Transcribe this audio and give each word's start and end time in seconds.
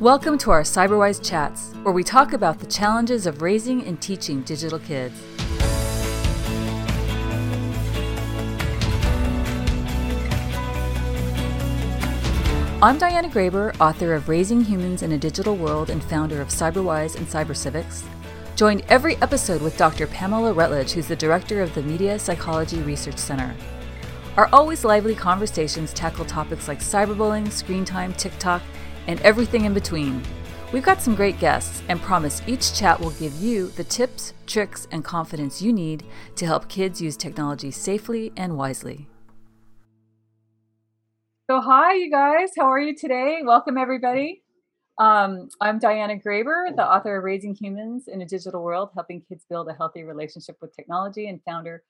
Welcome 0.00 0.38
to 0.38 0.50
our 0.50 0.62
CyberWise 0.62 1.22
Chats, 1.22 1.74
where 1.82 1.92
we 1.92 2.02
talk 2.02 2.32
about 2.32 2.58
the 2.58 2.64
challenges 2.64 3.26
of 3.26 3.42
raising 3.42 3.84
and 3.84 4.00
teaching 4.00 4.40
digital 4.40 4.78
kids. 4.78 5.20
I'm 12.80 12.96
Diana 12.96 13.28
Graber, 13.28 13.78
author 13.78 14.14
of 14.14 14.30
Raising 14.30 14.62
Humans 14.62 15.02
in 15.02 15.12
a 15.12 15.18
Digital 15.18 15.54
World 15.54 15.90
and 15.90 16.02
founder 16.02 16.40
of 16.40 16.48
CyberWise 16.48 17.16
and 17.16 17.26
CyberCivics. 17.26 18.02
Join 18.56 18.80
every 18.88 19.16
episode 19.16 19.60
with 19.60 19.76
Dr. 19.76 20.06
Pamela 20.06 20.54
Rutledge, 20.54 20.92
who's 20.92 21.08
the 21.08 21.14
director 21.14 21.60
of 21.60 21.74
the 21.74 21.82
Media 21.82 22.18
Psychology 22.18 22.80
Research 22.80 23.18
Center. 23.18 23.54
Our 24.38 24.48
always 24.50 24.82
lively 24.82 25.14
conversations 25.14 25.92
tackle 25.92 26.24
topics 26.24 26.68
like 26.68 26.78
cyberbullying, 26.78 27.52
screen 27.52 27.84
time, 27.84 28.14
TikTok, 28.14 28.62
and 29.10 29.20
everything 29.22 29.64
in 29.64 29.74
between. 29.74 30.22
We've 30.72 30.84
got 30.84 31.02
some 31.02 31.16
great 31.16 31.40
guests 31.40 31.82
and 31.88 32.00
promise 32.00 32.42
each 32.46 32.74
chat 32.74 33.00
will 33.00 33.10
give 33.10 33.34
you 33.34 33.70
the 33.70 33.82
tips, 33.82 34.34
tricks, 34.46 34.86
and 34.92 35.04
confidence 35.04 35.60
you 35.60 35.72
need 35.72 36.04
to 36.36 36.46
help 36.46 36.68
kids 36.68 37.02
use 37.02 37.16
technology 37.16 37.72
safely 37.72 38.32
and 38.36 38.56
wisely. 38.56 39.08
So, 41.50 41.60
hi, 41.60 41.94
you 41.94 42.08
guys. 42.08 42.50
How 42.56 42.70
are 42.70 42.78
you 42.78 42.94
today? 42.94 43.40
Welcome, 43.44 43.76
everybody. 43.76 44.44
Um, 44.98 45.48
I'm 45.60 45.80
Diana 45.80 46.14
Graber, 46.14 46.76
the 46.76 46.86
author 46.86 47.16
of 47.16 47.24
Raising 47.24 47.56
Humans 47.56 48.06
in 48.06 48.22
a 48.22 48.26
Digital 48.26 48.62
World, 48.62 48.90
helping 48.94 49.22
kids 49.22 49.44
build 49.50 49.68
a 49.68 49.74
healthy 49.74 50.04
relationship 50.04 50.58
with 50.60 50.76
technology, 50.76 51.28
and 51.28 51.40
founder 51.42 51.82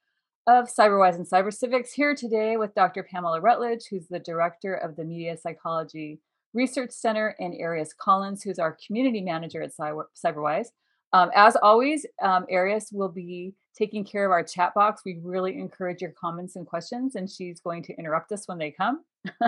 of 0.47 0.69
CyberWise 0.75 1.17
and 1.17 1.29
CyberCivics. 1.29 1.93
Here 1.95 2.15
today 2.15 2.57
with 2.57 2.75
Dr. 2.75 3.03
Pamela 3.03 3.43
Rutledge, 3.43 3.89
who's 3.91 4.07
the 4.09 4.21
director 4.21 4.75
of 4.75 4.97
the 4.97 5.05
Media 5.05 5.37
Psychology 5.37 6.21
Research 6.55 6.91
Center, 6.91 7.35
and 7.39 7.55
Arius 7.59 7.93
Collins, 7.93 8.43
who's 8.43 8.59
our 8.59 8.77
community 8.87 9.21
manager 9.21 9.63
at 9.63 9.73
CyberWise. 9.77 10.69
Um, 11.13 11.31
as 11.35 11.57
always, 11.57 12.07
um, 12.23 12.47
Arius 12.49 12.91
will 12.93 13.09
be 13.09 13.55
taking 13.77 14.05
care 14.05 14.25
of 14.25 14.31
our 14.31 14.45
chat 14.45 14.75
box. 14.75 15.03
We 15.05 15.21
really 15.23 15.59
encourage 15.59 16.01
your 16.01 16.13
comments 16.13 16.57
and 16.57 16.67
questions, 16.67 17.15
and 17.15 17.31
she's 17.31 17.61
going 17.61 17.83
to 17.85 17.95
interrupt 17.97 18.33
us 18.33 18.47
when 18.47 18.59
they 18.59 18.71
come. 18.71 19.05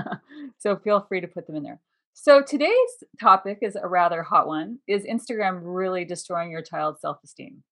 so 0.58 0.76
feel 0.76 1.06
free 1.08 1.20
to 1.20 1.28
put 1.28 1.46
them 1.46 1.56
in 1.56 1.62
there. 1.62 1.80
So 2.14 2.42
today's 2.42 3.04
topic 3.20 3.58
is 3.62 3.76
a 3.76 3.88
rather 3.88 4.22
hot 4.22 4.46
one. 4.46 4.78
Is 4.86 5.04
Instagram 5.04 5.60
really 5.62 6.04
destroying 6.04 6.50
your 6.50 6.62
child's 6.62 7.00
self-esteem? 7.00 7.62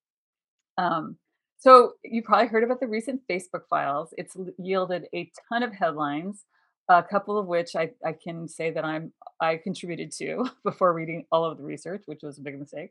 Um, 0.78 1.16
so 1.58 1.92
you 2.02 2.22
probably 2.22 2.46
heard 2.46 2.64
about 2.64 2.80
the 2.80 2.88
recent 2.88 3.20
Facebook 3.30 3.66
files. 3.68 4.14
It's 4.16 4.36
yielded 4.58 5.08
a 5.14 5.30
ton 5.48 5.62
of 5.62 5.74
headlines 5.74 6.46
a 6.91 7.02
couple 7.02 7.38
of 7.38 7.46
which 7.46 7.77
I, 7.77 7.91
I 8.05 8.12
can 8.12 8.48
say 8.48 8.70
that 8.72 8.84
I'm 8.84 9.12
I 9.41 9.56
contributed 9.56 10.10
to 10.19 10.50
before 10.64 10.92
reading 10.92 11.24
all 11.30 11.44
of 11.44 11.56
the 11.56 11.64
research, 11.64 12.02
which 12.06 12.20
was 12.22 12.38
a 12.38 12.42
big 12.42 12.58
mistake. 12.58 12.91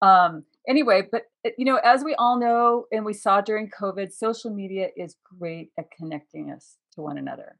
Um, 0.00 0.44
anyway, 0.66 1.08
but 1.10 1.24
eh, 1.44 1.50
you 1.58 1.64
know, 1.64 1.76
as 1.76 2.04
we 2.04 2.14
all 2.14 2.38
know 2.38 2.86
and 2.92 3.04
we 3.04 3.12
saw 3.12 3.40
during 3.40 3.68
COVID, 3.70 4.12
social 4.12 4.50
media 4.50 4.88
is 4.96 5.16
great 5.38 5.70
at 5.78 5.90
connecting 5.90 6.50
us 6.50 6.76
to 6.94 7.02
one 7.02 7.18
another. 7.18 7.58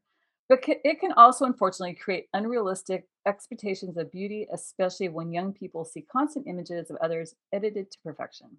But 0.49 0.63
it 0.67 0.99
can 0.99 1.13
also 1.13 1.45
unfortunately 1.45 1.95
create 1.95 2.27
unrealistic 2.33 3.07
expectations 3.25 3.97
of 3.97 4.11
beauty, 4.11 4.47
especially 4.53 5.09
when 5.09 5.31
young 5.31 5.53
people 5.53 5.85
see 5.85 6.01
constant 6.01 6.47
images 6.47 6.89
of 6.89 6.97
others 7.01 7.35
edited 7.53 7.91
to 7.91 7.97
perfection. 8.03 8.49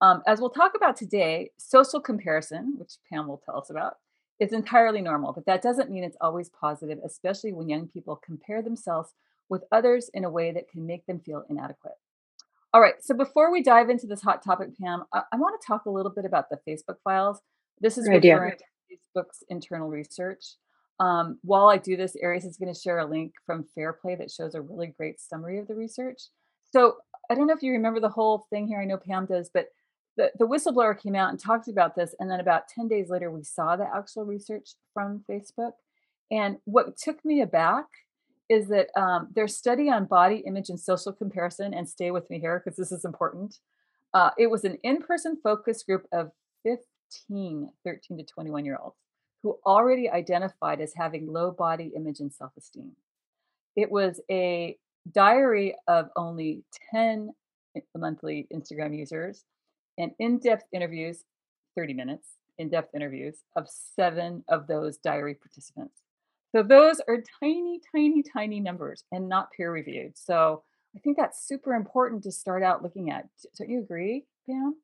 Um, 0.00 0.22
as 0.26 0.40
we'll 0.40 0.50
talk 0.50 0.72
about 0.76 0.96
today, 0.96 1.50
social 1.58 2.00
comparison, 2.00 2.74
which 2.76 2.94
Pam 3.08 3.28
will 3.28 3.40
tell 3.44 3.56
us 3.56 3.70
about, 3.70 3.94
it's 4.38 4.52
entirely 4.52 5.00
normal, 5.00 5.32
but 5.32 5.46
that 5.46 5.62
doesn't 5.62 5.90
mean 5.90 6.04
it's 6.04 6.16
always 6.20 6.48
positive, 6.48 6.98
especially 7.04 7.52
when 7.52 7.68
young 7.68 7.88
people 7.88 8.20
compare 8.24 8.62
themselves 8.62 9.14
with 9.48 9.64
others 9.72 10.10
in 10.12 10.24
a 10.24 10.30
way 10.30 10.52
that 10.52 10.68
can 10.68 10.86
make 10.86 11.06
them 11.06 11.20
feel 11.20 11.44
inadequate. 11.48 11.94
All 12.74 12.80
right, 12.80 13.02
so 13.02 13.14
before 13.14 13.50
we 13.50 13.62
dive 13.62 13.88
into 13.88 14.06
this 14.06 14.20
hot 14.20 14.44
topic, 14.44 14.70
Pam, 14.78 15.04
I, 15.12 15.22
I 15.32 15.36
want 15.36 15.58
to 15.60 15.66
talk 15.66 15.86
a 15.86 15.90
little 15.90 16.12
bit 16.12 16.24
about 16.24 16.50
the 16.50 16.58
Facebook 16.68 16.96
files. 17.02 17.40
This 17.80 17.96
is 17.96 18.06
Great 18.06 18.22
referring 18.22 18.52
idea. 18.52 18.66
to 18.90 19.20
Facebook's 19.20 19.44
internal 19.48 19.88
research. 19.88 20.56
Um, 20.98 21.38
while 21.42 21.68
I 21.68 21.78
do 21.78 21.96
this, 21.96 22.16
Arius 22.16 22.44
is 22.44 22.56
going 22.56 22.72
to 22.72 22.78
share 22.78 22.98
a 22.98 23.06
link 23.06 23.32
from 23.44 23.64
Fairplay 23.74 24.16
that 24.16 24.30
shows 24.30 24.54
a 24.54 24.60
really 24.60 24.88
great 24.88 25.20
summary 25.20 25.58
of 25.58 25.68
the 25.68 25.74
research. 25.74 26.22
So 26.72 26.96
I 27.30 27.34
don't 27.34 27.46
know 27.46 27.54
if 27.54 27.62
you 27.62 27.72
remember 27.72 28.00
the 28.00 28.08
whole 28.08 28.46
thing 28.50 28.66
here. 28.66 28.80
I 28.80 28.84
know 28.84 28.98
Pam 28.98 29.26
does, 29.26 29.50
but 29.52 29.66
the, 30.16 30.30
the 30.38 30.46
whistleblower 30.46 30.98
came 30.98 31.14
out 31.14 31.30
and 31.30 31.38
talked 31.38 31.68
about 31.68 31.94
this. 31.94 32.14
And 32.18 32.30
then 32.30 32.40
about 32.40 32.68
10 32.68 32.88
days 32.88 33.10
later, 33.10 33.30
we 33.30 33.42
saw 33.42 33.76
the 33.76 33.86
actual 33.94 34.24
research 34.24 34.70
from 34.94 35.24
Facebook. 35.30 35.72
And 36.30 36.58
what 36.64 36.96
took 36.96 37.24
me 37.24 37.42
aback 37.42 37.86
is 38.48 38.68
that 38.68 38.88
um, 38.96 39.28
their 39.34 39.48
study 39.48 39.90
on 39.90 40.06
body 40.06 40.42
image 40.46 40.70
and 40.70 40.78
social 40.78 41.12
comparison, 41.12 41.74
and 41.74 41.88
stay 41.88 42.10
with 42.10 42.28
me 42.30 42.38
here 42.38 42.62
because 42.64 42.76
this 42.76 42.92
is 42.92 43.04
important. 43.04 43.58
Uh, 44.14 44.30
it 44.38 44.48
was 44.48 44.64
an 44.64 44.78
in 44.82 45.02
person 45.02 45.36
focus 45.42 45.82
group 45.82 46.06
of 46.12 46.30
15, 46.64 47.70
13 47.84 48.18
to 48.18 48.24
21 48.24 48.64
year 48.64 48.78
olds 48.82 48.96
who 49.42 49.58
already 49.66 50.08
identified 50.08 50.80
as 50.80 50.94
having 50.94 51.32
low 51.32 51.50
body 51.50 51.92
image 51.94 52.20
and 52.20 52.32
self 52.32 52.52
esteem. 52.56 52.92
It 53.74 53.90
was 53.90 54.20
a 54.30 54.78
diary 55.12 55.74
of 55.86 56.08
only 56.16 56.64
10 56.90 57.30
monthly 57.94 58.46
Instagram 58.52 58.96
users 58.96 59.44
and 59.98 60.12
in-depth 60.18 60.64
interviews 60.72 61.24
30 61.76 61.94
minutes 61.94 62.28
in-depth 62.58 62.94
interviews 62.94 63.36
of 63.56 63.68
seven 63.68 64.42
of 64.48 64.66
those 64.66 64.96
diary 64.96 65.34
participants. 65.34 66.02
So 66.54 66.62
those 66.62 67.00
are 67.06 67.22
tiny 67.40 67.80
tiny 67.94 68.22
tiny 68.22 68.60
numbers 68.60 69.04
and 69.12 69.28
not 69.28 69.48
peer 69.54 69.70
reviewed 69.70 70.16
so 70.16 70.62
i 70.96 71.00
think 71.00 71.16
that's 71.16 71.46
super 71.46 71.74
important 71.74 72.22
to 72.22 72.32
start 72.32 72.62
out 72.62 72.82
looking 72.82 73.10
at. 73.10 73.28
Don't 73.58 73.68
you 73.68 73.80
agree 73.80 74.24
pam? 74.48 74.74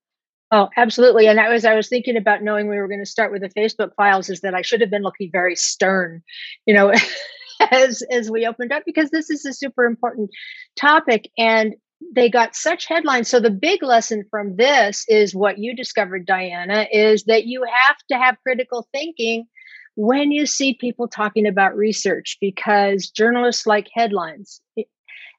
Oh, 0.54 0.68
absolutely. 0.76 1.26
And 1.28 1.38
that 1.38 1.50
was 1.50 1.64
I 1.64 1.74
was 1.74 1.88
thinking 1.88 2.18
about 2.18 2.42
knowing 2.42 2.68
we 2.68 2.76
were 2.76 2.86
going 2.86 3.00
to 3.00 3.06
start 3.06 3.32
with 3.32 3.40
the 3.40 3.48
Facebook 3.48 3.94
files 3.96 4.28
is 4.28 4.42
that 4.42 4.54
I 4.54 4.60
should 4.60 4.82
have 4.82 4.90
been 4.90 5.02
looking 5.02 5.30
very 5.32 5.56
stern, 5.56 6.22
you 6.66 6.74
know, 6.74 6.92
as 7.70 8.02
as 8.10 8.30
we 8.30 8.46
opened 8.46 8.70
up 8.70 8.82
because 8.84 9.08
this 9.08 9.30
is 9.30 9.46
a 9.46 9.54
super 9.54 9.86
important 9.86 10.28
topic 10.76 11.30
and 11.38 11.74
they 12.14 12.28
got 12.28 12.54
such 12.54 12.86
headlines. 12.86 13.28
So 13.28 13.40
the 13.40 13.50
big 13.50 13.82
lesson 13.82 14.24
from 14.30 14.56
this 14.56 15.04
is 15.08 15.34
what 15.34 15.58
you 15.58 15.74
discovered, 15.74 16.26
Diana, 16.26 16.86
is 16.92 17.24
that 17.24 17.46
you 17.46 17.64
have 17.64 17.96
to 18.10 18.16
have 18.16 18.36
critical 18.42 18.88
thinking 18.92 19.46
when 19.94 20.32
you 20.32 20.46
see 20.46 20.74
people 20.74 21.08
talking 21.08 21.46
about 21.46 21.76
research 21.76 22.38
because 22.40 23.10
journalists 23.10 23.66
like 23.66 23.88
headlines 23.94 24.60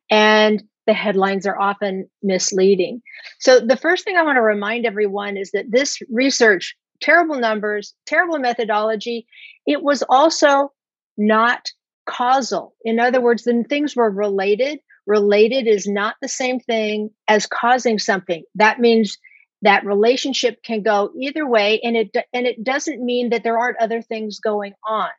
and 0.09 0.63
the 0.85 0.93
headlines 0.93 1.45
are 1.45 1.59
often 1.59 2.09
misleading. 2.21 3.01
So 3.39 3.59
the 3.59 3.77
first 3.77 4.03
thing 4.03 4.17
I 4.17 4.23
want 4.23 4.37
to 4.37 4.41
remind 4.41 4.85
everyone 4.85 5.37
is 5.37 5.51
that 5.51 5.71
this 5.71 5.97
research, 6.09 6.75
terrible 7.01 7.39
numbers, 7.39 7.93
terrible 8.05 8.37
methodology, 8.37 9.25
it 9.65 9.81
was 9.81 10.03
also 10.09 10.71
not 11.17 11.71
causal. 12.05 12.75
In 12.83 12.99
other 12.99 13.21
words, 13.21 13.43
the 13.43 13.63
things 13.67 13.95
were 13.95 14.09
related 14.09 14.79
related 15.05 15.67
is 15.67 15.87
not 15.87 16.15
the 16.21 16.27
same 16.27 16.59
thing 16.59 17.09
as 17.27 17.45
causing 17.45 17.99
something. 17.99 18.43
That 18.55 18.79
means 18.79 19.17
that 19.61 19.85
relationship 19.85 20.61
can 20.63 20.83
go 20.83 21.11
either 21.19 21.47
way 21.47 21.79
and 21.83 21.95
it 21.95 22.15
and 22.33 22.45
it 22.45 22.63
doesn't 22.63 23.03
mean 23.03 23.29
that 23.29 23.43
there 23.43 23.57
aren't 23.57 23.81
other 23.81 24.01
things 24.01 24.39
going 24.39 24.73
on. 24.85 25.09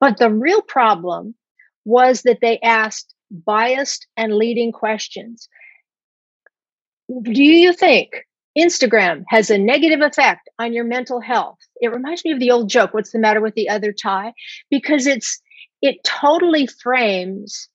But 0.00 0.18
the 0.18 0.30
real 0.30 0.62
problem 0.62 1.34
was 1.84 2.22
that 2.22 2.38
they 2.40 2.58
asked 2.60 3.14
biased 3.30 4.06
and 4.16 4.34
leading 4.34 4.72
questions. 4.72 5.48
Do 7.22 7.42
you 7.42 7.72
think 7.72 8.10
Instagram 8.56 9.24
has 9.28 9.50
a 9.50 9.58
negative 9.58 10.00
effect 10.00 10.48
on 10.58 10.72
your 10.72 10.84
mental 10.84 11.20
health? 11.20 11.58
It 11.80 11.88
reminds 11.88 12.24
me 12.24 12.32
of 12.32 12.38
the 12.38 12.50
old 12.50 12.68
joke, 12.68 12.94
what's 12.94 13.12
the 13.12 13.18
matter 13.18 13.40
with 13.40 13.54
the 13.54 13.68
other 13.68 13.92
tie? 13.92 14.32
Because 14.70 15.06
it's 15.06 15.40
it 15.80 16.04
totally 16.04 16.66
frames 16.66 17.68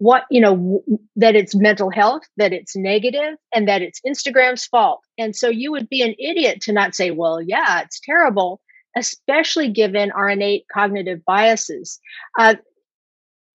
what 0.00 0.24
you 0.30 0.40
know 0.40 0.82
that 1.14 1.36
it's 1.36 1.54
mental 1.54 1.90
health 1.90 2.22
that 2.38 2.52
it's 2.54 2.74
negative 2.74 3.36
and 3.54 3.68
that 3.68 3.82
it's 3.82 4.00
instagram's 4.06 4.64
fault. 4.64 5.00
And 5.18 5.36
so 5.36 5.48
you 5.48 5.70
would 5.72 5.88
be 5.88 6.02
an 6.02 6.14
idiot 6.18 6.62
to 6.62 6.72
not 6.72 6.94
say 6.94 7.10
well 7.10 7.40
yeah 7.40 7.82
it's 7.82 8.00
terrible 8.00 8.60
especially 8.96 9.68
given 9.68 10.10
our 10.10 10.28
innate 10.28 10.64
cognitive 10.72 11.24
biases. 11.24 12.00
Uh, 12.38 12.54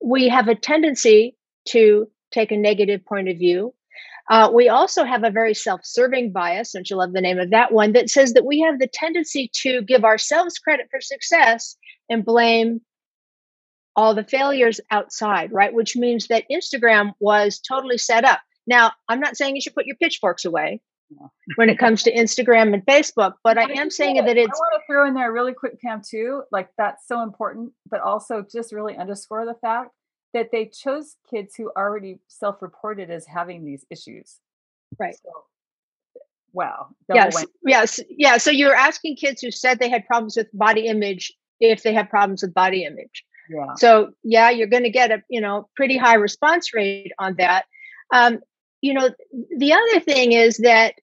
we 0.04 0.30
have 0.30 0.48
a 0.48 0.56
tendency 0.56 1.36
to 1.68 2.08
take 2.32 2.52
a 2.52 2.58
negative 2.58 3.04
point 3.06 3.28
of 3.28 3.38
view. 3.38 3.74
Uh, 4.30 4.50
we 4.54 4.70
also 4.70 5.04
have 5.04 5.24
a 5.24 5.30
very 5.30 5.54
self-serving 5.54 6.32
bias 6.32 6.72
don't 6.72 6.90
you 6.90 6.96
love 6.96 7.14
the 7.14 7.22
name 7.22 7.38
of 7.38 7.52
that 7.52 7.72
one 7.72 7.92
that 7.94 8.10
says 8.10 8.34
that 8.34 8.46
we 8.46 8.60
have 8.60 8.80
the 8.80 8.88
tendency 8.88 9.52
to 9.54 9.84
give 9.84 10.04
ourselves 10.04 10.58
credit 10.58 10.88
for 10.90 11.00
success 11.00 11.76
and 12.10 12.26
blame 12.26 12.82
all 13.96 14.14
the 14.14 14.24
failures 14.24 14.80
outside, 14.92 15.52
right? 15.52 15.74
Which 15.74 15.96
means 15.96 16.28
that 16.28 16.46
Instagram 16.52 17.14
was 17.20 17.60
totally 17.60 17.98
set 17.98 18.26
up. 18.26 18.42
Now, 18.68 18.92
I'm 19.08 19.20
not 19.20 19.38
saying 19.38 19.56
you 19.56 19.62
should 19.62 19.76
put 19.76 19.86
your 19.86 19.96
pitchforks 19.98 20.46
away 20.46 20.82
when 21.56 21.70
it 21.70 21.78
comes 21.78 22.04
to 22.04 22.14
Instagram 22.14 22.74
and 22.74 22.86
Facebook, 22.86 23.34
but 23.44 23.58
I 23.58 23.72
am 23.74 23.92
saying 23.92 24.16
that 24.26 24.38
it's. 24.38 24.50
I 24.50 24.60
want 24.60 24.82
to 24.82 24.92
throw 24.92 25.08
in 25.08 25.14
there 25.14 25.32
really 25.32 25.54
quick, 25.54 25.80
Pam, 25.80 26.02
too. 26.02 26.44
Like 26.52 26.70
that's 26.78 27.08
so 27.08 27.22
important, 27.22 27.74
but 27.90 28.02
also 28.02 28.44
just 28.52 28.74
really 28.74 28.98
underscore 28.98 29.46
the 29.46 29.54
fact 29.54 29.92
that 30.34 30.52
they 30.52 30.66
chose 30.66 31.16
kids 31.30 31.56
who 31.56 31.72
already 31.78 32.20
self-reported 32.28 33.10
as 33.10 33.26
having 33.26 33.64
these 33.64 33.86
issues. 33.90 34.40
Right. 35.00 35.16
So, 35.16 35.32
wow. 36.52 36.88
Yes. 37.14 37.36
Went. 37.36 37.50
Yes. 37.66 38.00
Yeah. 38.10 38.38
So 38.38 38.52
you're 38.52 38.76
asking 38.76 39.16
kids 39.16 39.42
who 39.42 39.52
said 39.52 39.80
they 39.80 39.90
had 39.90 40.06
problems 40.08 40.36
with 40.36 40.48
body 40.54 40.88
image 40.88 41.32
if 41.62 41.84
they 41.84 41.94
have 41.94 42.10
problems 42.10 42.42
with 42.42 42.54
body 42.54 42.84
image. 42.84 43.24
So 43.76 44.12
yeah, 44.24 44.50
you're 44.50 44.68
going 44.68 44.84
to 44.84 44.90
get 44.90 45.12
a 45.12 45.22
you 45.30 45.42
know 45.42 45.70
pretty 45.76 45.98
high 45.98 46.16
response 46.16 46.74
rate 46.74 47.12
on 47.20 47.36
that. 47.38 47.66
Um, 48.14 48.40
you 48.82 48.94
know, 48.94 49.10
the 49.58 49.74
other 49.74 50.00
thing 50.00 50.32
is 50.32 50.58
that 50.58 50.96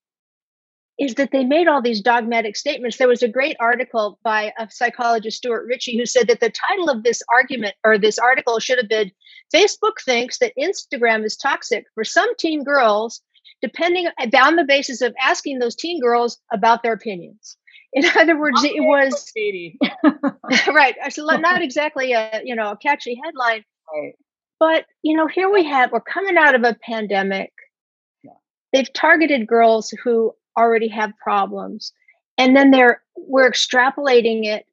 is 0.99 1.15
that 1.15 1.31
they 1.33 1.45
made 1.45 1.67
all 1.67 1.83
these 1.83 2.01
dogmatic 2.01 2.57
statements. 2.57 2.97
There 2.97 3.09
was 3.09 3.23
a 3.23 3.29
great 3.29 3.57
article 3.59 4.19
by 4.23 4.53
a 4.59 4.71
psychologist, 4.71 5.39
Stuart 5.39 5.67
Ritchie, 5.67 5.97
who 5.97 6.07
said 6.07 6.29
that 6.29 6.41
the 6.41 6.51
title 6.51 6.91
of 6.91 7.03
this 7.03 7.23
argument 7.33 7.75
or 7.83 7.99
this 7.99 8.19
article 8.19 8.59
should 8.59 8.79
have 8.79 8.89
been 8.89 9.11
Facebook 9.53 10.01
thinks 10.05 10.39
that 10.39 10.53
Instagram 10.59 11.25
is 11.25 11.37
toxic 11.37 11.87
for 11.95 12.05
some 12.05 12.29
teen 12.37 12.63
girls, 12.63 13.23
depending 13.61 14.07
on 14.07 14.57
the 14.57 14.65
basis 14.65 15.01
of 15.01 15.15
asking 15.21 15.59
those 15.59 15.75
teen 15.75 16.01
girls 16.01 16.39
about 16.53 16.83
their 16.83 16.93
opinions. 16.93 17.57
In 17.93 18.05
other 18.19 18.39
words, 18.39 18.63
it 18.65 18.83
was 18.83 19.33
right. 20.69 20.95
So 21.11 21.25
not 21.25 21.63
exactly 21.63 22.13
a 22.13 22.41
you 22.45 22.55
know 22.55 22.73
a 22.73 22.77
catchy 22.77 23.21
headline, 23.25 23.65
right. 23.95 24.15
but 24.59 24.87
you 25.03 25.17
know 25.17 25.27
here 25.27 25.51
we 25.51 25.65
have 25.65 25.93
we're 25.93 26.01
coming 26.01 26.37
out 26.37 26.55
of 26.55 26.65
a 26.65 26.77
pandemic. 26.83 27.53
Yeah. 28.23 28.33
They've 28.73 28.93
targeted 28.93 29.47
girls 29.47 29.95
who 30.03 30.33
already 30.57 30.89
have 30.89 31.13
problems. 31.23 31.93
And 32.39 32.57
then 32.57 32.71
they're 32.71 33.03
we're 33.17 33.51
extrapolating 33.51 34.45
it 34.45 34.67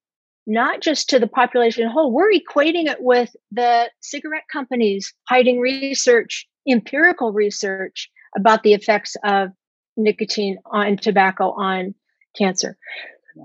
not 0.48 0.81
just 0.81 1.10
to 1.10 1.19
the 1.19 1.27
population 1.27 1.88
whole, 1.88 2.12
we're 2.12 2.31
equating 2.31 2.88
it 2.89 2.98
with 3.01 3.36
the 3.51 3.89
cigarette 4.01 4.45
companies 4.51 5.13
hiding 5.27 5.60
research, 5.60 6.48
empirical 6.68 7.31
research 7.31 8.10
about 8.36 8.63
the 8.63 8.74
effects 8.74 9.16
of 9.24 9.50
nicotine 9.95 10.57
on 10.71 10.98
tobacco 10.98 11.51
on 11.51 11.94
cancer. 12.39 12.77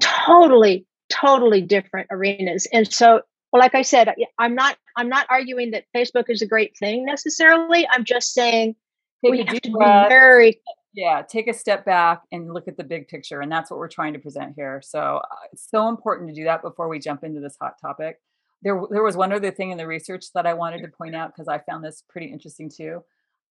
Totally, 0.00 0.87
totally 1.11 1.61
different 1.61 2.08
arenas. 2.11 2.67
And 2.73 2.91
so, 2.91 3.20
well, 3.52 3.61
like 3.61 3.75
I 3.75 3.82
said, 3.82 4.14
I'm 4.38 4.55
not 4.55 4.76
I'm 4.96 5.08
not 5.08 5.26
arguing 5.29 5.73
that 5.73 5.85
Facebook 5.94 6.25
is 6.29 6.41
a 6.41 6.46
great 6.46 6.76
thing 6.79 7.05
necessarily. 7.05 7.87
I'm 7.91 8.05
just 8.05 8.32
saying 8.32 8.76
Take 9.25 9.31
we 9.31 9.38
have 9.44 9.61
to 9.61 9.70
be 9.70 9.85
very 10.08 10.61
yeah 10.94 11.23
take 11.23 11.49
a 11.49 11.52
step 11.52 11.85
back 11.85 12.23
and 12.32 12.52
look 12.52 12.69
at 12.69 12.76
the 12.76 12.85
big 12.85 13.08
picture 13.08 13.41
and 13.41 13.50
that's 13.50 13.70
what 13.70 13.79
we're 13.79 13.88
trying 13.88 14.12
to 14.12 14.19
present 14.19 14.55
here 14.56 14.81
so 14.82 15.20
uh, 15.31 15.37
it's 15.52 15.69
so 15.69 15.88
important 15.88 16.29
to 16.29 16.35
do 16.35 16.44
that 16.44 16.62
before 16.62 16.88
we 16.88 16.99
jump 16.99 17.25
into 17.25 17.40
this 17.40 17.56
hot 17.61 17.75
topic 17.81 18.20
there, 18.62 18.81
there 18.90 19.02
was 19.02 19.17
one 19.17 19.32
other 19.32 19.50
thing 19.50 19.70
in 19.70 19.79
the 19.79 19.87
research 19.87 20.26
that 20.35 20.47
i 20.47 20.55
wanted 20.55 20.81
to 20.82 20.88
point 20.88 21.14
out 21.14 21.35
because 21.35 21.49
i 21.49 21.58
found 21.58 21.85
this 21.85 22.02
pretty 22.08 22.26
interesting 22.26 22.70
too 22.70 23.02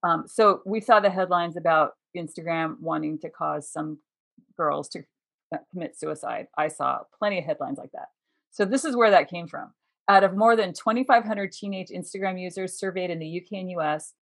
um, 0.04 0.25
so 0.28 0.62
we 0.66 0.81
saw 0.81 1.00
the 1.00 1.10
headlines 1.10 1.57
about 1.57 1.92
instagram 2.16 2.80
wanting 2.80 3.19
to 3.19 3.30
cause 3.30 3.69
some 3.69 4.00
girls 4.57 4.88
to 4.89 5.04
commit 5.71 5.97
suicide 5.97 6.47
i 6.57 6.67
saw 6.67 7.00
plenty 7.17 7.39
of 7.39 7.45
headlines 7.45 7.77
like 7.77 7.91
that 7.91 8.09
so 8.51 8.65
this 8.65 8.85
is 8.85 8.95
where 8.95 9.11
that 9.11 9.29
came 9.29 9.47
from 9.47 9.73
out 10.09 10.23
of 10.23 10.35
more 10.35 10.55
than 10.55 10.73
2500 10.73 11.51
teenage 11.51 11.89
instagram 11.89 12.39
users 12.39 12.77
surveyed 12.77 13.09
in 13.09 13.19
the 13.19 13.41
uk 13.41 13.51
and 13.51 13.69
us 13.79 14.13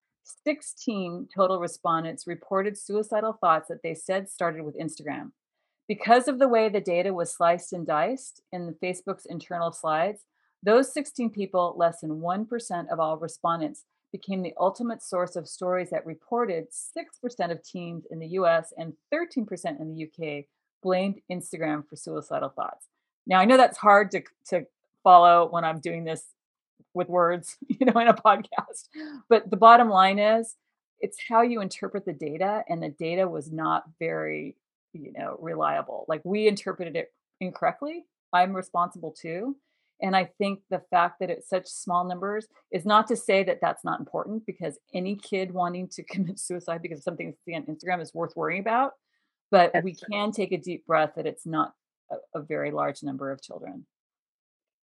16 0.44 1.28
total 1.34 1.58
respondents 1.58 2.26
reported 2.26 2.76
suicidal 2.76 3.32
thoughts 3.32 3.68
that 3.68 3.82
they 3.82 3.94
said 3.94 4.28
started 4.28 4.64
with 4.64 4.78
Instagram. 4.78 5.32
Because 5.88 6.28
of 6.28 6.38
the 6.38 6.48
way 6.48 6.68
the 6.68 6.80
data 6.80 7.12
was 7.12 7.34
sliced 7.34 7.72
and 7.72 7.86
diced 7.86 8.42
in 8.52 8.74
Facebook's 8.82 9.26
internal 9.26 9.72
slides, 9.72 10.24
those 10.62 10.92
16 10.92 11.30
people, 11.30 11.74
less 11.76 12.00
than 12.00 12.20
1% 12.20 12.92
of 12.92 13.00
all 13.00 13.16
respondents, 13.16 13.84
became 14.12 14.42
the 14.42 14.54
ultimate 14.58 15.02
source 15.02 15.36
of 15.36 15.48
stories 15.48 15.90
that 15.90 16.06
reported 16.06 16.66
6% 16.70 17.50
of 17.50 17.62
teens 17.62 18.04
in 18.10 18.18
the 18.18 18.28
US 18.28 18.72
and 18.76 18.92
13% 19.12 19.80
in 19.80 19.94
the 19.94 20.04
UK 20.04 20.44
blamed 20.82 21.20
Instagram 21.30 21.86
for 21.88 21.96
suicidal 21.96 22.50
thoughts. 22.50 22.86
Now, 23.26 23.38
I 23.38 23.44
know 23.44 23.56
that's 23.56 23.78
hard 23.78 24.10
to, 24.12 24.22
to 24.48 24.66
follow 25.02 25.48
when 25.50 25.64
I'm 25.64 25.80
doing 25.80 26.04
this 26.04 26.24
with 26.94 27.08
words, 27.08 27.56
you 27.68 27.86
know, 27.86 28.00
in 28.00 28.08
a 28.08 28.14
podcast. 28.14 28.88
But 29.28 29.50
the 29.50 29.56
bottom 29.56 29.88
line 29.88 30.18
is 30.18 30.56
it's 31.00 31.18
how 31.28 31.42
you 31.42 31.60
interpret 31.60 32.04
the 32.04 32.12
data 32.12 32.62
and 32.68 32.82
the 32.82 32.90
data 32.90 33.26
was 33.26 33.50
not 33.50 33.84
very, 33.98 34.56
you 34.92 35.12
know, 35.12 35.36
reliable. 35.40 36.04
Like 36.08 36.20
we 36.24 36.46
interpreted 36.46 36.96
it 36.96 37.12
incorrectly. 37.40 38.04
I'm 38.32 38.54
responsible 38.54 39.12
too. 39.12 39.56
And 40.02 40.16
I 40.16 40.30
think 40.38 40.60
the 40.70 40.82
fact 40.90 41.20
that 41.20 41.30
it's 41.30 41.48
such 41.48 41.66
small 41.66 42.04
numbers 42.04 42.46
is 42.70 42.86
not 42.86 43.06
to 43.08 43.16
say 43.16 43.42
that 43.44 43.58
that's 43.60 43.84
not 43.84 44.00
important 44.00 44.46
because 44.46 44.78
any 44.94 45.16
kid 45.16 45.52
wanting 45.52 45.88
to 45.88 46.02
commit 46.10 46.38
suicide 46.38 46.82
because 46.82 46.98
of 46.98 47.04
something 47.04 47.34
see 47.44 47.54
on 47.54 47.64
Instagram 47.64 48.00
is 48.00 48.14
worth 48.14 48.36
worrying 48.36 48.60
about. 48.60 48.92
But 49.50 49.73
that's 49.73 49.85
we 49.85 49.94
can 49.94 50.32
take 50.32 50.52
a 50.52 50.58
deep 50.58 50.87
breath 50.87 51.12
that 51.17 51.26
it's 51.26 51.47
not 51.47 51.75
a, 52.11 52.38
a 52.38 52.43
very 52.43 52.70
large 52.70 53.02
number 53.02 53.31
of 53.31 53.43
children. 53.43 53.87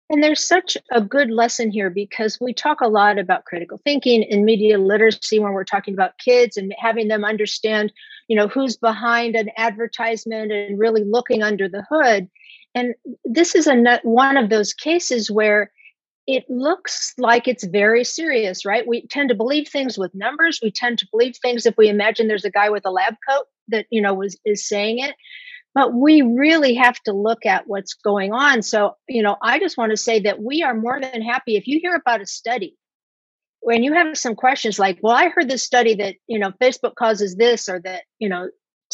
And 0.10 0.22
there's 0.24 0.46
such 0.46 0.78
a 0.92 1.02
good 1.02 1.32
lesson 1.32 1.72
here 1.72 1.90
because 1.90 2.38
we 2.40 2.54
talk 2.54 2.82
a 2.82 2.88
lot 2.88 3.18
about 3.18 3.46
critical 3.46 3.80
thinking 3.84 4.24
and 4.24 4.46
media 4.46 4.78
literacy 4.78 5.40
when 5.40 5.54
we're 5.54 5.64
talking 5.64 5.94
about 5.94 6.18
kids 6.20 6.58
and 6.58 6.74
having 6.78 7.08
them 7.08 7.24
understand, 7.24 7.92
you 8.28 8.36
know, 8.36 8.48
who's 8.48 8.78
behind 8.78 9.36
an 9.36 9.50
advertisement 9.58 10.52
and 10.52 10.78
really 10.78 11.04
looking 11.04 11.42
under 11.42 11.68
the 11.68 11.84
hood. 11.90 12.30
And 12.76 12.94
this 13.24 13.56
is 13.56 13.66
a 13.66 14.00
one 14.04 14.38
of 14.38 14.50
those 14.50 14.74
cases 14.74 15.32
where 15.32 15.72
it 16.26 16.46
looks 16.50 17.14
like 17.18 17.48
it's 17.48 17.66
very 17.66 18.04
serious, 18.04 18.66
right? 18.66 18.88
We 18.88 19.06
tend 19.08 19.30
to 19.30 19.36
believe 19.36 19.68
things 19.68 19.98
with 19.98 20.16
numbers. 20.16 20.60
We 20.62 20.72
tend 20.72 21.00
to 21.00 21.08
believe 21.12 21.36
things 21.38 21.66
if 21.66 21.76
we 21.78 21.90
imagine 21.90 22.28
there's 22.28 22.46
a 22.46 22.52
guy 22.52 22.70
with 22.70 22.86
a 22.86 22.92
lab 22.92 23.16
coat 23.28 23.46
that, 23.70 23.86
you 23.90 24.02
know, 24.02 24.14
was 24.14 24.38
is 24.46 24.68
saying 24.68 25.00
it 25.00 25.16
but 25.76 25.92
we 25.92 26.22
really 26.22 26.76
have 26.76 27.00
to 27.00 27.12
look 27.12 27.48
at 27.48 27.68
what's 27.68 27.96
going 27.96 28.32
on. 28.32 28.62
So, 28.62 28.96
you 29.10 29.24
know, 29.24 29.38
I 29.42 29.58
just 29.58 29.76
want 29.76 29.90
to 29.90 29.98
say 29.98 30.20
that 30.20 30.40
we 30.40 30.62
are 30.62 30.76
more 30.76 31.02
than 31.02 31.24
happy 31.24 31.56
if 31.56 31.66
you 31.66 31.80
hear 31.82 31.96
about 31.96 32.22
a 32.22 32.28
study 32.28 32.78
when 33.64 33.82
you 33.82 33.94
have 33.94 34.18
some 34.18 34.36
questions 34.36 34.78
like, 34.78 35.00
well, 35.02 35.16
I 35.16 35.30
heard 35.30 35.50
this 35.50 35.64
study 35.64 35.96
that, 35.96 36.16
you 36.28 36.38
know, 36.38 36.52
Facebook 36.62 36.96
causes 36.96 37.38
this 37.38 37.70
or 37.70 37.80
that, 37.82 38.04
you 38.20 38.28
know, 38.28 38.50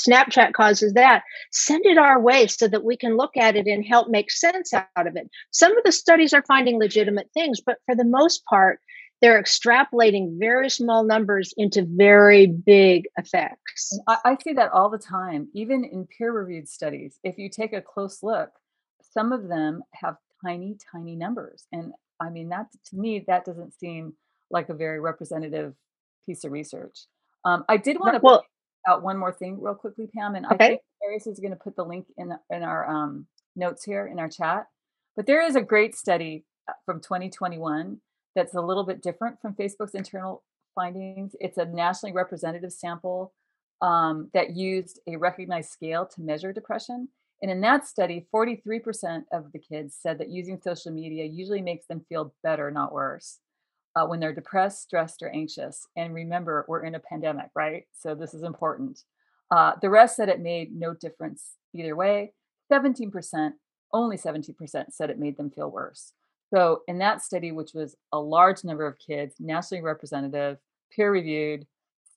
Snapchat 0.07 0.54
causes 0.54 0.94
that, 0.94 1.24
send 1.51 1.86
it 1.86 1.98
our 1.98 2.19
way 2.19 2.48
so 2.48 2.68
that 2.68 2.84
we 2.84 2.98
can 2.98 3.18
look 3.18 3.36
at 3.38 3.56
it 3.56 3.68
and 3.68 3.86
help 3.86 4.10
make 4.10 4.31
sense 4.31 4.74
out 4.74 5.07
of 5.07 5.16
it. 5.16 5.30
Some 5.51 5.78
of 5.78 5.84
the 5.84 5.92
studies 5.92 6.34
are 6.34 6.44
finding 6.48 6.80
legitimate 6.80 7.30
things, 7.34 7.62
but 7.62 7.78
for 7.86 7.96
the 7.96 8.06
most 8.06 8.44
part, 8.46 8.80
they're 9.22 9.42
extrapolating 9.42 10.40
very 10.40 10.69
small 10.69 11.04
numbers 11.04 11.54
into 11.57 11.86
very 11.86 12.48
big 12.48 13.06
effects. 13.18 13.98
I, 14.08 14.18
I, 14.24 14.38
see 14.41 14.53
that 14.53 14.72
all 14.72 14.89
the 14.89 14.98
time, 14.98 15.50
even 15.53 15.84
in 15.84 16.08
peer 16.08 16.32
reviewed 16.32 16.70
studies. 16.70 17.20
If 17.24 17.38
you 17.38 17.50
take 17.50 17.74
a 17.74 17.82
close 17.82 18.24
look, 18.24 18.51
some 19.12 19.34
of 19.34 19.48
them 19.48 19.84
have 19.94 20.15
tiny, 20.46 20.77
tiny 20.91 21.15
numbers. 21.15 21.65
And 21.72 21.94
I 22.22 22.29
mean, 22.29 22.50
that 22.50 22.68
to 22.89 22.96
me, 22.96 23.25
that 23.27 23.46
doesn't 23.46 23.74
seem 23.74 24.13
like 24.50 24.70
a 24.70 24.74
very 24.74 25.00
representative 25.00 25.74
piece 26.25 26.44
of 26.44 26.51
research. 26.51 27.06
Um, 27.46 27.63
I 27.68 27.77
did 27.77 28.00
want 28.00 28.15
to 28.15 28.22
well, 28.22 28.46
out 28.89 29.03
one 29.03 29.17
more 29.17 29.31
thing 29.31 29.62
real 29.62 29.75
quickly, 29.75 30.08
Pam, 30.08 30.36
and 30.36 30.46
okay. 30.46 30.55
I 30.55 30.67
think 30.67 30.81
Darius 31.01 31.27
is 31.27 31.39
going 31.39 31.51
to 31.51 31.58
put 31.58 31.75
the 31.75 31.86
link 31.86 32.08
in 32.17 32.34
in 32.50 32.63
our 32.63 32.89
um, 32.89 33.27
notes 33.55 33.84
here 33.84 34.08
in 34.08 34.19
our 34.19 34.29
chat. 34.29 34.67
But 35.15 35.25
there 35.25 35.46
is 35.46 35.55
a 35.55 35.62
great 35.62 35.96
study 35.96 36.46
uh, 36.67 36.74
from 36.86 37.01
2021 37.01 38.00
that's 38.36 38.55
a 38.55 38.62
little 38.62 38.84
bit 38.84 39.01
different 39.01 39.41
from 39.41 39.53
Facebook's 39.53 39.96
internal 39.96 40.43
findings. 40.75 41.36
It's 41.39 41.58
a 41.58 41.65
nationally 41.65 42.13
representative 42.13 42.72
sample 42.72 43.34
um, 43.81 44.29
that 44.34 44.55
used 44.55 45.00
a 45.08 45.17
recognized 45.17 45.69
scale 45.72 46.05
to 46.05 46.22
measure 46.22 46.53
depression. 46.53 47.10
And 47.41 47.50
in 47.50 47.62
that 47.62 47.88
study, 47.88 48.27
43% 48.34 49.24
of 49.31 49.51
the 49.53 49.60
kids 49.60 49.96
said 50.00 50.17
that 50.19 50.29
using 50.29 50.60
social 50.62 50.91
media 50.91 51.25
usually 51.25 51.62
makes 51.62 51.86
them 51.88 52.05
feel 52.10 52.34
better, 52.43 52.69
not 52.69 52.91
worse, 52.91 53.39
uh, 53.96 54.05
when 54.05 54.19
they're 54.19 54.34
depressed, 54.34 54.84
stressed, 54.84 55.22
or 55.22 55.29
anxious. 55.29 55.88
And 55.96 56.13
remember, 56.13 56.65
we're 56.67 56.84
in 56.84 56.96
a 56.96 57.00
pandemic, 57.00 57.50
right? 57.55 57.84
So 57.93 58.15
this 58.15 58.34
is 58.34 58.43
important. 58.43 59.03
Uh, 59.51 59.74
the 59.81 59.89
rest 59.89 60.15
said 60.15 60.29
it 60.29 60.39
made 60.39 60.75
no 60.75 60.93
difference 60.93 61.55
either 61.74 61.96
way. 61.96 62.34
17%, 62.72 63.51
only 63.93 64.17
17% 64.17 64.86
said 64.91 65.10
it 65.10 65.19
made 65.19 65.38
them 65.38 65.50
feel 65.50 65.72
worse. 65.72 66.13
So, 66.53 66.81
in 66.88 66.98
that 67.00 67.22
study, 67.22 67.51
which 67.51 67.74
was 67.74 67.96
a 68.12 68.19
large 68.19 68.63
number 68.63 68.86
of 68.86 68.98
kids, 68.98 69.36
nationally 69.39 69.84
representative, 69.84 70.58
peer 70.91 71.12
reviewed, 71.12 71.67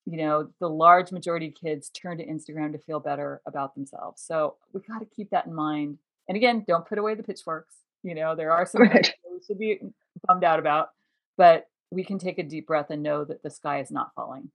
you 0.07 0.17
know, 0.17 0.49
the 0.59 0.69
large 0.69 1.12
majority 1.12 1.49
of 1.49 1.55
kids 1.55 1.91
turn 1.91 2.17
to 2.19 2.26
Instagram 2.26 2.73
to 2.73 2.79
feel 2.79 2.99
better 2.99 3.43
about 3.47 3.75
themselves. 3.75 4.23
So, 4.23 4.57
we 4.73 4.81
got 4.81 5.00
to 5.00 5.07
keep 5.07 5.31
that 5.31 5.47
in 5.47 5.55
mind. 5.55 5.99
And 6.29 6.37
again, 6.37 6.64
don't 6.67 6.87
put 6.87 6.99
away 6.99 7.14
the 7.14 7.23
pitchforks. 7.23 7.75
You 8.02 8.14
know, 8.14 8.35
there 8.35 8.50
are 8.50 8.64
some 8.64 8.83
right. 8.83 9.14
we 9.31 9.41
should 9.47 9.59
be 9.59 9.81
bummed 10.26 10.45
out 10.45 10.59
about, 10.59 10.91
but 11.37 11.67
we 11.91 12.05
can 12.05 12.19
take 12.19 12.39
a 12.39 12.43
deep 12.43 12.67
breath 12.67 12.91
and 12.91 13.03
know 13.03 13.25
that 13.25 13.43
the 13.43 13.51
sky 13.51 13.81
is 13.81 13.91
not 13.91 14.12
falling. 14.15 14.51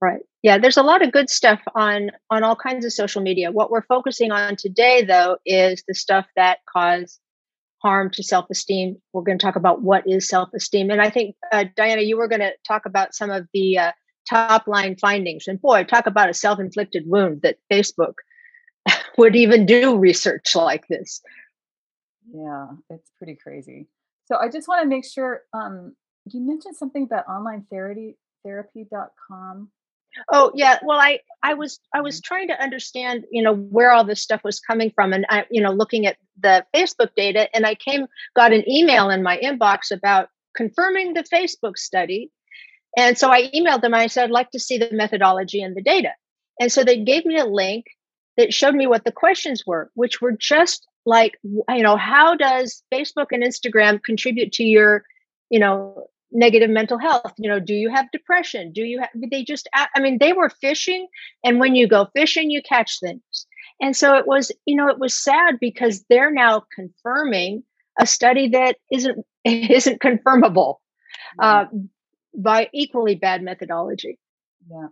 Right. 0.00 0.22
Yeah, 0.42 0.58
there's 0.58 0.76
a 0.76 0.82
lot 0.82 1.02
of 1.02 1.12
good 1.12 1.30
stuff 1.30 1.60
on 1.76 2.10
on 2.28 2.42
all 2.42 2.56
kinds 2.56 2.84
of 2.84 2.92
social 2.92 3.22
media. 3.22 3.52
What 3.52 3.70
we're 3.70 3.82
focusing 3.82 4.32
on 4.32 4.56
today 4.56 5.04
though 5.04 5.36
is 5.46 5.84
the 5.86 5.94
stuff 5.94 6.26
that 6.34 6.58
cause 6.68 7.20
harm 7.80 8.10
to 8.10 8.22
self-esteem. 8.22 9.00
We're 9.12 9.22
going 9.22 9.38
to 9.38 9.44
talk 9.44 9.54
about 9.54 9.82
what 9.82 10.02
is 10.08 10.26
self-esteem, 10.26 10.90
and 10.90 11.00
I 11.00 11.10
think 11.10 11.36
uh, 11.52 11.66
Diana, 11.76 12.02
you 12.02 12.16
were 12.16 12.28
going 12.28 12.40
to 12.40 12.52
talk 12.66 12.84
about 12.84 13.14
some 13.14 13.30
of 13.30 13.46
the 13.52 13.78
uh, 13.78 13.92
top 14.28 14.66
line 14.66 14.96
findings. 14.96 15.46
And 15.46 15.60
boy, 15.60 15.84
talk 15.84 16.06
about 16.06 16.30
a 16.30 16.34
self-inflicted 16.34 17.04
wound 17.06 17.42
that 17.42 17.58
Facebook 17.70 18.14
would 19.18 19.36
even 19.36 19.66
do 19.66 19.96
research 19.96 20.56
like 20.56 20.88
this. 20.88 21.20
Yeah, 22.34 22.68
it's 22.90 23.10
pretty 23.18 23.36
crazy. 23.36 23.86
So 24.32 24.38
I 24.38 24.48
just 24.48 24.66
want 24.66 24.82
to 24.82 24.88
make 24.88 25.04
sure 25.04 25.42
um, 25.52 25.94
you 26.24 26.40
mentioned 26.40 26.74
something 26.74 27.02
about 27.02 27.28
online 27.28 27.66
therapy 27.70 28.16
therapy.com. 28.42 29.70
Oh 30.32 30.52
yeah, 30.54 30.78
well 30.82 30.98
I 30.98 31.18
I 31.42 31.52
was 31.52 31.80
I 31.94 32.00
was 32.00 32.16
mm-hmm. 32.16 32.34
trying 32.34 32.48
to 32.48 32.62
understand, 32.62 33.24
you 33.30 33.42
know, 33.42 33.54
where 33.54 33.90
all 33.90 34.04
this 34.04 34.22
stuff 34.22 34.42
was 34.42 34.58
coming 34.58 34.90
from 34.94 35.12
and 35.12 35.26
I 35.28 35.44
you 35.50 35.60
know, 35.60 35.70
looking 35.70 36.06
at 36.06 36.16
the 36.40 36.64
Facebook 36.74 37.10
data 37.14 37.54
and 37.54 37.66
I 37.66 37.74
came 37.74 38.06
got 38.34 38.54
an 38.54 38.64
email 38.66 39.10
in 39.10 39.22
my 39.22 39.36
inbox 39.36 39.90
about 39.90 40.28
confirming 40.56 41.12
the 41.12 41.24
Facebook 41.24 41.76
study. 41.76 42.30
And 42.96 43.18
so 43.18 43.30
I 43.30 43.50
emailed 43.50 43.82
them 43.82 43.92
I 43.92 44.06
said 44.06 44.24
I'd 44.24 44.30
like 44.30 44.50
to 44.52 44.58
see 44.58 44.78
the 44.78 44.88
methodology 44.92 45.60
and 45.60 45.76
the 45.76 45.82
data. 45.82 46.12
And 46.58 46.72
so 46.72 46.84
they 46.84 47.04
gave 47.04 47.26
me 47.26 47.36
a 47.36 47.44
link 47.44 47.84
that 48.38 48.54
showed 48.54 48.74
me 48.74 48.86
what 48.86 49.04
the 49.04 49.12
questions 49.12 49.64
were, 49.66 49.90
which 49.92 50.22
were 50.22 50.32
just 50.32 50.86
like 51.04 51.38
you 51.42 51.82
know, 51.82 51.96
how 51.96 52.34
does 52.34 52.82
Facebook 52.92 53.26
and 53.30 53.42
Instagram 53.42 54.02
contribute 54.02 54.52
to 54.52 54.64
your 54.64 55.04
you 55.50 55.58
know 55.58 56.06
negative 56.30 56.70
mental 56.70 56.98
health? 56.98 57.32
You 57.38 57.48
know 57.48 57.60
do 57.60 57.74
you 57.74 57.90
have 57.90 58.10
depression? 58.10 58.72
Do 58.72 58.82
you 58.82 59.00
have 59.00 59.10
they 59.14 59.44
just 59.44 59.68
i 59.74 60.00
mean 60.00 60.18
they 60.18 60.32
were 60.32 60.48
fishing 60.48 61.08
and 61.44 61.58
when 61.60 61.74
you 61.74 61.88
go 61.88 62.08
fishing 62.14 62.50
you 62.50 62.62
catch 62.62 63.00
things. 63.00 63.46
And 63.80 63.96
so 63.96 64.14
it 64.16 64.26
was 64.26 64.52
you 64.66 64.76
know 64.76 64.88
it 64.88 64.98
was 64.98 65.14
sad 65.14 65.58
because 65.60 66.04
they're 66.08 66.32
now 66.32 66.64
confirming 66.74 67.64
a 67.98 68.06
study 68.06 68.48
that 68.48 68.76
isn't 68.90 69.24
isn't 69.44 70.00
confirmable 70.00 70.76
uh, 71.38 71.66
by 72.34 72.68
equally 72.72 73.14
bad 73.14 73.42
methodology. 73.42 74.18
Yeah 74.70 74.88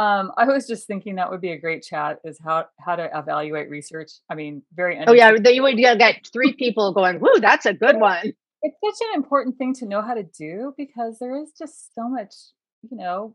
um, 0.00 0.32
I 0.36 0.46
was 0.46 0.66
just 0.66 0.86
thinking 0.86 1.16
that 1.16 1.30
would 1.30 1.40
be 1.40 1.52
a 1.52 1.58
great 1.58 1.82
chat 1.82 2.18
is 2.24 2.38
how 2.42 2.66
how 2.80 2.96
to 2.96 3.08
evaluate 3.16 3.70
research. 3.70 4.10
I 4.28 4.34
mean, 4.34 4.62
very. 4.74 4.98
Oh 5.06 5.12
yeah, 5.12 5.30
you 5.30 5.62
would 5.62 5.76
get 5.76 6.26
three 6.32 6.54
people 6.54 6.92
going. 6.92 7.20
Whoo, 7.20 7.38
that's 7.40 7.66
a 7.66 7.74
good 7.74 8.00
one 8.00 8.32
it's 8.62 8.76
such 8.84 9.08
an 9.08 9.14
important 9.14 9.56
thing 9.56 9.74
to 9.74 9.86
know 9.86 10.02
how 10.02 10.14
to 10.14 10.22
do 10.22 10.74
because 10.76 11.18
there 11.18 11.40
is 11.40 11.52
just 11.56 11.94
so 11.94 12.08
much, 12.08 12.34
you 12.90 12.96
know, 12.96 13.34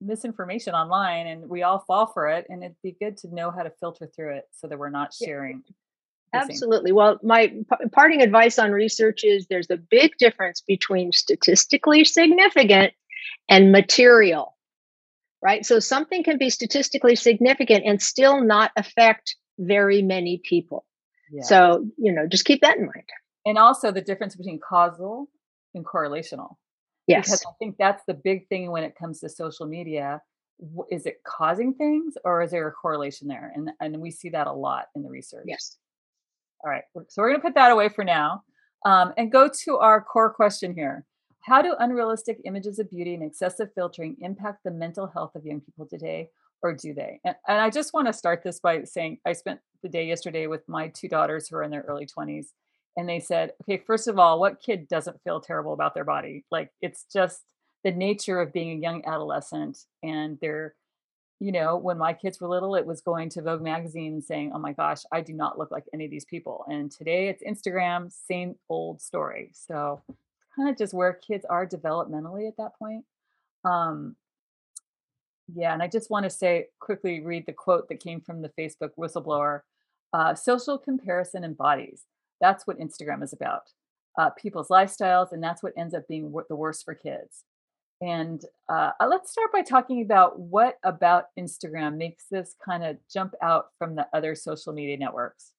misinformation 0.00 0.74
online 0.74 1.26
and 1.26 1.48
we 1.48 1.62
all 1.62 1.78
fall 1.78 2.06
for 2.06 2.28
it. 2.28 2.46
And 2.48 2.62
it'd 2.62 2.76
be 2.82 2.96
good 2.98 3.16
to 3.18 3.34
know 3.34 3.50
how 3.50 3.62
to 3.62 3.70
filter 3.80 4.06
through 4.14 4.36
it 4.36 4.44
so 4.52 4.66
that 4.66 4.78
we're 4.78 4.90
not 4.90 5.14
sharing. 5.14 5.62
Absolutely. 6.34 6.92
Well, 6.92 7.18
my 7.22 7.46
p- 7.46 7.88
parting 7.92 8.20
advice 8.20 8.58
on 8.58 8.72
research 8.72 9.24
is 9.24 9.46
there's 9.46 9.70
a 9.70 9.76
big 9.76 10.12
difference 10.18 10.60
between 10.60 11.12
statistically 11.12 12.04
significant 12.04 12.92
and 13.48 13.72
material, 13.72 14.55
right? 15.42 15.64
So 15.64 15.78
something 15.78 16.24
can 16.24 16.38
be 16.38 16.50
statistically 16.50 17.16
significant 17.16 17.84
and 17.84 18.00
still 18.00 18.42
not 18.42 18.72
affect 18.76 19.36
very 19.58 20.02
many 20.02 20.40
people. 20.44 20.84
Yeah. 21.30 21.42
So, 21.42 21.86
you 21.98 22.12
know, 22.12 22.26
just 22.26 22.44
keep 22.44 22.60
that 22.62 22.76
in 22.76 22.82
mind 22.82 23.04
and 23.46 23.58
also 23.58 23.92
the 23.92 24.00
difference 24.00 24.36
between 24.36 24.60
causal 24.60 25.28
and 25.74 25.84
correlational. 25.86 26.56
Yes. 27.06 27.26
Because 27.26 27.44
I 27.46 27.52
think 27.58 27.76
that's 27.78 28.02
the 28.06 28.14
big 28.14 28.48
thing 28.48 28.70
when 28.70 28.82
it 28.82 28.94
comes 28.98 29.20
to 29.20 29.28
social 29.28 29.66
media. 29.66 30.20
Is 30.90 31.06
it 31.06 31.16
causing 31.26 31.74
things 31.74 32.14
or 32.24 32.42
is 32.42 32.50
there 32.50 32.66
a 32.66 32.72
correlation 32.72 33.28
there? 33.28 33.52
And 33.54 33.70
and 33.80 34.00
we 34.00 34.10
see 34.10 34.30
that 34.30 34.46
a 34.46 34.52
lot 34.52 34.86
in 34.94 35.02
the 35.02 35.10
research. 35.10 35.44
Yes. 35.46 35.76
All 36.64 36.70
right. 36.70 36.82
So 37.08 37.22
we're 37.22 37.28
going 37.28 37.40
to 37.40 37.46
put 37.46 37.54
that 37.54 37.70
away 37.70 37.90
for 37.90 38.04
now 38.04 38.42
um, 38.84 39.12
and 39.16 39.30
go 39.30 39.50
to 39.64 39.76
our 39.76 40.00
core 40.02 40.32
question 40.32 40.74
here. 40.74 41.04
How 41.46 41.62
do 41.62 41.76
unrealistic 41.78 42.40
images 42.44 42.80
of 42.80 42.90
beauty 42.90 43.14
and 43.14 43.22
excessive 43.22 43.72
filtering 43.72 44.16
impact 44.20 44.64
the 44.64 44.72
mental 44.72 45.06
health 45.06 45.36
of 45.36 45.46
young 45.46 45.60
people 45.60 45.86
today, 45.86 46.28
or 46.60 46.74
do 46.74 46.92
they? 46.92 47.20
And, 47.24 47.36
and 47.46 47.60
I 47.60 47.70
just 47.70 47.94
want 47.94 48.08
to 48.08 48.12
start 48.12 48.42
this 48.42 48.58
by 48.58 48.82
saying 48.82 49.18
I 49.24 49.32
spent 49.32 49.60
the 49.80 49.88
day 49.88 50.06
yesterday 50.08 50.48
with 50.48 50.68
my 50.68 50.88
two 50.88 51.08
daughters 51.08 51.46
who 51.46 51.54
are 51.54 51.62
in 51.62 51.70
their 51.70 51.82
early 51.82 52.04
20s 52.04 52.46
and 52.96 53.08
they 53.08 53.20
said, 53.20 53.52
okay, 53.62 53.80
first 53.86 54.08
of 54.08 54.18
all, 54.18 54.40
what 54.40 54.60
kid 54.60 54.88
doesn't 54.88 55.22
feel 55.22 55.40
terrible 55.40 55.72
about 55.72 55.94
their 55.94 56.04
body? 56.04 56.44
Like 56.50 56.72
it's 56.82 57.04
just 57.12 57.42
the 57.84 57.92
nature 57.92 58.40
of 58.40 58.52
being 58.52 58.72
a 58.72 58.80
young 58.80 59.06
adolescent. 59.06 59.78
And 60.02 60.38
they're, 60.40 60.74
you 61.38 61.52
know, 61.52 61.76
when 61.76 61.96
my 61.96 62.12
kids 62.12 62.40
were 62.40 62.48
little, 62.48 62.74
it 62.74 62.86
was 62.86 63.02
going 63.02 63.28
to 63.30 63.42
Vogue 63.42 63.62
magazine 63.62 64.20
saying, 64.20 64.50
oh 64.52 64.58
my 64.58 64.72
gosh, 64.72 65.02
I 65.12 65.20
do 65.20 65.32
not 65.32 65.58
look 65.58 65.70
like 65.70 65.84
any 65.94 66.06
of 66.06 66.10
these 66.10 66.24
people. 66.24 66.64
And 66.68 66.90
today 66.90 67.28
it's 67.28 67.44
Instagram, 67.44 68.10
same 68.10 68.56
old 68.68 69.00
story. 69.00 69.52
So 69.52 70.02
kind 70.56 70.68
of 70.68 70.78
just 70.78 70.94
where 70.94 71.12
kids 71.12 71.44
are 71.48 71.66
developmentally 71.66 72.48
at 72.48 72.56
that 72.56 72.78
point. 72.78 73.04
Um, 73.64 74.16
yeah, 75.54 75.72
and 75.72 75.82
I 75.82 75.86
just 75.86 76.10
want 76.10 76.24
to 76.24 76.30
say 76.30 76.66
quickly 76.80 77.20
read 77.20 77.44
the 77.46 77.52
quote 77.52 77.88
that 77.88 78.02
came 78.02 78.20
from 78.20 78.42
the 78.42 78.50
Facebook 78.58 78.90
whistleblower 78.98 79.60
uh, 80.12 80.34
social 80.34 80.78
comparison 80.78 81.44
embodies 81.44 82.04
that's 82.40 82.66
what 82.66 82.78
Instagram 82.78 83.22
is 83.22 83.32
about 83.32 83.62
uh, 84.18 84.30
people's 84.30 84.68
lifestyles, 84.68 85.32
and 85.32 85.42
that's 85.42 85.62
what 85.62 85.74
ends 85.76 85.94
up 85.94 86.08
being 86.08 86.32
the 86.48 86.56
worst 86.56 86.84
for 86.84 86.94
kids. 86.94 87.44
And 88.00 88.42
uh, 88.68 88.90
uh, 89.00 89.06
let's 89.08 89.30
start 89.30 89.52
by 89.52 89.62
talking 89.62 90.02
about 90.02 90.38
what 90.38 90.78
about 90.84 91.26
Instagram 91.38 91.96
makes 91.96 92.24
this 92.30 92.54
kind 92.62 92.84
of 92.84 92.96
jump 93.12 93.34
out 93.42 93.68
from 93.78 93.94
the 93.94 94.06
other 94.12 94.34
social 94.34 94.72
media 94.72 94.98
networks. 94.98 95.52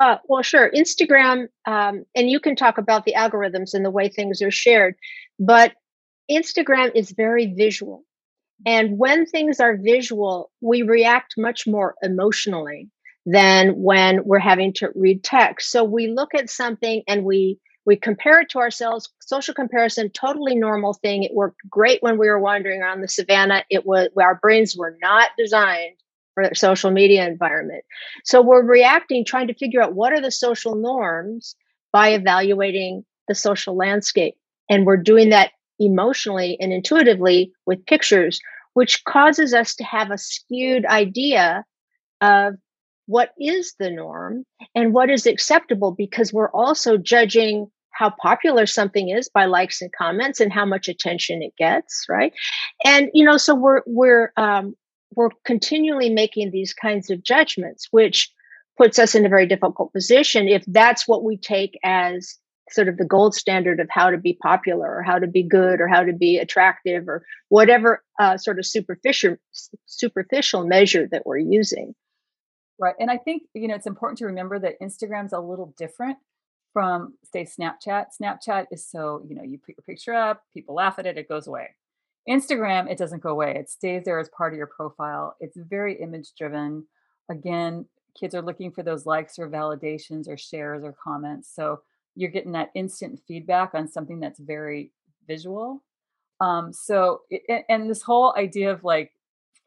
Uh, 0.00 0.16
well, 0.28 0.42
sure. 0.42 0.70
Instagram, 0.70 1.48
um, 1.66 2.04
and 2.14 2.30
you 2.30 2.38
can 2.38 2.54
talk 2.54 2.78
about 2.78 3.04
the 3.04 3.14
algorithms 3.14 3.74
and 3.74 3.84
the 3.84 3.90
way 3.90 4.08
things 4.08 4.40
are 4.42 4.50
shared, 4.50 4.94
but 5.40 5.72
Instagram 6.30 6.92
is 6.94 7.10
very 7.10 7.46
visual. 7.54 8.04
And 8.66 8.98
when 8.98 9.26
things 9.26 9.60
are 9.60 9.76
visual, 9.76 10.50
we 10.60 10.82
react 10.82 11.34
much 11.36 11.66
more 11.66 11.94
emotionally 12.02 12.88
than 13.26 13.70
when 13.82 14.24
we're 14.24 14.38
having 14.38 14.72
to 14.74 14.90
read 14.94 15.24
text. 15.24 15.70
So 15.70 15.84
we 15.84 16.08
look 16.08 16.34
at 16.34 16.50
something 16.50 17.02
and 17.08 17.24
we 17.24 17.58
we 17.86 17.96
compare 17.96 18.40
it 18.40 18.50
to 18.50 18.58
ourselves. 18.58 19.08
Social 19.20 19.54
comparison, 19.54 20.10
totally 20.10 20.54
normal 20.54 20.92
thing. 20.92 21.22
It 21.22 21.34
worked 21.34 21.60
great 21.70 22.02
when 22.02 22.18
we 22.18 22.28
were 22.28 22.38
wandering 22.38 22.82
around 22.82 23.00
the 23.00 23.08
savannah. 23.08 23.64
It 23.70 23.86
was 23.86 24.08
our 24.20 24.34
brains 24.36 24.76
were 24.76 24.96
not 25.00 25.30
designed 25.38 25.96
for 26.38 26.48
a 26.48 26.54
social 26.54 26.90
media 26.90 27.26
environment. 27.26 27.84
So 28.24 28.40
we're 28.40 28.64
reacting, 28.64 29.24
trying 29.24 29.48
to 29.48 29.54
figure 29.54 29.82
out 29.82 29.94
what 29.94 30.12
are 30.12 30.20
the 30.20 30.30
social 30.30 30.76
norms 30.76 31.56
by 31.92 32.10
evaluating 32.10 33.04
the 33.26 33.34
social 33.34 33.76
landscape. 33.76 34.34
And 34.70 34.86
we're 34.86 34.98
doing 34.98 35.30
that 35.30 35.50
emotionally 35.80 36.56
and 36.60 36.72
intuitively 36.72 37.52
with 37.66 37.84
pictures, 37.86 38.40
which 38.74 39.04
causes 39.04 39.52
us 39.52 39.74
to 39.76 39.84
have 39.84 40.10
a 40.10 40.18
skewed 40.18 40.86
idea 40.86 41.64
of 42.20 42.54
what 43.06 43.30
is 43.40 43.74
the 43.80 43.90
norm 43.90 44.44
and 44.74 44.92
what 44.92 45.10
is 45.10 45.26
acceptable 45.26 45.92
because 45.92 46.32
we're 46.32 46.50
also 46.50 46.96
judging 46.98 47.66
how 47.90 48.10
popular 48.10 48.66
something 48.66 49.08
is 49.08 49.28
by 49.28 49.46
likes 49.46 49.80
and 49.82 49.90
comments 49.98 50.38
and 50.38 50.52
how 50.52 50.64
much 50.64 50.88
attention 50.88 51.42
it 51.42 51.52
gets 51.56 52.04
right 52.08 52.32
and 52.84 53.08
you 53.14 53.24
know 53.24 53.38
so 53.38 53.54
we're 53.54 53.80
we're 53.86 54.30
um, 54.36 54.74
we're 55.14 55.30
continually 55.44 56.10
making 56.10 56.50
these 56.50 56.72
kinds 56.72 57.10
of 57.10 57.22
judgments 57.22 57.88
which 57.90 58.32
puts 58.76 58.98
us 58.98 59.14
in 59.14 59.26
a 59.26 59.28
very 59.28 59.46
difficult 59.46 59.92
position 59.92 60.48
if 60.48 60.64
that's 60.66 61.08
what 61.08 61.24
we 61.24 61.36
take 61.36 61.78
as 61.84 62.36
sort 62.70 62.88
of 62.88 62.98
the 62.98 63.04
gold 63.04 63.34
standard 63.34 63.80
of 63.80 63.88
how 63.90 64.10
to 64.10 64.18
be 64.18 64.38
popular 64.42 64.96
or 64.96 65.02
how 65.02 65.18
to 65.18 65.26
be 65.26 65.42
good 65.42 65.80
or 65.80 65.88
how 65.88 66.02
to 66.02 66.12
be 66.12 66.36
attractive 66.36 67.08
or 67.08 67.24
whatever 67.48 68.04
uh, 68.18 68.36
sort 68.36 68.58
of 68.58 68.66
superficial 68.66 69.36
superficial 69.86 70.66
measure 70.66 71.08
that 71.10 71.24
we're 71.24 71.38
using 71.38 71.94
Right. 72.78 72.94
And 73.00 73.10
I 73.10 73.16
think, 73.16 73.42
you 73.54 73.66
know, 73.66 73.74
it's 73.74 73.86
important 73.86 74.18
to 74.18 74.26
remember 74.26 74.58
that 74.60 74.80
Instagram's 74.80 75.32
a 75.32 75.40
little 75.40 75.74
different 75.76 76.16
from, 76.72 77.14
say, 77.32 77.44
Snapchat. 77.44 78.06
Snapchat 78.20 78.66
is 78.70 78.88
so, 78.88 79.24
you 79.28 79.34
know, 79.34 79.42
you 79.42 79.58
put 79.58 79.74
your 79.76 79.84
picture 79.84 80.14
up, 80.14 80.42
people 80.54 80.76
laugh 80.76 80.98
at 80.98 81.06
it, 81.06 81.18
it 81.18 81.28
goes 81.28 81.48
away. 81.48 81.70
Instagram, 82.28 82.90
it 82.90 82.98
doesn't 82.98 83.22
go 83.22 83.30
away. 83.30 83.54
It 83.56 83.70
stays 83.70 84.04
there 84.04 84.18
as 84.18 84.28
part 84.30 84.52
of 84.52 84.58
your 84.58 84.66
profile. 84.66 85.36
It's 85.40 85.56
very 85.56 86.00
image 86.00 86.32
driven. 86.36 86.86
Again, 87.30 87.86
kids 88.18 88.34
are 88.34 88.42
looking 88.42 88.70
for 88.70 88.82
those 88.82 89.06
likes 89.06 89.38
or 89.38 89.48
validations 89.48 90.28
or 90.28 90.36
shares 90.36 90.82
or 90.84 90.94
comments. 91.02 91.50
So 91.54 91.80
you're 92.14 92.30
getting 92.30 92.52
that 92.52 92.70
instant 92.74 93.20
feedback 93.28 93.74
on 93.74 93.88
something 93.88 94.20
that's 94.20 94.40
very 94.40 94.92
visual. 95.26 95.84
Um, 96.40 96.72
so, 96.72 97.22
it, 97.30 97.64
and 97.68 97.88
this 97.88 98.02
whole 98.02 98.34
idea 98.36 98.72
of 98.72 98.84
like 98.84 99.12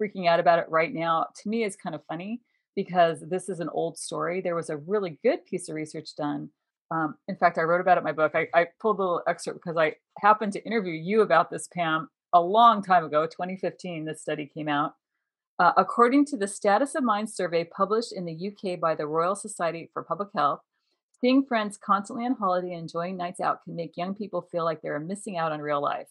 freaking 0.01 0.27
out 0.27 0.39
about 0.39 0.59
it 0.59 0.69
right 0.69 0.93
now 0.93 1.27
to 1.41 1.49
me 1.49 1.63
is 1.63 1.75
kind 1.75 1.95
of 1.95 2.05
funny 2.05 2.41
because 2.75 3.21
this 3.21 3.49
is 3.49 3.59
an 3.59 3.69
old 3.69 3.97
story. 3.97 4.41
There 4.41 4.55
was 4.55 4.69
a 4.69 4.77
really 4.77 5.17
good 5.23 5.45
piece 5.45 5.69
of 5.69 5.75
research 5.75 6.15
done. 6.15 6.49
Um, 6.89 7.15
in 7.27 7.35
fact, 7.35 7.57
I 7.57 7.61
wrote 7.61 7.81
about 7.81 7.97
it 7.97 7.99
in 7.99 8.03
my 8.05 8.11
book. 8.11 8.33
I, 8.35 8.47
I 8.53 8.67
pulled 8.81 8.99
a 8.99 9.01
little 9.01 9.23
excerpt 9.27 9.59
because 9.63 9.77
I 9.77 9.95
happened 10.19 10.53
to 10.53 10.65
interview 10.65 10.93
you 10.93 11.21
about 11.21 11.49
this, 11.49 11.67
Pam, 11.73 12.09
a 12.33 12.41
long 12.41 12.83
time 12.83 13.03
ago, 13.03 13.25
2015. 13.25 14.05
This 14.05 14.21
study 14.21 14.45
came 14.45 14.67
out. 14.67 14.95
Uh, 15.59 15.73
according 15.77 16.25
to 16.25 16.37
the 16.37 16.47
Status 16.47 16.95
of 16.95 17.03
Mind 17.03 17.29
survey 17.29 17.63
published 17.63 18.13
in 18.13 18.25
the 18.25 18.51
UK 18.51 18.79
by 18.79 18.95
the 18.95 19.05
Royal 19.05 19.35
Society 19.35 19.89
for 19.93 20.03
Public 20.03 20.29
Health, 20.35 20.61
Seeing 21.21 21.45
friends 21.45 21.77
constantly 21.77 22.25
on 22.25 22.33
holiday 22.33 22.73
and 22.73 22.81
enjoying 22.81 23.15
nights 23.15 23.39
out 23.39 23.63
can 23.63 23.75
make 23.75 23.95
young 23.95 24.15
people 24.15 24.41
feel 24.41 24.65
like 24.65 24.81
they're 24.81 24.99
missing 24.99 25.37
out 25.37 25.51
on 25.51 25.61
real 25.61 25.79
life. 25.79 26.07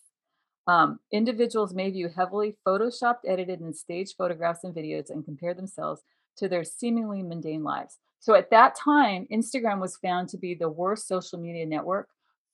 Um, 0.68 1.00
individuals 1.12 1.74
may 1.74 1.90
view 1.90 2.08
heavily 2.08 2.56
photoshopped, 2.64 3.26
edited, 3.26 3.58
and 3.58 3.74
staged 3.74 4.14
photographs 4.16 4.62
and 4.62 4.72
videos 4.72 5.10
and 5.10 5.24
compare 5.24 5.52
themselves 5.52 6.02
to 6.36 6.48
their 6.48 6.62
seemingly 6.62 7.24
mundane 7.24 7.64
lives. 7.64 7.98
So 8.20 8.36
at 8.36 8.50
that 8.50 8.76
time, 8.76 9.26
Instagram 9.32 9.80
was 9.80 9.96
found 9.96 10.28
to 10.28 10.38
be 10.38 10.54
the 10.54 10.68
worst 10.68 11.08
social 11.08 11.40
media 11.40 11.66
network 11.66 12.08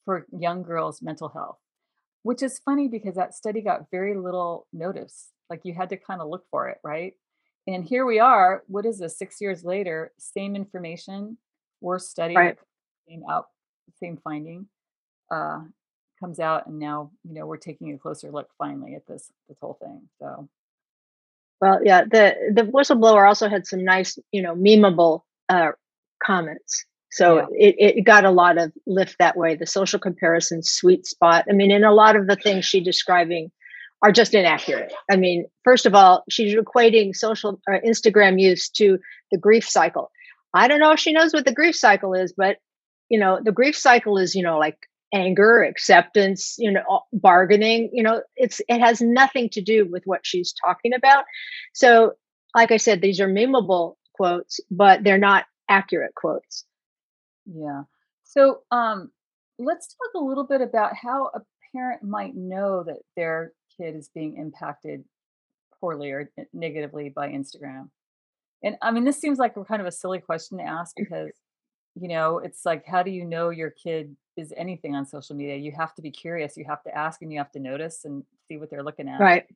for 0.06 0.26
young 0.32 0.62
girls' 0.62 1.02
mental 1.02 1.28
health, 1.28 1.58
which 2.26 2.42
is 2.42 2.58
funny 2.58 2.88
because 2.88 3.14
that 3.14 3.34
study 3.34 3.60
got 3.60 3.88
very 3.90 4.16
little 4.16 4.66
notice. 4.72 5.28
Like 5.48 5.60
you 5.64 5.72
had 5.74 5.90
to 5.90 5.96
kind 5.96 6.20
of 6.20 6.28
look 6.28 6.44
for 6.50 6.68
it, 6.68 6.78
right? 6.82 7.14
And 7.68 7.84
here 7.84 8.04
we 8.04 8.18
are, 8.18 8.64
what 8.66 8.84
is 8.84 8.98
this, 8.98 9.16
six 9.16 9.40
years 9.40 9.64
later, 9.64 10.12
same 10.18 10.56
information, 10.56 11.38
worse 11.80 12.08
study, 12.08 12.34
Right. 12.34 12.58
same 13.08 13.22
out, 13.30 13.46
same 14.00 14.16
finding. 14.24 14.66
Uh, 15.30 15.60
comes 16.18 16.40
out 16.40 16.66
and 16.66 16.78
now 16.78 17.10
you 17.24 17.34
know 17.34 17.44
we're 17.46 17.58
taking 17.58 17.92
a 17.92 17.98
closer 17.98 18.30
look 18.32 18.48
finally 18.56 18.94
at 18.94 19.06
this 19.06 19.30
this 19.48 19.58
whole 19.60 19.76
thing 19.82 20.00
so 20.18 20.48
Well, 21.60 21.80
yeah, 21.84 22.04
the 22.04 22.24
the 22.54 22.62
whistleblower 22.62 23.26
also 23.26 23.48
had 23.48 23.66
some 23.66 23.84
nice, 23.84 24.18
you 24.32 24.42
know, 24.42 24.54
memeable 24.54 25.22
uh, 25.48 25.72
comments. 26.22 26.84
So 27.16 27.36
yeah 27.36 27.46
it, 27.52 27.96
it 27.98 28.02
got 28.02 28.26
a 28.26 28.30
lot 28.30 28.58
of 28.58 28.72
lift 28.86 29.16
that 29.18 29.36
way. 29.36 29.56
The 29.56 29.66
social 29.66 29.98
comparison 29.98 30.62
sweet 30.62 31.06
spot. 31.06 31.46
I 31.48 31.54
mean, 31.54 31.70
and 31.70 31.84
a 31.84 31.92
lot 31.92 32.14
of 32.14 32.26
the 32.26 32.36
things 32.36 32.66
she's 32.66 32.84
describing 32.84 33.50
are 34.02 34.12
just 34.12 34.34
inaccurate. 34.34 34.92
I 35.10 35.16
mean, 35.16 35.46
first 35.64 35.86
of 35.86 35.94
all, 35.94 36.24
she's 36.28 36.54
equating 36.54 37.16
social 37.16 37.58
or 37.66 37.80
Instagram 37.80 38.38
use 38.38 38.68
to 38.70 38.98
the 39.32 39.38
grief 39.38 39.66
cycle. 39.66 40.10
I 40.52 40.68
don't 40.68 40.78
know 40.80 40.92
if 40.92 41.00
she 41.00 41.12
knows 41.12 41.32
what 41.32 41.46
the 41.46 41.54
grief 41.54 41.74
cycle 41.74 42.12
is, 42.12 42.34
but 42.36 42.58
you 43.08 43.18
know, 43.18 43.40
the 43.42 43.52
grief 43.52 43.76
cycle 43.76 44.18
is, 44.18 44.34
you 44.34 44.42
know, 44.42 44.58
like 44.58 44.76
anger, 45.14 45.62
acceptance, 45.62 46.56
you 46.58 46.70
know, 46.70 46.82
bargaining, 47.14 47.88
you 47.94 48.02
know, 48.02 48.20
it's 48.36 48.60
it 48.68 48.80
has 48.80 49.00
nothing 49.00 49.48
to 49.50 49.62
do 49.62 49.88
with 49.90 50.02
what 50.04 50.20
she's 50.22 50.52
talking 50.64 50.92
about. 50.92 51.24
So, 51.72 52.12
like 52.54 52.72
I 52.72 52.76
said, 52.76 53.00
these 53.00 53.20
are 53.20 53.28
memeable 53.28 53.94
quotes, 54.14 54.60
but 54.70 55.02
they're 55.02 55.18
not 55.18 55.46
accurate 55.68 56.14
quotes. 56.14 56.64
Yeah. 57.46 57.82
So 58.24 58.62
um 58.70 59.10
let's 59.58 59.88
talk 59.88 60.20
a 60.20 60.24
little 60.24 60.44
bit 60.44 60.60
about 60.60 60.94
how 60.94 61.30
a 61.34 61.40
parent 61.74 62.02
might 62.02 62.34
know 62.36 62.82
that 62.82 62.98
their 63.16 63.52
kid 63.76 63.96
is 63.96 64.08
being 64.14 64.36
impacted 64.36 65.04
poorly 65.80 66.10
or 66.10 66.30
n- 66.38 66.46
negatively 66.52 67.08
by 67.08 67.28
instagram. 67.28 67.88
And 68.62 68.76
i 68.82 68.90
mean 68.90 69.04
this 69.04 69.20
seems 69.20 69.38
like 69.38 69.56
a 69.56 69.64
kind 69.64 69.80
of 69.80 69.86
a 69.86 69.92
silly 69.92 70.18
question 70.18 70.58
to 70.58 70.64
ask 70.64 70.94
because 70.96 71.30
you 71.94 72.08
know 72.08 72.38
it's 72.38 72.66
like 72.66 72.84
how 72.86 73.02
do 73.02 73.10
you 73.10 73.24
know 73.24 73.50
your 73.50 73.70
kid 73.70 74.16
is 74.36 74.52
anything 74.56 74.94
on 74.94 75.06
social 75.06 75.34
media? 75.34 75.56
You 75.56 75.72
have 75.72 75.94
to 75.94 76.02
be 76.02 76.10
curious. 76.10 76.56
You 76.56 76.64
have 76.68 76.82
to 76.84 76.96
ask 76.96 77.22
and 77.22 77.32
you 77.32 77.38
have 77.38 77.50
to 77.52 77.58
notice 77.58 78.04
and 78.04 78.22
see 78.48 78.58
what 78.58 78.70
they're 78.70 78.82
looking 78.82 79.08
at. 79.08 79.20
Right. 79.20 79.46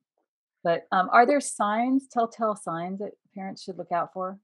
But, 0.64 0.86
um, 0.92 1.08
are 1.12 1.26
there 1.26 1.40
signs, 1.40 2.06
telltale 2.08 2.56
signs 2.56 2.98
that 2.98 3.12
parents 3.34 3.62
should 3.62 3.78
look 3.78 3.92
out 3.92 4.12
for? 4.12 4.38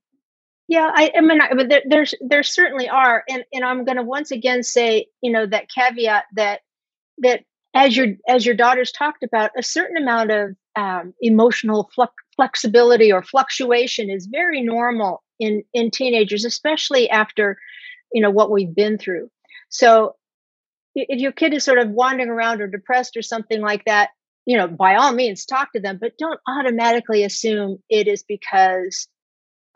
Yeah, 0.69 0.91
I, 0.93 1.13
I 1.17 1.21
mean, 1.21 1.41
I, 1.41 1.55
but 1.55 1.69
there, 1.69 1.83
there's 1.89 2.15
there 2.21 2.43
certainly 2.43 2.89
are, 2.89 3.23
and 3.29 3.45
and 3.53 3.65
I'm 3.65 3.85
going 3.85 3.99
to 3.99 4.03
once 4.03 4.33
again 4.33 4.63
say, 4.63 5.07
you 5.23 5.31
know, 5.31 5.47
that 5.47 5.69
caveat 5.71 6.25
that 6.35 6.61
that 7.19 7.45
as 7.75 7.97
your 7.97 8.09
as 8.29 8.45
your 8.45 8.57
daughters 8.57 8.91
talked 8.91 9.23
about, 9.23 9.53
a 9.57 9.63
certain 9.63 9.97
amount 9.97 10.33
of 10.33 10.57
um, 10.75 11.15
emotional 11.21 11.91
flexibility 12.35 13.13
or 13.13 13.23
fluctuation 13.23 14.11
is 14.11 14.27
very 14.27 14.61
normal 14.61 15.23
in 15.39 15.63
in 15.73 15.91
teenagers, 15.91 16.45
especially 16.45 17.09
after 17.11 17.59
you 18.13 18.21
know 18.21 18.31
what 18.31 18.51
we've 18.51 18.75
been 18.75 18.99
through. 18.99 19.31
So 19.69 20.17
if 20.97 21.21
your 21.21 21.33
kid 21.33 21.55
is 21.55 21.63
sort 21.63 21.79
of 21.79 21.91
wandering 21.91 22.31
around 22.31 22.61
or 22.61 22.67
depressed 22.67 23.17
or 23.17 23.23
something 23.23 23.61
like 23.61 23.85
that, 23.85 24.11
you 24.47 24.57
know, 24.57 24.67
by 24.67 24.97
all 24.97 25.13
means 25.13 25.45
talk 25.45 25.73
to 25.73 25.81
them, 25.81 25.99
but 26.01 26.19
don't 26.19 26.41
automatically 26.49 27.23
assume 27.23 27.79
it 27.91 28.09
is 28.09 28.25
because 28.27 29.07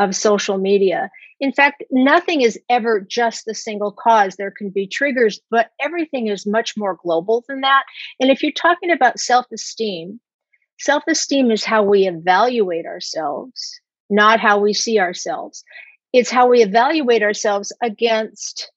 of 0.01 0.17
social 0.17 0.59
media. 0.59 1.11
In 1.39 1.53
fact, 1.53 1.85
nothing 1.91 2.41
is 2.41 2.59
ever 2.69 3.01
just 3.01 3.45
the 3.45 3.55
single 3.55 3.93
cause. 3.93 4.35
There 4.35 4.51
can 4.51 4.71
be 4.71 4.87
triggers, 4.87 5.41
but 5.51 5.71
everything 5.81 6.27
is 6.27 6.47
much 6.47 6.77
more 6.77 6.99
global 7.01 7.45
than 7.47 7.61
that. 7.61 7.85
And 8.19 8.31
if 8.31 8.43
you're 8.43 8.53
talking 8.53 8.91
about 8.91 9.21
self 9.21 9.47
esteem, 9.53 10.19
self 10.81 11.05
esteem 11.07 11.51
is 11.51 11.65
how 11.65 11.83
we 11.83 12.09
evaluate 12.09 12.87
ourselves, 12.87 13.81
not 14.09 14.41
how 14.41 14.59
we 14.59 14.73
see 14.73 14.99
ourselves. 14.99 15.63
It's 16.13 16.31
how 16.31 16.49
we 16.49 16.63
evaluate 16.63 17.23
ourselves 17.23 17.73
against 17.83 18.73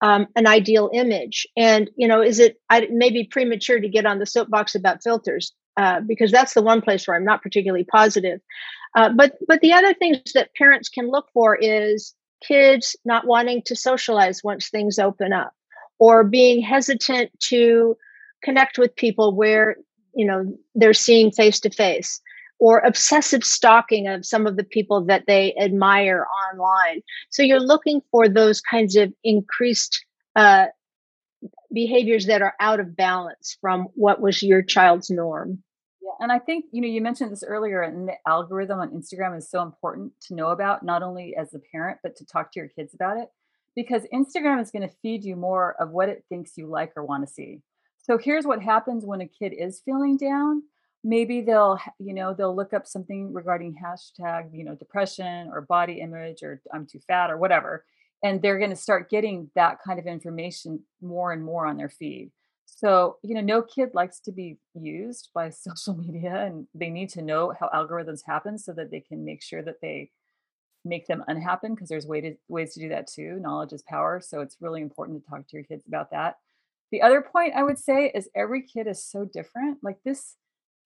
um, 0.00 0.26
an 0.34 0.46
ideal 0.46 0.90
image. 0.92 1.46
And, 1.56 1.90
you 1.96 2.08
know, 2.08 2.22
is 2.22 2.38
it, 2.38 2.56
I 2.70 2.82
it 2.82 2.92
may 2.92 3.10
be 3.10 3.24
premature 3.24 3.80
to 3.80 3.88
get 3.88 4.06
on 4.06 4.18
the 4.18 4.26
soapbox 4.26 4.74
about 4.74 5.02
filters 5.02 5.52
uh, 5.76 6.00
because 6.00 6.32
that's 6.32 6.54
the 6.54 6.62
one 6.62 6.80
place 6.80 7.06
where 7.06 7.16
I'm 7.16 7.24
not 7.24 7.42
particularly 7.42 7.84
positive. 7.84 8.40
Uh, 8.94 9.10
but, 9.10 9.36
but 9.46 9.60
the 9.60 9.72
other 9.72 9.94
things 9.94 10.32
that 10.34 10.54
parents 10.54 10.88
can 10.88 11.10
look 11.10 11.28
for 11.32 11.56
is 11.56 12.14
kids 12.42 12.96
not 13.04 13.26
wanting 13.26 13.62
to 13.62 13.76
socialize 13.76 14.44
once 14.44 14.68
things 14.68 14.98
open 14.98 15.32
up 15.32 15.52
or 15.98 16.24
being 16.24 16.62
hesitant 16.62 17.30
to 17.40 17.96
connect 18.42 18.78
with 18.78 18.94
people 18.96 19.34
where, 19.34 19.76
you 20.14 20.24
know, 20.24 20.56
they're 20.74 20.94
seeing 20.94 21.30
face 21.30 21.60
to 21.60 21.70
face 21.70 22.20
or 22.60 22.80
obsessive 22.80 23.44
stalking 23.44 24.08
of 24.08 24.24
some 24.26 24.46
of 24.46 24.56
the 24.56 24.64
people 24.64 25.04
that 25.04 25.24
they 25.28 25.54
admire 25.60 26.26
online 26.52 27.00
so 27.30 27.40
you're 27.40 27.60
looking 27.60 28.02
for 28.10 28.28
those 28.28 28.60
kinds 28.60 28.96
of 28.96 29.12
increased 29.22 30.04
uh, 30.34 30.66
behaviors 31.72 32.26
that 32.26 32.42
are 32.42 32.54
out 32.60 32.80
of 32.80 32.96
balance 32.96 33.56
from 33.60 33.88
what 33.94 34.20
was 34.20 34.42
your 34.42 34.62
child's 34.62 35.10
norm. 35.10 35.62
And 36.20 36.32
I 36.32 36.38
think, 36.38 36.64
you 36.72 36.80
know, 36.80 36.88
you 36.88 37.00
mentioned 37.00 37.30
this 37.30 37.44
earlier, 37.44 37.82
and 37.82 38.08
the 38.08 38.14
algorithm 38.26 38.80
on 38.80 38.90
Instagram 38.90 39.36
is 39.36 39.48
so 39.48 39.62
important 39.62 40.12
to 40.22 40.34
know 40.34 40.48
about, 40.48 40.82
not 40.82 41.02
only 41.02 41.36
as 41.36 41.54
a 41.54 41.60
parent, 41.60 41.98
but 42.02 42.16
to 42.16 42.26
talk 42.26 42.52
to 42.52 42.60
your 42.60 42.68
kids 42.68 42.92
about 42.92 43.18
it, 43.18 43.28
because 43.76 44.02
Instagram 44.12 44.60
is 44.60 44.72
going 44.72 44.88
to 44.88 44.94
feed 45.00 45.24
you 45.24 45.36
more 45.36 45.76
of 45.80 45.90
what 45.90 46.08
it 46.08 46.24
thinks 46.28 46.58
you 46.58 46.66
like 46.66 46.92
or 46.96 47.04
want 47.04 47.26
to 47.26 47.32
see. 47.32 47.60
So 47.98 48.18
here's 48.18 48.46
what 48.46 48.62
happens 48.62 49.04
when 49.04 49.20
a 49.20 49.28
kid 49.28 49.52
is 49.52 49.82
feeling 49.84 50.16
down. 50.16 50.62
Maybe 51.04 51.40
they'll, 51.40 51.78
you 52.00 52.12
know, 52.12 52.34
they'll 52.34 52.56
look 52.56 52.72
up 52.72 52.86
something 52.86 53.32
regarding 53.32 53.76
hashtag, 53.80 54.48
you 54.52 54.64
know, 54.64 54.74
depression 54.74 55.50
or 55.52 55.60
body 55.60 56.00
image 56.00 56.42
or 56.42 56.60
I'm 56.74 56.86
too 56.86 56.98
fat 57.06 57.30
or 57.30 57.36
whatever. 57.36 57.84
And 58.24 58.42
they're 58.42 58.58
going 58.58 58.70
to 58.70 58.76
start 58.76 59.08
getting 59.08 59.50
that 59.54 59.78
kind 59.86 60.00
of 60.00 60.06
information 60.06 60.80
more 61.00 61.32
and 61.32 61.44
more 61.44 61.66
on 61.66 61.76
their 61.76 61.88
feed. 61.88 62.32
So, 62.78 63.16
you 63.24 63.34
know, 63.34 63.40
no 63.40 63.62
kid 63.62 63.90
likes 63.92 64.20
to 64.20 64.30
be 64.30 64.56
used 64.72 65.30
by 65.34 65.50
social 65.66 65.96
media 65.96 66.44
and 66.46 66.68
they 66.74 66.90
need 66.90 67.08
to 67.10 67.22
know 67.22 67.52
how 67.58 67.68
algorithms 67.74 68.20
happen 68.24 68.56
so 68.56 68.72
that 68.74 68.92
they 68.92 69.00
can 69.00 69.24
make 69.24 69.42
sure 69.42 69.62
that 69.62 69.80
they 69.82 70.12
make 70.84 71.08
them 71.08 71.24
unhappen 71.26 71.74
because 71.74 71.88
there's 71.88 72.06
way 72.06 72.20
to, 72.20 72.34
ways 72.46 72.74
to 72.74 72.80
do 72.80 72.88
that 72.90 73.08
too. 73.08 73.40
Knowledge 73.40 73.72
is 73.72 73.82
power. 73.82 74.20
So 74.20 74.42
it's 74.42 74.58
really 74.60 74.80
important 74.80 75.20
to 75.24 75.28
talk 75.28 75.40
to 75.40 75.56
your 75.56 75.64
kids 75.64 75.88
about 75.88 76.12
that. 76.12 76.36
The 76.92 77.02
other 77.02 77.20
point 77.20 77.54
I 77.56 77.64
would 77.64 77.80
say 77.80 78.12
is 78.14 78.30
every 78.36 78.62
kid 78.62 78.86
is 78.86 79.04
so 79.04 79.24
different. 79.24 79.78
Like 79.82 79.98
this, 80.04 80.36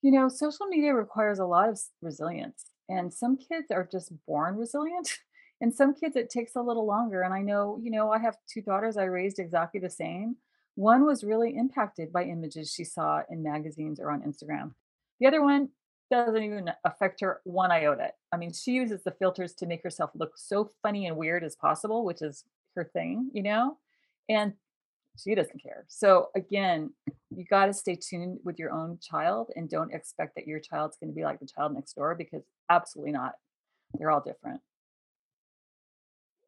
you 0.01 0.13
know, 0.13 0.31
social 0.31 0.67
media 0.69 0.95
requires 0.95 1.41
a 1.41 1.45
lot 1.45 1.69
of 1.69 1.79
resilience. 2.01 2.65
And 2.89 3.13
some 3.13 3.37
kids 3.37 3.71
are 3.71 3.87
just 3.91 4.13
born 4.27 4.57
resilient. 4.57 5.11
And 5.61 5.73
some 5.73 5.95
kids 5.95 6.17
it 6.17 6.29
takes 6.29 6.57
a 6.57 6.61
little 6.61 6.85
longer. 6.85 7.23
And 7.23 7.33
I 7.33 7.41
know, 7.41 7.79
you 7.81 7.93
know, 7.93 8.11
I 8.11 8.19
have 8.19 8.35
two 8.53 8.63
daughters 8.63 8.97
I 8.97 9.05
raised 9.05 9.39
exactly 9.39 9.79
the 9.81 9.89
same. 9.89 10.35
One 10.75 11.05
was 11.05 11.23
really 11.23 11.57
impacted 11.57 12.13
by 12.13 12.25
images 12.25 12.73
she 12.73 12.85
saw 12.85 13.23
in 13.31 13.43
magazines 13.43 14.01
or 14.01 14.11
on 14.11 14.23
Instagram. 14.23 14.73
The 15.21 15.27
other 15.27 15.43
one 15.43 15.69
doesn't 16.11 16.43
even 16.43 16.71
affect 16.85 17.21
her 17.21 17.41
one 17.45 17.71
iota. 17.71 18.13
I 18.33 18.37
mean, 18.37 18.53
she 18.53 18.73
uses 18.73 19.03
the 19.03 19.13
filters 19.13 19.55
to 19.55 19.67
make 19.67 19.83
herself 19.83 20.11
look 20.15 20.33
so 20.37 20.71
funny 20.83 21.07
and 21.07 21.17
weird 21.17 21.45
as 21.45 21.57
possible, 21.57 22.05
which 22.05 22.23
is 22.23 22.45
her 22.77 22.85
thing, 22.85 23.31
you 23.33 23.43
know? 23.43 23.79
And 24.29 24.55
she 25.19 25.35
doesn't 25.35 25.63
care. 25.63 25.85
So 25.89 26.29
again, 26.35 26.91
you 27.31 27.45
got 27.45 27.67
to 27.67 27.75
stay 27.75 27.97
tuned 27.97 28.39
with 28.45 28.59
your 28.59 28.73
own 28.73 28.99
child 29.01 29.51
and 29.57 29.69
don't 29.69 29.93
expect 29.93 30.35
that 30.37 30.47
your 30.47 30.59
child's 30.59 30.97
going 30.97 31.11
to 31.11 31.15
be 31.15 31.25
like 31.25 31.41
the 31.41 31.47
child 31.47 31.75
next 31.75 31.95
door 31.95 32.15
because 32.15 32.43
absolutely 32.71 33.13
not. 33.13 33.33
They're 33.95 34.11
all 34.11 34.23
different. 34.23 34.61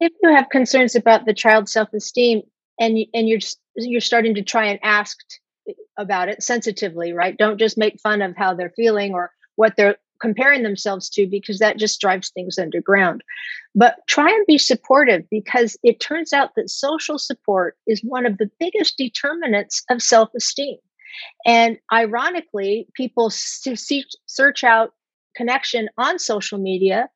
If 0.01 0.13
you 0.23 0.35
have 0.35 0.49
concerns 0.49 0.97
about 0.97 1.25
the 1.27 1.35
child's 1.35 1.73
self-esteem 1.73 2.43
and 2.79 2.99
and 3.13 3.29
you're 3.29 3.41
you're 3.77 4.01
starting 4.01 4.35
to 4.35 4.43
try 4.43 4.67
and 4.67 4.79
ask 4.83 5.17
about 5.99 6.29
it 6.29 6.43
sensitively, 6.43 7.13
right? 7.13 7.37
Don't 7.37 7.59
just 7.59 7.79
make 7.79 8.01
fun 8.01 8.23
of 8.23 8.37
how 8.37 8.55
they're 8.55 8.73
feeling 8.77 9.15
or 9.15 9.31
what 9.57 9.75
they're 9.77 9.97
comparing 10.21 10.63
themselves 10.63 11.09
to 11.11 11.27
because 11.27 11.59
that 11.59 11.79
just 11.79 12.01
drives 12.01 12.31
things 12.31 12.59
underground. 12.59 13.23
But 13.75 13.97
try 14.07 14.29
and 14.31 14.47
be 14.47 14.59
supportive 14.59 15.29
because 15.31 15.77
it 15.83 16.01
turns 16.01 16.33
out 16.33 16.51
that 16.57 16.71
social 16.71 17.19
support 17.19 17.77
is 17.87 18.01
one 18.03 18.27
of 18.27 18.39
the 18.39 18.51
biggest 18.59 18.97
determinants 18.97 19.83
of 19.91 20.03
self-esteem. 20.03 20.79
And 21.47 21.79
ironically, 21.93 22.89
people 22.95 23.31
search 23.31 24.65
out 24.65 24.93
connection 25.37 25.89
on 25.99 26.19
social 26.19 26.59
media 26.59 27.09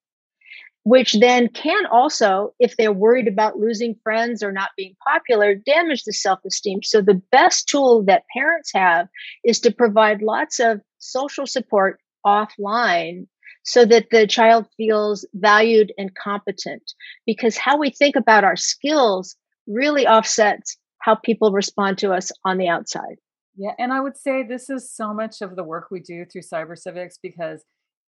which 0.84 1.14
then 1.20 1.48
can 1.48 1.86
also, 1.86 2.54
if 2.58 2.76
they're 2.76 2.92
worried 2.92 3.28
about 3.28 3.58
losing 3.58 3.94
friends 4.02 4.42
or 4.42 4.52
not 4.52 4.70
being 4.76 4.94
popular, 5.06 5.54
damage 5.54 6.04
the 6.04 6.12
self 6.12 6.40
esteem. 6.46 6.82
So, 6.82 7.00
the 7.00 7.20
best 7.30 7.68
tool 7.68 8.04
that 8.04 8.24
parents 8.34 8.70
have 8.74 9.08
is 9.44 9.60
to 9.60 9.72
provide 9.72 10.22
lots 10.22 10.60
of 10.60 10.80
social 10.98 11.46
support 11.46 12.00
offline 12.26 13.26
so 13.64 13.84
that 13.84 14.06
the 14.10 14.26
child 14.26 14.66
feels 14.76 15.26
valued 15.34 15.92
and 15.98 16.14
competent. 16.14 16.82
Because 17.26 17.56
how 17.56 17.78
we 17.78 17.90
think 17.90 18.16
about 18.16 18.44
our 18.44 18.56
skills 18.56 19.36
really 19.66 20.06
offsets 20.06 20.76
how 21.00 21.14
people 21.14 21.52
respond 21.52 21.98
to 21.98 22.12
us 22.12 22.32
on 22.44 22.58
the 22.58 22.68
outside. 22.68 23.16
Yeah, 23.56 23.72
and 23.78 23.92
I 23.92 24.00
would 24.00 24.16
say 24.16 24.42
this 24.42 24.70
is 24.70 24.94
so 24.94 25.12
much 25.12 25.42
of 25.42 25.56
the 25.56 25.64
work 25.64 25.88
we 25.90 26.00
do 26.00 26.24
through 26.24 26.42
cyber 26.42 26.78
civics 26.78 27.18
because 27.22 27.64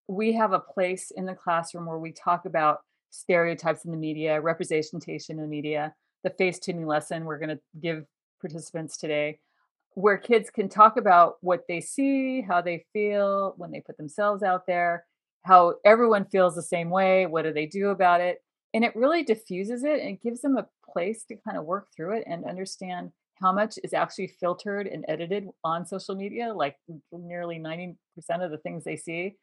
we 0.08 0.32
have 0.32 0.52
a 0.52 0.60
place 0.60 1.10
in 1.10 1.26
the 1.26 1.34
classroom 1.34 1.86
where 1.86 1.98
we 1.98 2.12
talk 2.12 2.44
about 2.44 2.80
stereotypes 3.10 3.84
in 3.84 3.90
the 3.90 3.96
media, 3.96 4.40
representation 4.40 5.36
in 5.36 5.42
the 5.42 5.48
media, 5.48 5.94
the 6.24 6.30
face 6.30 6.58
tuning 6.58 6.86
lesson 6.86 7.24
we're 7.24 7.38
going 7.38 7.56
to 7.56 7.60
give 7.80 8.04
participants 8.40 8.96
today, 8.96 9.38
where 9.94 10.18
kids 10.18 10.50
can 10.50 10.68
talk 10.68 10.96
about 10.96 11.36
what 11.40 11.64
they 11.68 11.80
see, 11.80 12.42
how 12.42 12.60
they 12.60 12.84
feel 12.92 13.54
when 13.56 13.70
they 13.70 13.80
put 13.80 13.96
themselves 13.96 14.42
out 14.42 14.66
there, 14.66 15.04
how 15.42 15.74
everyone 15.84 16.24
feels 16.24 16.54
the 16.54 16.62
same 16.62 16.90
way, 16.90 17.26
what 17.26 17.42
do 17.42 17.52
they 17.52 17.66
do 17.66 17.88
about 17.88 18.20
it? 18.20 18.42
And 18.72 18.84
it 18.84 18.94
really 18.94 19.24
diffuses 19.24 19.82
it 19.84 20.00
and 20.00 20.20
gives 20.20 20.42
them 20.42 20.56
a 20.56 20.68
place 20.92 21.24
to 21.24 21.36
kind 21.36 21.56
of 21.56 21.64
work 21.64 21.88
through 21.94 22.18
it 22.18 22.24
and 22.26 22.44
understand 22.44 23.10
how 23.40 23.52
much 23.52 23.78
is 23.82 23.94
actually 23.94 24.28
filtered 24.38 24.86
and 24.86 25.04
edited 25.08 25.48
on 25.64 25.86
social 25.86 26.14
media, 26.14 26.52
like 26.52 26.76
nearly 27.10 27.58
90% 27.58 27.96
of 28.28 28.50
the 28.50 28.58
things 28.58 28.84
they 28.84 28.96
see 28.96 29.36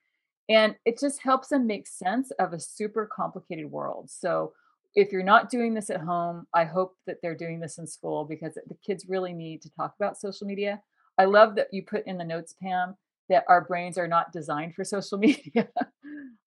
and 0.50 0.76
it 0.86 1.00
just 1.00 1.22
helps 1.22 1.50
them 1.50 1.68
make 1.68 1.88
sense 1.88 2.32
of 2.40 2.54
a 2.54 2.60
super 2.60 3.06
complicated 3.06 3.70
world. 3.70 4.10
So 4.10 4.54
if 4.96 5.12
you're 5.12 5.24
not 5.24 5.50
doing 5.50 5.74
this 5.74 5.90
at 5.90 6.02
home, 6.02 6.48
I 6.54 6.64
hope 6.64 6.96
that 7.06 7.18
they're 7.22 7.36
doing 7.36 7.60
this 7.60 7.78
in 7.78 7.86
school 7.86 8.26
because 8.26 8.56
the 8.56 8.78
kids 8.86 9.06
really 9.08 9.34
need 9.34 9.62
to 9.64 9.70
talk 9.70 9.94
about 10.00 10.18
social 10.18 10.48
media. 10.48 10.82
I 11.18 11.26
love 11.26 11.56
that 11.56 11.68
you 11.72 11.84
put 11.84 12.08
in 12.08 12.18
the 12.18 12.24
notes, 12.24 12.56
Pam, 12.62 12.96
that 13.30 13.44
our 13.48 13.62
brains 13.62 13.98
are 13.98 14.08
not 14.08 14.32
designed 14.32 14.74
for 14.74 14.84
social 14.84 15.18
media. 15.18 15.68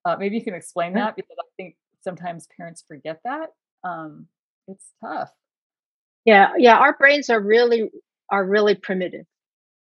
uh, 0.04 0.16
maybe 0.18 0.36
you 0.36 0.44
can 0.44 0.54
explain 0.54 0.94
that 0.94 1.16
because 1.16 1.36
I 1.38 1.44
think 1.56 1.76
sometimes 2.00 2.48
parents 2.56 2.82
forget 2.86 3.20
that. 3.24 3.50
Um, 3.84 4.26
it's 4.66 4.92
tough. 5.00 5.30
Yeah, 6.24 6.52
yeah, 6.58 6.76
our 6.76 6.96
brains 6.96 7.30
are 7.30 7.40
really 7.40 7.90
are 8.30 8.44
really 8.44 8.74
primitive 8.74 9.26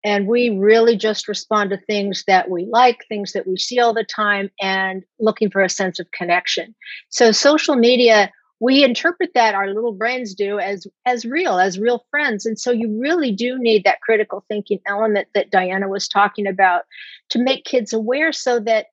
and 0.08 0.26
we 0.26 0.50
really 0.50 0.96
just 0.96 1.28
respond 1.28 1.70
to 1.70 1.78
things 1.86 2.24
that 2.28 2.50
we 2.50 2.65
like 2.72 3.06
things 3.10 3.34
that 3.34 3.46
we 3.46 3.58
see 3.58 3.78
all 3.78 3.93
the 3.93 4.06
time 4.06 4.50
and 4.62 5.04
looking 5.20 5.50
for 5.52 5.62
a 5.62 5.70
sense 5.70 6.00
of 6.00 6.10
connection. 6.12 6.74
So 7.10 7.34
social 7.34 7.76
media 7.76 8.32
we 8.60 8.84
interpret 8.84 9.32
that 9.36 9.54
our 9.54 9.67
little 9.67 9.91
brains 9.91 10.34
do 10.34 10.60
as 10.60 10.88
as 11.06 11.26
real 11.26 11.60
as 11.60 11.78
real 11.78 12.06
friends. 12.10 12.46
And 12.46 12.58
so 12.58 12.72
you 12.72 12.98
really 13.00 13.32
do 13.32 13.60
need 13.60 13.84
that 13.84 14.02
critical 14.02 14.46
thinking 14.48 14.80
element 14.88 15.28
that 15.36 15.52
diana 15.52 15.89
was 15.89 16.08
talking 16.08 16.48
about 16.48 16.84
to 17.30 17.39
make 17.39 17.65
kids 17.65 17.93
aware 17.93 18.32
so 18.32 18.60
that 18.62 18.88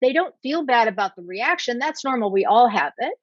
they 0.00 0.12
don't 0.12 0.34
feel 0.42 0.64
bad 0.64 0.88
about 0.88 1.14
the 1.16 1.22
reaction. 1.22 1.78
That's 1.78 2.04
normal. 2.04 2.32
We 2.32 2.44
all 2.44 2.68
have 2.68 2.92
it. 2.98 3.14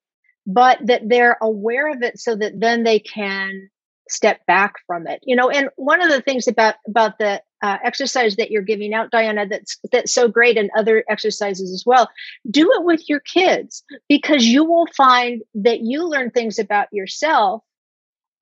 But 0.46 0.78
that 0.86 1.08
they're 1.08 1.38
aware 1.42 1.90
of 1.90 2.02
it 2.02 2.18
so 2.18 2.36
that 2.36 2.60
then 2.60 2.84
they 2.84 2.98
can 2.98 3.68
step 4.10 4.44
back 4.46 4.74
from 4.86 5.06
it 5.06 5.20
you 5.24 5.36
know 5.36 5.48
and 5.50 5.68
one 5.76 6.02
of 6.02 6.10
the 6.10 6.20
things 6.20 6.46
about 6.46 6.74
about 6.86 7.18
the 7.18 7.40
uh, 7.62 7.76
exercise 7.84 8.36
that 8.36 8.50
you're 8.50 8.62
giving 8.62 8.94
out 8.94 9.10
diana 9.10 9.46
that's 9.46 9.78
that's 9.92 10.12
so 10.12 10.28
great 10.28 10.56
and 10.56 10.70
other 10.76 11.04
exercises 11.10 11.72
as 11.72 11.84
well 11.84 12.08
do 12.50 12.70
it 12.72 12.84
with 12.84 13.06
your 13.08 13.20
kids 13.20 13.84
because 14.08 14.46
you 14.46 14.64
will 14.64 14.86
find 14.96 15.42
that 15.54 15.80
you 15.80 16.08
learn 16.08 16.30
things 16.30 16.58
about 16.58 16.88
yourself 16.90 17.62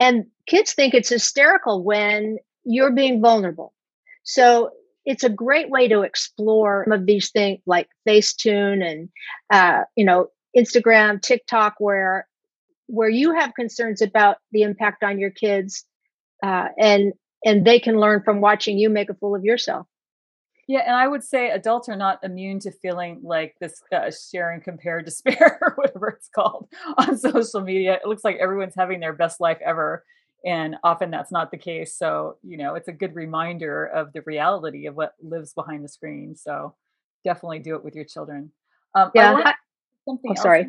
and 0.00 0.26
kids 0.46 0.72
think 0.72 0.94
it's 0.94 1.09
hysterical 1.09 1.83
when 1.83 2.38
you're 2.64 2.92
being 2.92 3.20
vulnerable. 3.20 3.72
So 4.22 4.70
it's 5.04 5.24
a 5.24 5.31
great 5.31 5.70
way 5.70 5.88
to 5.88 6.02
explore 6.02 6.85
some 6.85 6.92
of 6.92 7.07
these 7.07 7.31
things 7.31 7.61
like 7.66 7.88
facetune 8.07 8.85
and 8.85 9.09
uh, 9.50 9.85
you 9.96 10.04
know 10.04 10.28
instagram 10.57 11.20
tiktok 11.20 11.74
where 11.78 12.26
where 12.88 13.09
you 13.09 13.35
have 13.35 13.55
concerns 13.55 14.03
about 14.03 14.38
the 14.51 14.62
impact 14.62 15.05
on 15.05 15.18
your 15.18 15.31
kids 15.31 15.85
uh, 16.42 16.68
and 16.79 17.12
and 17.44 17.64
they 17.64 17.79
can 17.79 18.01
learn 18.01 18.22
from 18.24 18.40
watching 18.40 18.79
you 18.79 18.90
make 18.90 19.09
a 19.11 19.14
fool 19.14 19.37
of 19.37 19.44
yourself. 19.44 19.87
Yeah 20.66 20.81
and 20.81 20.96
i 20.96 21.07
would 21.07 21.24
say 21.24 21.51
adults 21.51 21.88
are 21.88 21.96
not 21.96 22.18
immune 22.22 22.59
to 22.61 22.70
feeling 22.70 23.20
like 23.22 23.55
this 23.61 23.81
uh, 23.92 24.11
share 24.11 24.51
and 24.51 24.62
compare 24.62 25.01
despair 25.11 25.59
or 25.62 25.74
whatever 25.77 26.09
it's 26.09 26.29
called 26.29 26.68
on 26.98 27.16
social 27.16 27.61
media. 27.61 27.94
It 27.94 28.07
looks 28.07 28.24
like 28.24 28.37
everyone's 28.37 28.74
having 28.77 29.01
their 29.01 29.14
best 29.14 29.40
life 29.40 29.59
ever 29.64 30.05
and 30.44 30.77
often 30.85 31.11
that's 31.11 31.33
not 31.33 31.51
the 31.51 31.59
case. 31.59 31.94
So 31.94 32.37
you 32.42 32.57
know 32.57 32.74
it's 32.74 32.88
a 32.88 32.92
good 32.92 33.14
reminder 33.14 33.85
of 33.85 34.12
the 34.12 34.22
reality 34.22 34.87
of 34.87 34.94
what 34.94 35.14
lives 35.22 35.53
behind 35.53 35.85
the 35.85 35.88
screen. 35.88 36.37
So 36.37 36.74
definitely 37.24 37.61
do 37.61 37.74
it 37.74 37.85
with 37.85 37.94
your 37.94 38.05
children. 38.05 38.51
Um, 38.94 39.11
yeah 39.14 39.40
I, 39.44 39.55
something 40.07 40.35
oh, 40.37 40.42
sorry 40.42 40.68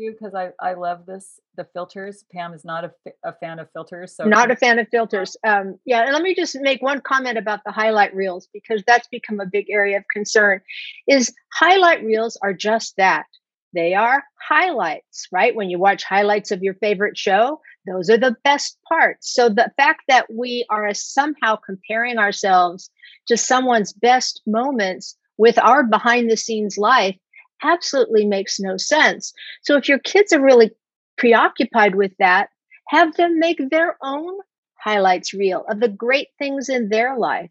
too 0.00 0.12
because 0.12 0.34
I 0.34 0.50
I 0.60 0.74
love 0.74 1.06
this 1.06 1.40
the 1.56 1.66
filters. 1.72 2.24
Pam 2.32 2.52
is 2.52 2.64
not 2.64 2.84
a, 2.84 2.92
a 3.24 3.32
fan 3.34 3.58
of 3.58 3.70
filters, 3.72 4.16
so 4.16 4.24
not 4.24 4.50
a 4.50 4.56
fan 4.56 4.78
of 4.78 4.88
filters. 4.90 5.36
Um, 5.46 5.78
yeah, 5.84 6.02
and 6.04 6.12
let 6.12 6.22
me 6.22 6.34
just 6.34 6.56
make 6.60 6.82
one 6.82 7.00
comment 7.00 7.38
about 7.38 7.60
the 7.64 7.72
highlight 7.72 8.14
reels 8.14 8.48
because 8.52 8.82
that's 8.86 9.08
become 9.08 9.40
a 9.40 9.46
big 9.46 9.66
area 9.70 9.98
of 9.98 10.04
concern. 10.12 10.60
Is 11.06 11.34
highlight 11.52 12.04
reels 12.04 12.38
are 12.42 12.54
just 12.54 12.96
that 12.96 13.26
they 13.72 13.94
are 13.94 14.24
highlights, 14.48 15.28
right? 15.30 15.54
When 15.54 15.70
you 15.70 15.78
watch 15.78 16.02
highlights 16.02 16.50
of 16.50 16.62
your 16.62 16.74
favorite 16.74 17.16
show, 17.16 17.60
those 17.86 18.10
are 18.10 18.18
the 18.18 18.36
best 18.42 18.78
parts. 18.88 19.32
So 19.32 19.48
the 19.48 19.70
fact 19.76 20.02
that 20.08 20.26
we 20.32 20.66
are 20.70 20.92
somehow 20.92 21.56
comparing 21.56 22.18
ourselves 22.18 22.90
to 23.28 23.36
someone's 23.36 23.92
best 23.92 24.42
moments 24.46 25.16
with 25.38 25.58
our 25.58 25.84
behind 25.84 26.30
the 26.30 26.36
scenes 26.36 26.76
life 26.76 27.16
absolutely 27.62 28.26
makes 28.26 28.60
no 28.60 28.76
sense. 28.76 29.32
So 29.62 29.76
if 29.76 29.88
your 29.88 29.98
kids 29.98 30.32
are 30.32 30.42
really 30.42 30.70
preoccupied 31.16 31.94
with 31.94 32.12
that, 32.18 32.48
have 32.88 33.14
them 33.16 33.38
make 33.38 33.60
their 33.70 33.96
own 34.02 34.38
highlights 34.82 35.34
reel 35.34 35.64
of 35.68 35.80
the 35.80 35.88
great 35.88 36.28
things 36.38 36.68
in 36.68 36.88
their 36.88 37.16
life 37.16 37.50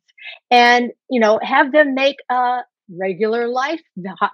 and 0.50 0.92
you 1.10 1.20
know 1.20 1.40
have 1.44 1.72
them 1.72 1.94
make 1.94 2.18
a 2.30 2.60
regular 2.98 3.48
life 3.48 3.82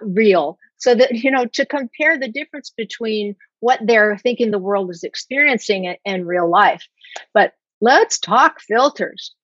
reel 0.00 0.58
so 0.78 0.94
that 0.94 1.12
you 1.12 1.30
know 1.30 1.46
to 1.46 1.66
compare 1.66 2.18
the 2.18 2.28
difference 2.28 2.72
between 2.76 3.36
what 3.60 3.78
they're 3.84 4.16
thinking 4.18 4.50
the 4.50 4.58
world 4.58 4.90
is 4.90 5.02
experiencing 5.02 5.94
and 6.04 6.26
real 6.26 6.48
life 6.48 6.86
but 7.34 7.52
let's 7.80 8.18
talk 8.18 8.60
filters 8.60 9.34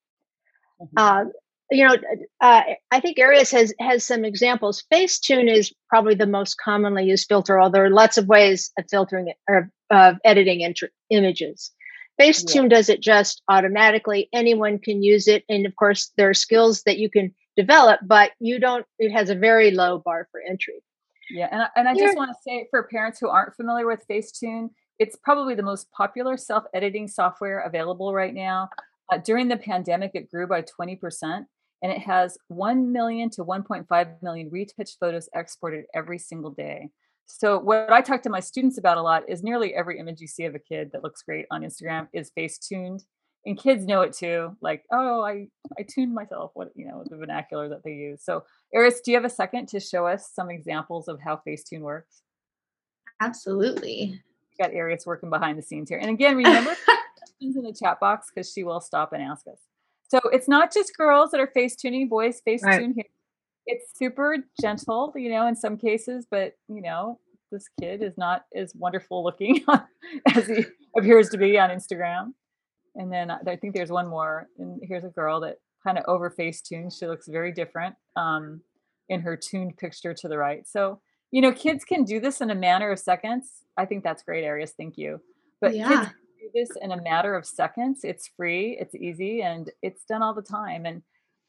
mm-hmm. 0.80 0.94
uh, 0.96 1.24
you 1.72 1.86
know, 1.86 1.96
uh, 2.40 2.62
I 2.90 3.00
think 3.00 3.18
Arius 3.18 3.50
has 3.52 3.74
has 3.80 4.04
some 4.04 4.24
examples. 4.24 4.84
Facetune 4.92 5.50
is 5.50 5.72
probably 5.88 6.14
the 6.14 6.26
most 6.26 6.56
commonly 6.58 7.04
used 7.04 7.26
filter, 7.28 7.60
although 7.60 7.78
there 7.78 7.84
are 7.84 7.90
lots 7.90 8.18
of 8.18 8.26
ways 8.26 8.70
of 8.78 8.84
filtering 8.90 9.28
it 9.28 9.36
or 9.48 9.70
of 9.90 10.16
editing 10.24 10.60
int- 10.60 10.92
images. 11.10 11.70
Facetune 12.20 12.64
yeah. 12.64 12.68
does 12.68 12.88
it 12.88 13.00
just 13.00 13.42
automatically. 13.48 14.28
Anyone 14.32 14.78
can 14.78 15.02
use 15.02 15.26
it, 15.26 15.44
and 15.48 15.66
of 15.66 15.74
course, 15.76 16.12
there 16.16 16.28
are 16.28 16.34
skills 16.34 16.82
that 16.84 16.98
you 16.98 17.10
can 17.10 17.34
develop, 17.56 18.00
but 18.04 18.32
you 18.38 18.58
don't. 18.58 18.86
It 18.98 19.10
has 19.10 19.30
a 19.30 19.34
very 19.34 19.70
low 19.70 19.98
bar 19.98 20.28
for 20.30 20.40
entry. 20.40 20.82
Yeah, 21.30 21.48
and 21.50 21.62
I, 21.62 21.68
and 21.76 21.88
I 21.88 21.94
just 21.94 22.16
want 22.16 22.30
to 22.30 22.36
say 22.46 22.66
for 22.70 22.82
parents 22.82 23.18
who 23.18 23.28
aren't 23.28 23.56
familiar 23.56 23.86
with 23.86 24.04
Facetune, 24.10 24.68
it's 24.98 25.16
probably 25.16 25.54
the 25.54 25.62
most 25.62 25.90
popular 25.92 26.36
self-editing 26.36 27.08
software 27.08 27.60
available 27.60 28.12
right 28.12 28.34
now. 28.34 28.68
Uh, 29.10 29.18
during 29.18 29.48
the 29.48 29.56
pandemic, 29.56 30.12
it 30.14 30.30
grew 30.30 30.46
by 30.46 30.62
20% 30.62 31.46
and 31.82 31.90
it 31.92 31.98
has 31.98 32.38
1 32.48 32.92
million 32.92 33.28
to 33.30 33.44
1.5 33.44 34.22
million 34.22 34.48
retouched 34.50 34.98
photos 35.00 35.28
exported 35.34 35.84
every 35.94 36.18
single 36.18 36.50
day. 36.50 36.90
So 37.26 37.58
what 37.58 37.90
I 37.90 38.00
talk 38.02 38.22
to 38.22 38.30
my 38.30 38.40
students 38.40 38.78
about 38.78 38.98
a 38.98 39.02
lot 39.02 39.28
is 39.28 39.42
nearly 39.42 39.74
every 39.74 39.98
image 39.98 40.20
you 40.20 40.26
see 40.26 40.44
of 40.44 40.54
a 40.54 40.58
kid 40.58 40.90
that 40.92 41.02
looks 41.02 41.22
great 41.22 41.46
on 41.50 41.62
Instagram 41.62 42.08
is 42.12 42.30
face 42.30 42.58
tuned. 42.58 43.04
And 43.44 43.58
kids 43.58 43.84
know 43.84 44.02
it 44.02 44.12
too. 44.12 44.56
Like, 44.60 44.84
oh, 44.92 45.22
I 45.22 45.48
I 45.76 45.82
tuned 45.82 46.14
myself. 46.14 46.52
What 46.54 46.68
you 46.76 46.86
know, 46.86 47.02
the 47.04 47.16
vernacular 47.16 47.68
that 47.70 47.82
they 47.82 47.90
use. 47.90 48.22
So, 48.22 48.44
Arius, 48.72 49.00
do 49.00 49.10
you 49.10 49.16
have 49.16 49.24
a 49.24 49.30
second 49.30 49.66
to 49.70 49.80
show 49.80 50.06
us 50.06 50.30
some 50.32 50.48
examples 50.48 51.08
of 51.08 51.18
how 51.20 51.40
Facetune 51.44 51.80
works? 51.80 52.22
Absolutely. 53.20 54.22
We 54.58 54.64
got 54.64 54.72
Arius 54.72 55.06
working 55.06 55.28
behind 55.28 55.58
the 55.58 55.62
scenes 55.62 55.88
here. 55.88 55.98
And 55.98 56.10
again, 56.10 56.36
remember 56.36 56.76
in 57.40 57.52
the 57.62 57.72
chat 57.72 57.98
box 57.98 58.30
because 58.32 58.52
she 58.52 58.62
will 58.62 58.80
stop 58.80 59.12
and 59.12 59.22
ask 59.22 59.46
us. 59.48 59.58
So 60.12 60.20
it's 60.30 60.46
not 60.46 60.70
just 60.70 60.94
girls 60.94 61.30
that 61.30 61.40
are 61.40 61.46
face 61.46 61.74
tuning, 61.74 62.06
boys 62.06 62.42
face 62.44 62.62
right. 62.62 62.78
tune 62.78 62.92
here. 62.94 63.06
It's 63.64 63.98
super 63.98 64.36
gentle, 64.60 65.10
you 65.16 65.30
know, 65.30 65.46
in 65.46 65.56
some 65.56 65.78
cases, 65.78 66.26
but 66.30 66.52
you 66.68 66.82
know, 66.82 67.18
this 67.50 67.64
kid 67.80 68.02
is 68.02 68.18
not 68.18 68.44
as 68.54 68.74
wonderful 68.74 69.24
looking 69.24 69.64
as 70.34 70.46
he 70.46 70.66
appears 70.98 71.30
to 71.30 71.38
be 71.38 71.58
on 71.58 71.70
Instagram. 71.70 72.34
And 72.94 73.10
then 73.10 73.30
I 73.30 73.56
think 73.56 73.74
there's 73.74 73.90
one 73.90 74.06
more, 74.06 74.48
and 74.58 74.82
here's 74.82 75.04
a 75.04 75.08
girl 75.08 75.40
that 75.40 75.56
kind 75.82 75.96
of 75.96 76.04
over 76.06 76.28
face 76.28 76.60
tunes. 76.60 76.98
She 76.98 77.06
looks 77.06 77.26
very 77.26 77.50
different 77.50 77.94
um, 78.14 78.60
in 79.08 79.22
her 79.22 79.34
tuned 79.34 79.78
picture 79.78 80.12
to 80.12 80.28
the 80.28 80.36
right. 80.36 80.68
So 80.68 81.00
you 81.30 81.40
know, 81.40 81.52
kids 81.52 81.86
can 81.86 82.04
do 82.04 82.20
this 82.20 82.42
in 82.42 82.50
a 82.50 82.54
matter 82.54 82.92
of 82.92 82.98
seconds. 82.98 83.64
I 83.78 83.86
think 83.86 84.04
that's 84.04 84.22
great, 84.22 84.44
Arius. 84.44 84.74
Thank 84.76 84.98
you. 84.98 85.22
But 85.62 85.72
kids 85.72 85.88
Yeah. 85.88 86.08
Do 86.42 86.50
this 86.54 86.70
in 86.80 86.92
a 86.92 87.02
matter 87.02 87.34
of 87.34 87.46
seconds. 87.46 88.00
It's 88.02 88.28
free, 88.36 88.76
it's 88.80 88.94
easy, 88.94 89.42
and 89.42 89.70
it's 89.82 90.04
done 90.04 90.22
all 90.22 90.34
the 90.34 90.42
time. 90.42 90.86
And 90.86 91.02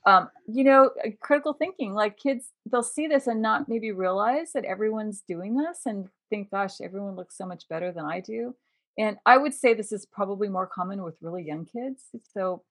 um, 0.06 0.30
you 0.48 0.64
know, 0.64 0.92
uh, 1.06 1.10
critical 1.22 1.54
thinking, 1.54 1.94
like 1.94 2.18
kids, 2.18 2.52
they'll 2.70 2.84
see 2.84 3.08
this 3.08 3.28
and 3.28 3.42
not 3.42 3.70
maybe 3.70 3.92
realize 3.92 4.52
that 4.54 4.66
everyone's 4.66 5.24
doing 5.26 5.56
this 5.56 5.82
and 5.86 6.10
think, 6.30 6.52
gosh, 6.52 6.82
everyone 6.82 7.16
looks 7.16 7.38
so 7.38 7.46
much 7.46 7.70
better 7.70 7.92
than 7.92 8.06
I 8.06 8.20
do. 8.20 8.54
And 8.98 9.18
I 9.26 9.38
would 9.38 9.54
say 9.54 9.74
this 9.74 9.92
is 9.92 10.06
probably 10.06 10.50
more 10.50 10.68
common 10.68 11.04
with 11.04 11.16
really 11.22 11.44
young 11.44 11.66
kids. 11.66 12.04
So, 12.34 12.64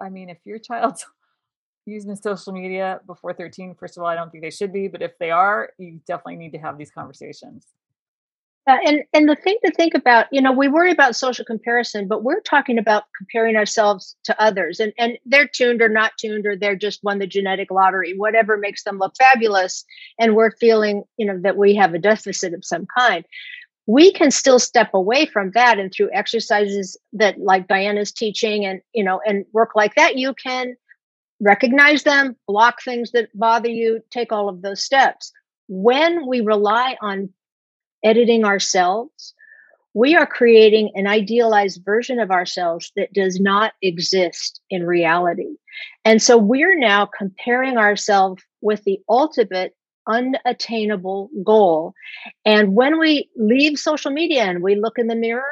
I 0.00 0.10
mean, 0.10 0.28
if 0.28 0.38
your 0.44 0.58
child's 0.58 1.06
using 1.86 2.14
social 2.14 2.52
media 2.52 3.00
before 3.06 3.32
13, 3.32 3.74
first 3.74 3.96
of 3.96 4.02
all, 4.02 4.08
I 4.08 4.14
don't 4.14 4.30
think 4.30 4.44
they 4.44 4.50
should 4.50 4.72
be, 4.72 4.86
but 4.86 5.02
if 5.02 5.18
they 5.18 5.30
are, 5.30 5.70
you 5.78 6.00
definitely 6.06 6.36
need 6.36 6.52
to 6.52 6.58
have 6.58 6.76
these 6.76 6.90
conversations. 6.90 7.66
Uh, 8.68 8.78
and 8.84 9.02
and 9.12 9.28
the 9.28 9.36
thing 9.36 9.56
to 9.64 9.70
think 9.70 9.94
about, 9.94 10.26
you 10.32 10.42
know, 10.42 10.50
we 10.50 10.66
worry 10.66 10.90
about 10.90 11.14
social 11.14 11.44
comparison, 11.44 12.08
but 12.08 12.24
we're 12.24 12.40
talking 12.40 12.78
about 12.78 13.04
comparing 13.16 13.54
ourselves 13.54 14.16
to 14.24 14.40
others, 14.42 14.80
and 14.80 14.92
and 14.98 15.18
they're 15.24 15.46
tuned 15.46 15.80
or 15.80 15.88
not 15.88 16.12
tuned, 16.18 16.44
or 16.46 16.56
they're 16.56 16.74
just 16.74 17.04
won 17.04 17.20
the 17.20 17.28
genetic 17.28 17.70
lottery, 17.70 18.14
whatever 18.16 18.56
makes 18.56 18.82
them 18.82 18.98
look 18.98 19.14
fabulous, 19.16 19.84
and 20.18 20.34
we're 20.34 20.50
feeling, 20.50 21.04
you 21.16 21.26
know, 21.26 21.38
that 21.42 21.56
we 21.56 21.76
have 21.76 21.94
a 21.94 21.98
deficit 21.98 22.54
of 22.54 22.64
some 22.64 22.86
kind. 22.98 23.24
We 23.86 24.10
can 24.12 24.32
still 24.32 24.58
step 24.58 24.90
away 24.94 25.26
from 25.26 25.52
that, 25.52 25.78
and 25.78 25.92
through 25.92 26.10
exercises 26.12 26.98
that, 27.12 27.38
like 27.38 27.68
Diana's 27.68 28.10
teaching, 28.10 28.66
and 28.66 28.80
you 28.92 29.04
know, 29.04 29.20
and 29.24 29.44
work 29.52 29.76
like 29.76 29.94
that, 29.94 30.16
you 30.16 30.34
can 30.34 30.74
recognize 31.40 32.02
them, 32.02 32.34
block 32.48 32.82
things 32.82 33.12
that 33.12 33.28
bother 33.32 33.68
you, 33.68 34.00
take 34.10 34.32
all 34.32 34.48
of 34.48 34.62
those 34.62 34.82
steps. 34.82 35.30
When 35.68 36.26
we 36.26 36.40
rely 36.40 36.96
on 37.00 37.32
editing 38.04 38.44
ourselves, 38.44 39.34
we 39.94 40.14
are 40.14 40.26
creating 40.26 40.90
an 40.94 41.06
idealized 41.06 41.82
version 41.84 42.18
of 42.20 42.30
ourselves 42.30 42.92
that 42.96 43.12
does 43.14 43.40
not 43.40 43.72
exist 43.80 44.60
in 44.68 44.84
reality. 44.84 45.56
And 46.04 46.20
so 46.20 46.36
we're 46.36 46.78
now 46.78 47.06
comparing 47.06 47.78
ourselves 47.78 48.42
with 48.60 48.84
the 48.84 49.00
ultimate 49.08 49.74
unattainable 50.06 51.30
goal. 51.42 51.94
And 52.44 52.74
when 52.74 52.98
we 52.98 53.30
leave 53.36 53.78
social 53.78 54.10
media 54.10 54.44
and 54.44 54.62
we 54.62 54.76
look 54.76 54.98
in 54.98 55.06
the 55.06 55.16
mirror, 55.16 55.42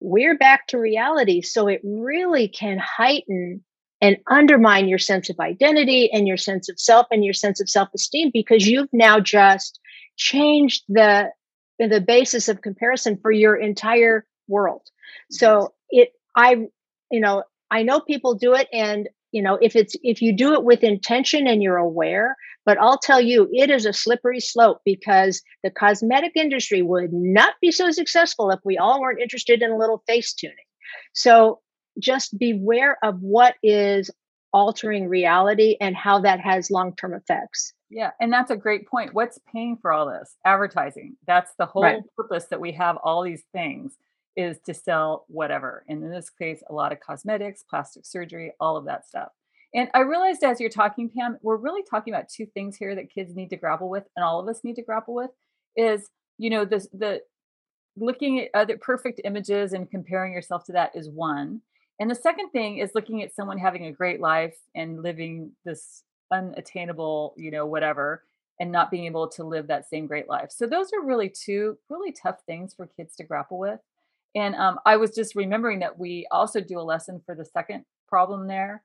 we're 0.00 0.36
back 0.36 0.66
to 0.68 0.78
reality. 0.78 1.42
So 1.42 1.68
it 1.68 1.80
really 1.84 2.48
can 2.48 2.78
heighten 2.78 3.62
and 4.00 4.16
undermine 4.28 4.88
your 4.88 4.98
sense 4.98 5.28
of 5.28 5.38
identity 5.38 6.10
and 6.12 6.26
your 6.26 6.38
sense 6.38 6.68
of 6.68 6.80
self 6.80 7.06
and 7.10 7.24
your 7.24 7.34
sense 7.34 7.60
of 7.60 7.68
self 7.68 7.90
esteem 7.94 8.30
because 8.32 8.66
you've 8.66 8.92
now 8.92 9.20
just 9.20 9.78
changed 10.16 10.84
the 10.88 11.30
the 11.88 12.00
basis 12.00 12.48
of 12.48 12.62
comparison 12.62 13.18
for 13.20 13.32
your 13.32 13.56
entire 13.56 14.26
world. 14.48 14.82
Mm-hmm. 14.82 15.34
So 15.34 15.74
it 15.90 16.10
I 16.36 16.66
you 17.10 17.20
know 17.20 17.44
I 17.70 17.82
know 17.82 18.00
people 18.00 18.34
do 18.34 18.54
it 18.54 18.68
and 18.72 19.08
you 19.32 19.42
know 19.42 19.58
if 19.60 19.76
it's 19.76 19.96
if 20.02 20.22
you 20.22 20.36
do 20.36 20.54
it 20.54 20.64
with 20.64 20.82
intention 20.82 21.46
and 21.46 21.62
you're 21.62 21.76
aware 21.76 22.36
but 22.66 22.78
I'll 22.78 22.98
tell 22.98 23.20
you 23.20 23.48
it 23.52 23.70
is 23.70 23.86
a 23.86 23.92
slippery 23.92 24.40
slope 24.40 24.80
because 24.84 25.42
the 25.62 25.70
cosmetic 25.70 26.32
industry 26.36 26.82
would 26.82 27.12
not 27.12 27.54
be 27.60 27.72
so 27.72 27.90
successful 27.90 28.50
if 28.50 28.60
we 28.64 28.78
all 28.78 29.00
weren't 29.00 29.20
interested 29.20 29.62
in 29.62 29.70
a 29.70 29.78
little 29.78 30.02
face 30.06 30.32
tuning. 30.32 30.56
So 31.14 31.60
just 31.98 32.38
beware 32.38 32.98
of 33.02 33.20
what 33.20 33.54
is 33.62 34.10
altering 34.52 35.08
reality 35.08 35.76
and 35.80 35.96
how 35.96 36.20
that 36.20 36.40
has 36.40 36.70
long-term 36.70 37.14
effects. 37.14 37.72
Yeah, 37.90 38.12
and 38.20 38.32
that's 38.32 38.50
a 38.52 38.56
great 38.56 38.86
point. 38.88 39.14
What's 39.14 39.38
paying 39.52 39.76
for 39.76 39.92
all 39.92 40.06
this? 40.06 40.36
Advertising. 40.44 41.16
That's 41.26 41.52
the 41.54 41.64
Right. 41.76 41.94
whole 41.96 42.02
purpose 42.16 42.46
that 42.46 42.60
we 42.60 42.72
have 42.72 42.96
all 42.98 43.22
these 43.22 43.44
things 43.52 43.98
is 44.36 44.60
to 44.60 44.72
sell 44.72 45.24
whatever. 45.28 45.84
And 45.88 46.02
in 46.02 46.10
this 46.10 46.30
case, 46.30 46.62
a 46.70 46.72
lot 46.72 46.92
of 46.92 47.00
cosmetics, 47.00 47.64
plastic 47.64 48.06
surgery, 48.06 48.52
all 48.60 48.76
of 48.76 48.84
that 48.84 49.06
stuff. 49.06 49.32
And 49.74 49.90
I 49.92 50.00
realized 50.00 50.44
as 50.44 50.60
you're 50.60 50.70
talking, 50.70 51.10
Pam, 51.10 51.38
we're 51.42 51.56
really 51.56 51.82
talking 51.82 52.14
about 52.14 52.28
two 52.28 52.46
things 52.46 52.76
here 52.76 52.94
that 52.94 53.10
kids 53.10 53.34
need 53.34 53.50
to 53.50 53.56
grapple 53.56 53.88
with, 53.88 54.04
and 54.16 54.24
all 54.24 54.40
of 54.40 54.48
us 54.48 54.62
need 54.64 54.76
to 54.76 54.82
grapple 54.82 55.14
with 55.14 55.30
is, 55.76 56.10
you 56.38 56.50
know, 56.50 56.64
this 56.64 56.88
the 56.92 57.22
looking 57.96 58.40
at 58.40 58.50
other 58.54 58.78
perfect 58.78 59.20
images 59.24 59.72
and 59.72 59.90
comparing 59.90 60.32
yourself 60.32 60.64
to 60.64 60.72
that 60.72 60.94
is 60.94 61.08
one. 61.10 61.60
And 61.98 62.10
the 62.10 62.14
second 62.14 62.50
thing 62.50 62.78
is 62.78 62.92
looking 62.94 63.22
at 63.22 63.34
someone 63.34 63.58
having 63.58 63.86
a 63.86 63.92
great 63.92 64.20
life 64.20 64.56
and 64.74 65.02
living 65.02 65.52
this 65.64 66.04
unattainable, 66.30 67.34
you 67.36 67.50
know, 67.50 67.66
whatever, 67.66 68.24
and 68.58 68.70
not 68.70 68.90
being 68.90 69.06
able 69.06 69.28
to 69.28 69.44
live 69.44 69.66
that 69.66 69.88
same 69.88 70.06
great 70.06 70.28
life. 70.28 70.50
So 70.50 70.66
those 70.66 70.92
are 70.92 71.04
really 71.04 71.28
two 71.28 71.78
really 71.88 72.12
tough 72.12 72.40
things 72.46 72.74
for 72.74 72.86
kids 72.86 73.16
to 73.16 73.24
grapple 73.24 73.58
with. 73.58 73.80
And 74.34 74.54
um, 74.54 74.78
I 74.86 74.96
was 74.96 75.14
just 75.14 75.34
remembering 75.34 75.80
that 75.80 75.98
we 75.98 76.26
also 76.30 76.60
do 76.60 76.78
a 76.78 76.82
lesson 76.82 77.20
for 77.24 77.34
the 77.34 77.44
second 77.44 77.84
problem 78.06 78.46
there 78.46 78.82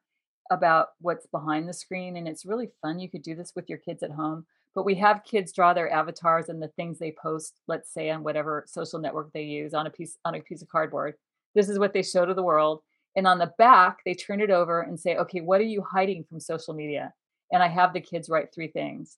about 0.51 0.89
what's 1.01 1.27
behind 1.27 1.67
the 1.67 1.73
screen. 1.73 2.17
And 2.17 2.27
it's 2.27 2.45
really 2.45 2.69
fun. 2.81 2.99
You 2.99 3.09
could 3.09 3.23
do 3.23 3.35
this 3.35 3.53
with 3.55 3.69
your 3.69 3.77
kids 3.79 4.03
at 4.03 4.11
home. 4.11 4.45
But 4.73 4.85
we 4.85 4.95
have 4.95 5.23
kids 5.23 5.53
draw 5.53 5.73
their 5.73 5.91
avatars 5.91 6.49
and 6.49 6.61
the 6.61 6.67
things 6.69 6.99
they 6.99 7.11
post, 7.11 7.61
let's 7.67 7.93
say 7.93 8.09
on 8.09 8.23
whatever 8.23 8.65
social 8.67 8.99
network 8.99 9.31
they 9.31 9.43
use 9.43 9.73
on 9.73 9.87
a 9.87 9.89
piece 9.89 10.17
on 10.25 10.35
a 10.35 10.41
piece 10.41 10.61
of 10.61 10.67
cardboard. 10.67 11.15
This 11.53 11.69
is 11.69 11.79
what 11.79 11.93
they 11.93 12.03
show 12.03 12.25
to 12.25 12.33
the 12.33 12.43
world. 12.43 12.81
And 13.15 13.25
on 13.25 13.39
the 13.39 13.53
back, 13.57 13.99
they 14.03 14.13
turn 14.13 14.41
it 14.41 14.49
over 14.49 14.81
and 14.81 14.99
say, 14.99 15.15
okay, 15.15 15.39
what 15.39 15.61
are 15.61 15.65
you 15.65 15.81
hiding 15.81 16.25
from 16.25 16.41
social 16.41 16.73
media? 16.73 17.13
And 17.51 17.61
I 17.61 17.67
have 17.67 17.93
the 17.93 18.01
kids 18.01 18.29
write 18.29 18.53
three 18.53 18.67
things. 18.67 19.17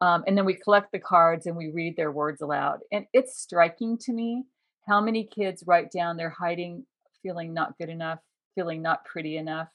Um, 0.00 0.24
and 0.26 0.36
then 0.36 0.44
we 0.44 0.54
collect 0.54 0.92
the 0.92 0.98
cards 0.98 1.46
and 1.46 1.56
we 1.56 1.70
read 1.70 1.96
their 1.96 2.12
words 2.12 2.40
aloud. 2.40 2.80
And 2.92 3.06
it's 3.12 3.38
striking 3.38 3.98
to 3.98 4.12
me 4.12 4.44
how 4.86 5.00
many 5.00 5.24
kids 5.24 5.64
write 5.66 5.90
down 5.90 6.16
they're 6.16 6.30
hiding 6.30 6.84
feeling 7.24 7.54
not 7.54 7.76
good 7.78 7.88
enough, 7.88 8.18
feeling 8.54 8.82
not 8.82 9.04
pretty 9.04 9.36
enough, 9.36 9.68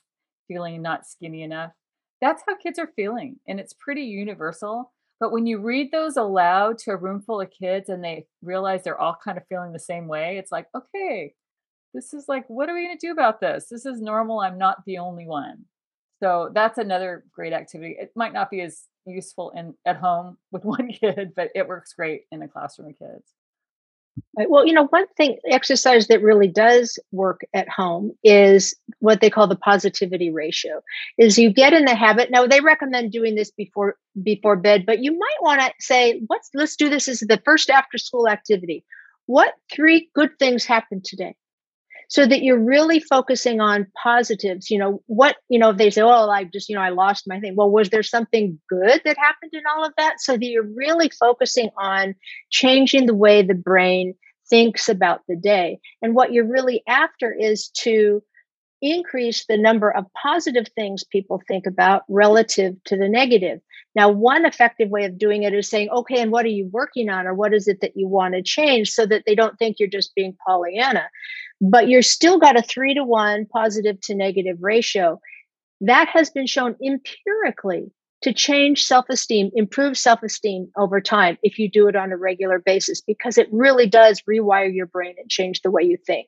feeling 0.47 0.81
not 0.81 1.07
skinny 1.07 1.41
enough. 1.41 1.71
That's 2.21 2.43
how 2.47 2.55
kids 2.55 2.79
are 2.79 2.91
feeling. 2.95 3.38
And 3.47 3.59
it's 3.59 3.73
pretty 3.73 4.03
universal. 4.03 4.93
But 5.19 5.31
when 5.31 5.45
you 5.45 5.59
read 5.59 5.91
those 5.91 6.15
aloud 6.15 6.77
to 6.79 6.91
a 6.91 6.97
room 6.97 7.21
full 7.21 7.41
of 7.41 7.49
kids 7.49 7.89
and 7.89 8.03
they 8.03 8.27
realize 8.41 8.83
they're 8.83 8.99
all 8.99 9.17
kind 9.21 9.38
of 9.38 9.47
feeling 9.47 9.73
the 9.73 9.79
same 9.79 10.07
way, 10.07 10.38
it's 10.38 10.51
like, 10.51 10.67
okay, 10.75 11.33
this 11.93 12.13
is 12.13 12.25
like, 12.27 12.45
what 12.47 12.69
are 12.69 12.75
we 12.75 12.85
going 12.85 12.97
to 12.97 13.07
do 13.07 13.12
about 13.12 13.41
this? 13.41 13.67
This 13.69 13.85
is 13.85 13.99
normal. 13.99 14.39
I'm 14.39 14.57
not 14.57 14.85
the 14.85 14.99
only 14.99 15.25
one. 15.25 15.65
So 16.21 16.49
that's 16.53 16.77
another 16.77 17.23
great 17.32 17.53
activity. 17.53 17.95
It 17.99 18.12
might 18.15 18.34
not 18.34 18.49
be 18.49 18.62
as 18.62 18.84
useful 19.05 19.51
in 19.55 19.73
at 19.86 19.97
home 19.97 20.38
with 20.51 20.65
one 20.65 20.91
kid, 20.91 21.34
but 21.36 21.49
it 21.55 21.67
works 21.67 21.93
great 21.93 22.23
in 22.32 22.41
a 22.41 22.47
classroom 22.47 22.89
of 22.89 22.99
kids. 22.99 23.34
Right. 24.38 24.49
Well, 24.49 24.65
you 24.65 24.73
know, 24.73 24.88
one 24.88 25.08
thing 25.15 25.38
exercise 25.49 26.08
that 26.08 26.21
really 26.21 26.47
does 26.47 26.99
work 27.12 27.41
at 27.53 27.69
home 27.69 28.12
is 28.23 28.75
what 28.99 29.21
they 29.21 29.29
call 29.29 29.47
the 29.47 29.55
positivity 29.55 30.29
ratio. 30.29 30.82
Is 31.17 31.38
you 31.38 31.53
get 31.53 31.73
in 31.73 31.86
the 31.86 31.95
habit. 31.95 32.29
Now 32.29 32.45
they 32.45 32.60
recommend 32.60 33.12
doing 33.12 33.36
this 33.36 33.51
before 33.51 33.95
before 34.21 34.58
bed, 34.58 34.86
but 34.86 34.99
you 34.99 35.17
might 35.17 35.38
want 35.41 35.62
to 35.62 35.71
say, 35.79 36.21
"Let's 36.29 36.49
let's 36.53 36.75
do 36.75 36.89
this 36.89 37.08
as 37.08 37.19
the 37.19 37.41
first 37.45 37.69
after 37.69 37.97
school 37.97 38.27
activity." 38.27 38.84
What 39.27 39.53
three 39.71 40.10
good 40.15 40.32
things 40.39 40.65
happened 40.65 41.05
today? 41.05 41.36
So 42.10 42.26
that 42.26 42.43
you're 42.43 42.60
really 42.63 43.00
focusing 43.00 43.62
on 43.62 43.88
positives 44.04 44.69
you 44.69 44.78
know 44.78 45.02
what 45.08 45.38
you 45.48 45.58
know 45.58 45.69
if 45.69 45.78
they 45.78 45.89
say 45.89 46.02
oh 46.02 46.30
i 46.30 46.43
just 46.43 46.67
you 46.67 46.76
know 46.76 46.82
i 46.82 46.89
lost 46.89 47.28
my 47.28 47.39
thing. 47.39 47.56
Well 47.56 47.72
was 47.72 47.89
there 47.89 48.04
something 48.04 48.60
good 48.69 49.02
that 49.06 49.17
happened 49.17 49.52
in 49.54 49.63
all 49.74 49.86
of 49.86 49.93
that? 49.98 50.19
So 50.19 50.34
that 50.34 50.45
you're 50.45 50.63
really 50.63 51.10
focusing 51.10 51.69
on 51.78 52.15
changing 52.50 53.06
the 53.06 53.15
way 53.15 53.41
the 53.41 53.54
brain 53.54 54.15
thinks 54.50 54.89
about 54.89 55.22
the 55.28 55.36
day. 55.36 55.80
And 56.02 56.15
what 56.15 56.34
you're 56.34 56.48
really 56.48 56.84
after 56.88 57.32
is 57.32 57.69
to 57.80 58.22
increase 58.82 59.45
the 59.45 59.58
number 59.58 59.91
of 59.91 60.06
positive 60.22 60.65
things 60.76 61.04
people 61.04 61.41
think 61.48 61.65
about 61.65 62.04
relative 62.10 62.76
to 62.86 62.98
the 62.98 63.10
negative. 63.10 63.60
Now, 63.95 64.10
one 64.10 64.45
effective 64.45 64.89
way 64.89 65.06
of 65.06 65.17
doing 65.17 65.43
it 65.43 65.54
is 65.54 65.69
saying, 65.69 65.89
okay, 65.89 66.21
and 66.21 66.32
what 66.32 66.45
are 66.45 66.49
you 66.49 66.69
working 66.71 67.10
on, 67.10 67.25
or 67.25 67.34
what 67.34 67.54
is 67.54 67.67
it 67.67 67.82
that 67.82 67.97
you 67.97 68.08
want 68.08 68.36
to 68.36 68.41
change 68.41 68.91
so 68.91 69.06
that 69.08 69.23
they 69.25 69.36
don't 69.36 69.58
think 69.58 69.78
you're 69.80 69.89
just 69.89 70.13
being 70.15 70.38
Pollyanna. 70.45 71.10
But 71.60 71.89
you're 71.89 72.02
still 72.02 72.39
got 72.39 72.58
a 72.58 72.62
three 72.62 72.93
to 72.93 73.04
one 73.04 73.45
positive 73.45 73.99
to 74.02 74.15
negative 74.15 74.58
ratio. 74.62 75.19
That 75.82 76.08
has 76.10 76.30
been 76.30 76.47
shown 76.47 76.75
empirically 76.86 77.91
to 78.21 78.34
change 78.34 78.84
self 78.86 79.06
esteem, 79.10 79.49
improve 79.56 79.97
self 79.97 80.21
esteem 80.23 80.69
over 80.78 81.02
time 81.02 81.38
if 81.41 81.58
you 81.58 81.69
do 81.69 81.88
it 81.88 81.95
on 81.95 82.12
a 82.12 82.17
regular 82.17 82.60
basis, 82.60 83.02
because 83.02 83.38
it 83.38 83.47
really 83.52 83.88
does 83.88 84.21
rewire 84.30 84.73
your 84.73 84.86
brain 84.86 85.15
and 85.17 85.30
change 85.30 85.62
the 85.62 85.71
way 85.71 85.84
you 85.84 85.97
think. 85.97 86.28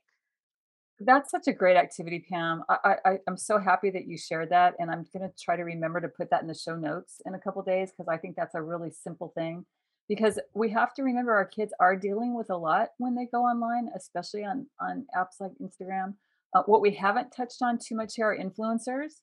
That's 1.03 1.31
such 1.31 1.47
a 1.47 1.53
great 1.53 1.77
activity, 1.77 2.23
Pam. 2.29 2.63
I, 2.69 2.95
I 3.05 3.11
I'm 3.27 3.37
so 3.37 3.57
happy 3.57 3.89
that 3.89 4.07
you 4.07 4.17
shared 4.17 4.49
that, 4.49 4.75
and 4.79 4.91
I'm 4.91 5.05
going 5.13 5.27
to 5.27 5.33
try 5.43 5.55
to 5.55 5.63
remember 5.63 5.99
to 5.99 6.07
put 6.07 6.29
that 6.29 6.41
in 6.41 6.47
the 6.47 6.53
show 6.53 6.75
notes 6.75 7.21
in 7.25 7.33
a 7.33 7.39
couple 7.39 7.61
days 7.63 7.91
because 7.91 8.07
I 8.07 8.17
think 8.17 8.35
that's 8.35 8.55
a 8.55 8.61
really 8.61 8.91
simple 8.91 9.31
thing. 9.35 9.65
Because 10.07 10.39
we 10.53 10.69
have 10.71 10.93
to 10.95 11.03
remember 11.03 11.33
our 11.33 11.45
kids 11.45 11.73
are 11.79 11.95
dealing 11.95 12.35
with 12.35 12.49
a 12.49 12.57
lot 12.57 12.89
when 12.97 13.15
they 13.15 13.25
go 13.25 13.41
online, 13.41 13.89
especially 13.95 14.43
on 14.43 14.67
on 14.79 15.05
apps 15.15 15.39
like 15.39 15.51
Instagram. 15.61 16.13
Uh, 16.53 16.63
what 16.65 16.81
we 16.81 16.91
haven't 16.91 17.31
touched 17.31 17.61
on 17.61 17.79
too 17.79 17.95
much 17.95 18.15
here 18.15 18.27
are 18.27 18.37
influencers. 18.37 19.21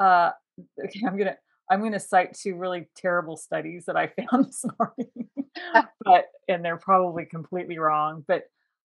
Uh, 0.00 0.32
okay, 0.84 1.00
I'm 1.06 1.16
gonna 1.16 1.36
I'm 1.70 1.80
going 1.80 1.92
to 1.92 2.00
cite 2.00 2.34
two 2.34 2.56
really 2.56 2.88
terrible 2.96 3.36
studies 3.36 3.86
that 3.86 3.96
I 3.96 4.08
found 4.30 4.46
this 4.46 4.64
morning, 4.78 5.28
but 6.04 6.26
and 6.48 6.64
they're 6.64 6.76
probably 6.76 7.24
completely 7.24 7.78
wrong. 7.78 8.24
But 8.26 8.44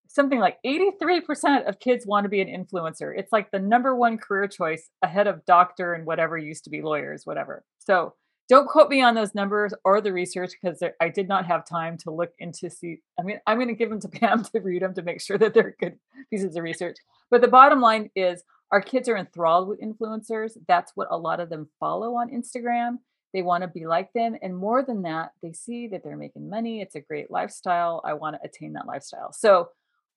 something 0.10 0.40
like 0.40 0.58
83% 0.66 1.68
of 1.68 1.80
kids 1.80 2.06
want 2.06 2.26
to 2.26 2.30
be 2.30 2.42
an 2.42 2.48
influencer. 2.48 3.14
It's 3.16 3.32
like 3.32 3.52
the 3.52 3.60
number 3.60 3.96
one 3.96 4.18
career 4.18 4.48
choice 4.48 4.90
ahead 5.04 5.28
of 5.28 5.46
doctor 5.46 5.94
and 5.94 6.06
whatever 6.06 6.38
used 6.38 6.64
to 6.64 6.72
be 6.72 6.82
lawyers, 6.82 7.26
whatever. 7.26 7.64
So 7.78 8.16
don't 8.50 8.68
quote 8.68 8.90
me 8.90 9.04
on 9.04 9.14
those 9.14 9.36
numbers 9.36 9.72
or 9.86 10.02
the 10.02 10.12
research 10.12 10.54
because 10.60 10.82
I 11.00 11.10
did 11.10 11.28
not 11.28 11.46
have 11.46 11.64
time 11.64 11.96
to 12.00 12.12
look 12.12 12.32
into 12.40 12.72
see. 12.72 13.02
I 13.20 13.24
mean, 13.24 13.40
I'm 13.46 13.58
going 13.58 13.68
to 13.68 13.76
give 13.76 13.92
them 13.92 14.02
to 14.02 14.08
Pam 14.10 14.44
to 14.46 14.60
read 14.60 14.82
them 14.82 14.96
to 14.96 15.04
make 15.04 15.22
sure 15.22 15.38
that 15.38 15.54
they're 15.54 15.76
good 15.80 16.00
pieces 16.32 16.56
of 16.56 16.64
research. 16.64 16.98
But 17.30 17.42
the 17.42 17.48
bottom 17.48 17.80
line 17.80 18.10
is 18.16 18.44
our 18.72 18.82
kids 18.82 19.08
are 19.08 19.18
enthralled 19.18 19.68
with 19.68 19.80
influencers. 19.80 20.54
That's 20.68 20.92
what 20.96 21.10
a 21.12 21.18
lot 21.18 21.40
of 21.40 21.50
them 21.50 21.70
follow 21.80 22.16
on 22.16 22.32
Instagram. 22.32 22.98
They 23.32 23.44
want 23.44 23.62
to 23.62 23.68
be 23.68 23.86
like 23.86 24.12
them. 24.14 24.36
And 24.42 24.58
more 24.58 24.84
than 24.84 25.04
that, 25.04 25.34
they 25.44 25.54
see 25.54 25.88
that 25.90 26.04
they're 26.04 26.18
making 26.18 26.50
money. 26.50 26.82
It's 26.82 26.96
a 26.96 27.02
great 27.02 27.30
lifestyle. 27.30 28.02
I 28.04 28.14
want 28.14 28.36
to 28.36 28.48
attain 28.48 28.74
that 28.74 28.88
lifestyle. 28.88 29.32
So 29.32 29.70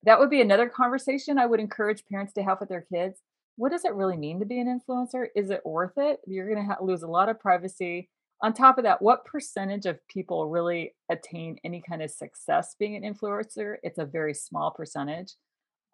that 0.03 0.19
would 0.19 0.29
be 0.29 0.41
another 0.41 0.69
conversation 0.69 1.37
I 1.37 1.45
would 1.45 1.59
encourage 1.59 2.05
parents 2.05 2.33
to 2.33 2.43
have 2.43 2.59
with 2.59 2.69
their 2.69 2.85
kids. 2.93 3.21
What 3.55 3.71
does 3.71 3.85
it 3.85 3.93
really 3.93 4.17
mean 4.17 4.39
to 4.39 4.45
be 4.45 4.59
an 4.59 4.67
influencer? 4.67 5.27
Is 5.35 5.49
it 5.49 5.65
worth 5.65 5.97
it? 5.97 6.19
You're 6.27 6.49
going 6.49 6.67
to 6.67 6.73
ha- 6.73 6.83
lose 6.83 7.03
a 7.03 7.07
lot 7.07 7.29
of 7.29 7.39
privacy. 7.39 8.09
On 8.41 8.51
top 8.51 8.77
of 8.77 8.83
that, 8.83 9.01
what 9.01 9.25
percentage 9.25 9.85
of 9.85 10.05
people 10.07 10.49
really 10.49 10.95
attain 11.09 11.57
any 11.63 11.81
kind 11.81 12.01
of 12.01 12.11
success 12.11 12.75
being 12.77 12.95
an 12.95 13.13
influencer? 13.13 13.77
It's 13.83 13.99
a 13.99 14.05
very 14.05 14.33
small 14.33 14.71
percentage. 14.71 15.33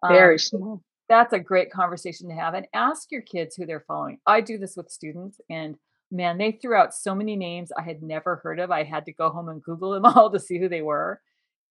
Very 0.08 0.34
um, 0.34 0.38
small. 0.38 0.82
That's 1.08 1.32
a 1.32 1.38
great 1.38 1.70
conversation 1.70 2.28
to 2.28 2.34
have. 2.34 2.54
And 2.54 2.66
ask 2.72 3.12
your 3.12 3.22
kids 3.22 3.54
who 3.54 3.66
they're 3.66 3.84
following. 3.86 4.18
I 4.26 4.40
do 4.40 4.58
this 4.58 4.76
with 4.76 4.90
students, 4.90 5.40
and 5.50 5.76
man, 6.10 6.38
they 6.38 6.52
threw 6.52 6.74
out 6.74 6.94
so 6.94 7.14
many 7.14 7.36
names 7.36 7.70
I 7.76 7.82
had 7.82 8.02
never 8.02 8.36
heard 8.36 8.58
of. 8.58 8.70
I 8.70 8.84
had 8.84 9.04
to 9.06 9.12
go 9.12 9.30
home 9.30 9.48
and 9.48 9.62
Google 9.62 9.92
them 9.92 10.04
all 10.16 10.30
to 10.30 10.40
see 10.40 10.58
who 10.58 10.68
they 10.68 10.82
were 10.82 11.20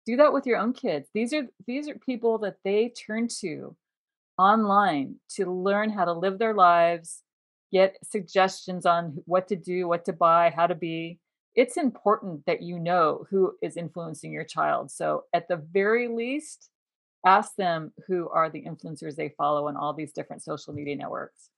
do 0.09 0.17
that 0.17 0.33
with 0.33 0.47
your 0.47 0.57
own 0.57 0.73
kids. 0.73 1.11
These 1.13 1.35
are 1.35 1.43
these 1.67 1.87
are 1.87 1.95
people 1.95 2.39
that 2.39 2.57
they 2.65 2.89
turn 2.89 3.29
to 3.41 3.77
online 4.39 5.17
to 5.37 5.53
learn 5.53 5.91
how 5.91 6.07
to 6.07 6.13
live 6.13 6.39
their 6.39 6.55
lives 6.55 7.23
get 7.71 7.99
suggestions 8.03 8.87
on 8.87 9.19
what 9.27 9.49
to 9.49 9.57
do 9.57 9.87
what 9.87 10.07
to 10.07 10.13
buy 10.15 10.51
how 10.55 10.67
to 10.67 10.75
be. 10.75 11.19
It's 11.55 11.77
important 11.77 12.47
that 12.47 12.63
you 12.63 12.79
know 12.79 13.27
who 13.29 13.53
is 13.63 13.77
influencing 13.77 14.33
your 14.33 14.45
child. 14.45 14.91
So 14.91 15.25
at 15.35 15.47
the 15.49 15.63
very 15.73 16.09
least 16.09 16.71
ask 17.27 17.55
them 17.57 17.93
who 18.07 18.31
are 18.31 18.49
the 18.49 18.63
influencers 18.63 19.17
they 19.17 19.35
follow 19.37 19.69
on 19.69 19.77
all 19.77 19.93
these 19.93 20.13
different 20.13 20.43
social 20.43 20.73
media 20.73 20.97
networks. 20.97 21.51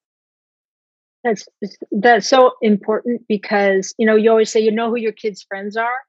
That's 1.23 1.47
that's 1.93 2.29
so 2.29 2.55
important 2.63 3.23
because 3.29 3.95
you 3.97 4.07
know 4.07 4.17
you 4.17 4.29
always 4.29 4.51
say 4.51 4.59
you 4.59 4.73
know 4.73 4.89
who 4.89 4.99
your 4.99 5.13
kids 5.13 5.41
friends 5.45 5.77
are? 5.77 6.01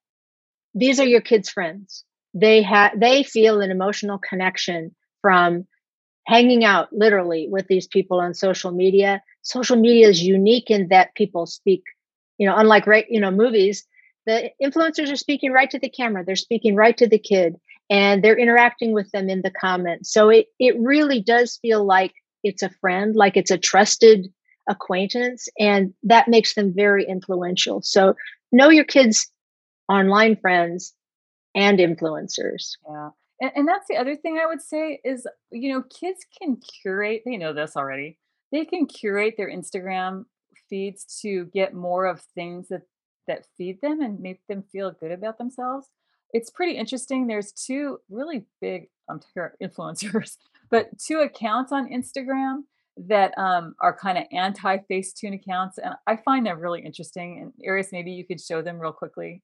These 0.73 0.99
are 0.99 1.06
your 1.06 1.21
kids 1.21 1.47
friends 1.47 2.04
they 2.34 2.62
have 2.62 3.00
they 3.00 3.24
feel 3.24 3.62
an 3.62 3.72
emotional 3.72 4.17
connection 4.17 4.96
from 5.22 5.65
hanging 6.28 6.63
out 6.63 6.88
literally 6.91 7.48
with 7.50 7.67
these 7.67 7.88
people 7.88 8.20
on 8.20 8.34
social 8.34 8.72
media. 8.72 9.22
Social 9.41 9.76
media 9.76 10.08
is 10.08 10.22
unique 10.22 10.70
in 10.70 10.88
that 10.89 11.15
people 11.15 11.46
speak 11.46 11.84
you 12.38 12.48
know 12.48 12.56
unlike 12.56 12.88
right 12.88 13.06
you 13.10 13.20
know 13.20 13.32
movies 13.32 13.86
the 14.26 14.52
influencers 14.63 15.12
are 15.12 15.15
speaking 15.15 15.52
right 15.52 15.72
to 15.72 15.80
the 15.80 15.89
camera 15.89 16.24
they're 16.24 16.36
speaking 16.36 16.76
right 16.76 16.98
to 16.98 17.08
the 17.08 17.17
kid 17.17 17.56
and 17.91 18.24
they're 18.24 18.39
interacting 18.39 18.94
with 18.94 19.12
them 19.12 19.30
in 19.30 19.41
the 19.41 19.52
comments. 19.52 20.12
So 20.12 20.30
it 20.30 20.48
it 20.60 20.80
really 20.80 21.22
does 21.22 21.60
feel 21.62 21.84
like 21.84 22.13
it's 22.44 22.63
a 22.63 22.70
friend 22.82 23.15
like 23.15 23.38
it's 23.38 23.52
a 23.52 23.58
trusted 23.58 24.28
acquaintance 24.70 25.50
and 25.60 25.94
that 26.04 26.30
makes 26.30 26.56
them 26.56 26.74
very 26.74 27.06
influential. 27.06 27.82
So 27.84 28.15
know 28.52 28.70
your 28.70 28.86
kids 28.86 29.30
online 29.89 30.38
friends 30.38 30.94
and 31.56 31.80
influencers. 31.80 32.78
Yeah. 32.88 33.10
And, 33.40 33.52
and 33.56 33.68
that's 33.68 33.88
the 33.90 33.98
other 33.98 34.16
thing 34.16 34.40
I 34.42 34.46
would 34.46 34.62
say 34.62 35.02
is, 35.04 35.28
you 35.52 35.74
know, 35.74 35.84
kids 35.84 36.26
can 36.40 36.58
curate, 36.58 37.24
they 37.26 37.38
know 37.38 37.54
this 37.54 37.76
already. 37.76 38.18
They 38.52 38.66
can 38.66 38.86
curate 38.86 39.36
their 39.38 39.50
Instagram 39.50 40.26
feeds 40.70 41.20
to 41.22 41.46
get 41.54 41.74
more 41.74 42.06
of 42.06 42.22
things 42.36 42.70
that 42.70 42.82
that 43.28 43.46
feed 43.58 43.80
them 43.82 44.02
and 44.02 44.20
make 44.20 44.42
them 44.48 44.64
feel 44.72 44.92
good 44.92 45.12
about 45.12 45.38
themselves. 45.38 45.88
It's 46.34 46.50
pretty 46.50 46.74
interesting. 46.78 47.28
There's 47.28 47.52
two 47.52 48.00
really 48.10 48.46
big 48.60 48.90
um, 49.10 49.22
influencers, 49.62 50.38
but 50.72 50.98
two 50.98 51.20
accounts 51.20 51.72
on 51.72 51.90
Instagram 51.90 52.64
that 52.98 53.38
um, 53.38 53.76
are 53.80 53.96
kind 53.96 54.18
of 54.18 54.26
anti 54.32 54.78
Facetune 54.90 55.36
accounts, 55.36 55.78
and 55.78 55.94
I 56.08 56.18
find 56.18 56.46
them 56.46 56.60
really 56.60 56.82
interesting. 56.82 57.40
And 57.42 57.54
Arius, 57.64 57.90
maybe 57.92 58.12
you 58.12 58.26
could 58.26 58.42
show 58.42 58.62
them 58.62 58.80
real 58.80 58.92
quickly. 58.92 59.44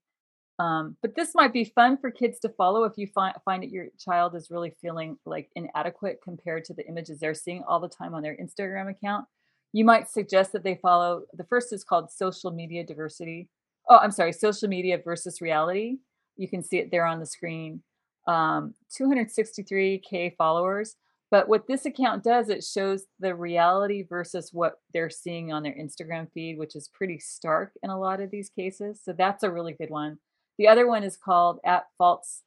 Um, 0.58 0.96
but 1.02 1.14
this 1.14 1.34
might 1.34 1.52
be 1.52 1.64
fun 1.64 1.98
for 1.98 2.10
kids 2.10 2.40
to 2.40 2.48
follow 2.48 2.82
if 2.84 2.94
you 2.96 3.06
find 3.06 3.34
find 3.44 3.62
that 3.62 3.70
your 3.70 3.86
child 3.98 4.34
is 4.34 4.50
really 4.50 4.74
feeling 4.82 5.16
like 5.24 5.50
inadequate 5.54 6.18
compared 6.22 6.64
to 6.64 6.74
the 6.74 6.86
images 6.88 7.20
they're 7.20 7.34
seeing 7.34 7.62
all 7.68 7.78
the 7.78 7.88
time 7.88 8.14
on 8.14 8.22
their 8.22 8.36
Instagram 8.36 8.90
account. 8.90 9.26
You 9.72 9.84
might 9.84 10.08
suggest 10.08 10.52
that 10.52 10.64
they 10.64 10.74
follow. 10.76 11.22
The 11.34 11.44
first 11.44 11.72
is 11.72 11.84
called 11.84 12.10
social 12.10 12.50
media 12.50 12.84
diversity. 12.84 13.48
Oh, 13.88 13.98
I'm 13.98 14.10
sorry, 14.10 14.32
social 14.32 14.68
media 14.68 15.00
versus 15.02 15.40
reality. 15.40 15.98
You 16.36 16.48
can 16.48 16.62
see 16.62 16.78
it 16.78 16.90
there 16.90 17.06
on 17.06 17.20
the 17.20 17.26
screen. 17.26 17.82
Um, 18.26 18.74
263k 18.98 20.36
followers. 20.36 20.96
But 21.30 21.48
what 21.48 21.66
this 21.66 21.84
account 21.84 22.24
does, 22.24 22.48
it 22.48 22.64
shows 22.64 23.04
the 23.20 23.34
reality 23.34 24.02
versus 24.02 24.50
what 24.52 24.80
they're 24.94 25.10
seeing 25.10 25.52
on 25.52 25.62
their 25.62 25.74
Instagram 25.74 26.30
feed, 26.32 26.58
which 26.58 26.74
is 26.74 26.88
pretty 26.88 27.18
stark 27.18 27.72
in 27.82 27.90
a 27.90 27.98
lot 27.98 28.20
of 28.20 28.30
these 28.30 28.48
cases. 28.48 29.00
So 29.02 29.12
that's 29.12 29.42
a 29.42 29.50
really 29.50 29.74
good 29.74 29.90
one. 29.90 30.18
The 30.58 30.68
other 30.68 30.86
one 30.86 31.04
is 31.04 31.16
called 31.16 31.60
at 31.64 31.86
faults 31.96 32.42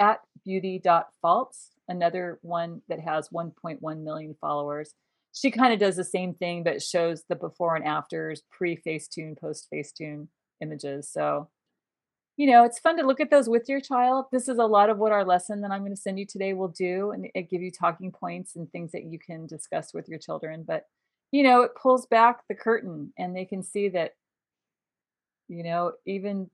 at 0.00 0.20
beauty.faults, 0.44 1.70
another 1.88 2.38
one 2.42 2.82
that 2.88 3.00
has 3.00 3.30
1.1 3.30 4.02
million 4.02 4.36
followers. 4.40 4.94
She 5.32 5.50
kind 5.50 5.72
of 5.72 5.78
does 5.78 5.96
the 5.96 6.04
same 6.04 6.34
thing, 6.34 6.62
but 6.62 6.82
shows 6.82 7.24
the 7.28 7.34
before 7.34 7.76
and 7.76 7.84
afters, 7.84 8.42
pre 8.50 8.76
Facetune, 8.76 9.38
post 9.38 9.68
Facetune 9.72 10.28
images. 10.62 11.10
So, 11.10 11.48
you 12.36 12.50
know, 12.50 12.64
it's 12.64 12.78
fun 12.78 12.96
to 12.98 13.06
look 13.06 13.20
at 13.20 13.30
those 13.30 13.48
with 13.48 13.68
your 13.68 13.80
child. 13.80 14.26
This 14.32 14.48
is 14.48 14.58
a 14.58 14.64
lot 14.64 14.88
of 14.88 14.98
what 14.98 15.12
our 15.12 15.24
lesson 15.24 15.60
that 15.62 15.70
I'm 15.70 15.80
going 15.80 15.94
to 15.94 16.00
send 16.00 16.18
you 16.18 16.26
today 16.26 16.52
will 16.52 16.68
do, 16.68 17.10
and 17.10 17.28
it 17.34 17.50
give 17.50 17.62
you 17.62 17.70
talking 17.70 18.12
points 18.12 18.56
and 18.56 18.70
things 18.70 18.92
that 18.92 19.04
you 19.04 19.18
can 19.18 19.46
discuss 19.46 19.92
with 19.92 20.08
your 20.08 20.18
children. 20.18 20.64
But, 20.66 20.86
you 21.32 21.42
know, 21.42 21.62
it 21.62 21.74
pulls 21.74 22.06
back 22.06 22.42
the 22.48 22.54
curtain 22.54 23.12
and 23.18 23.34
they 23.36 23.44
can 23.44 23.62
see 23.62 23.88
that, 23.90 24.12
you 25.48 25.62
know, 25.62 25.92
even 26.06 26.50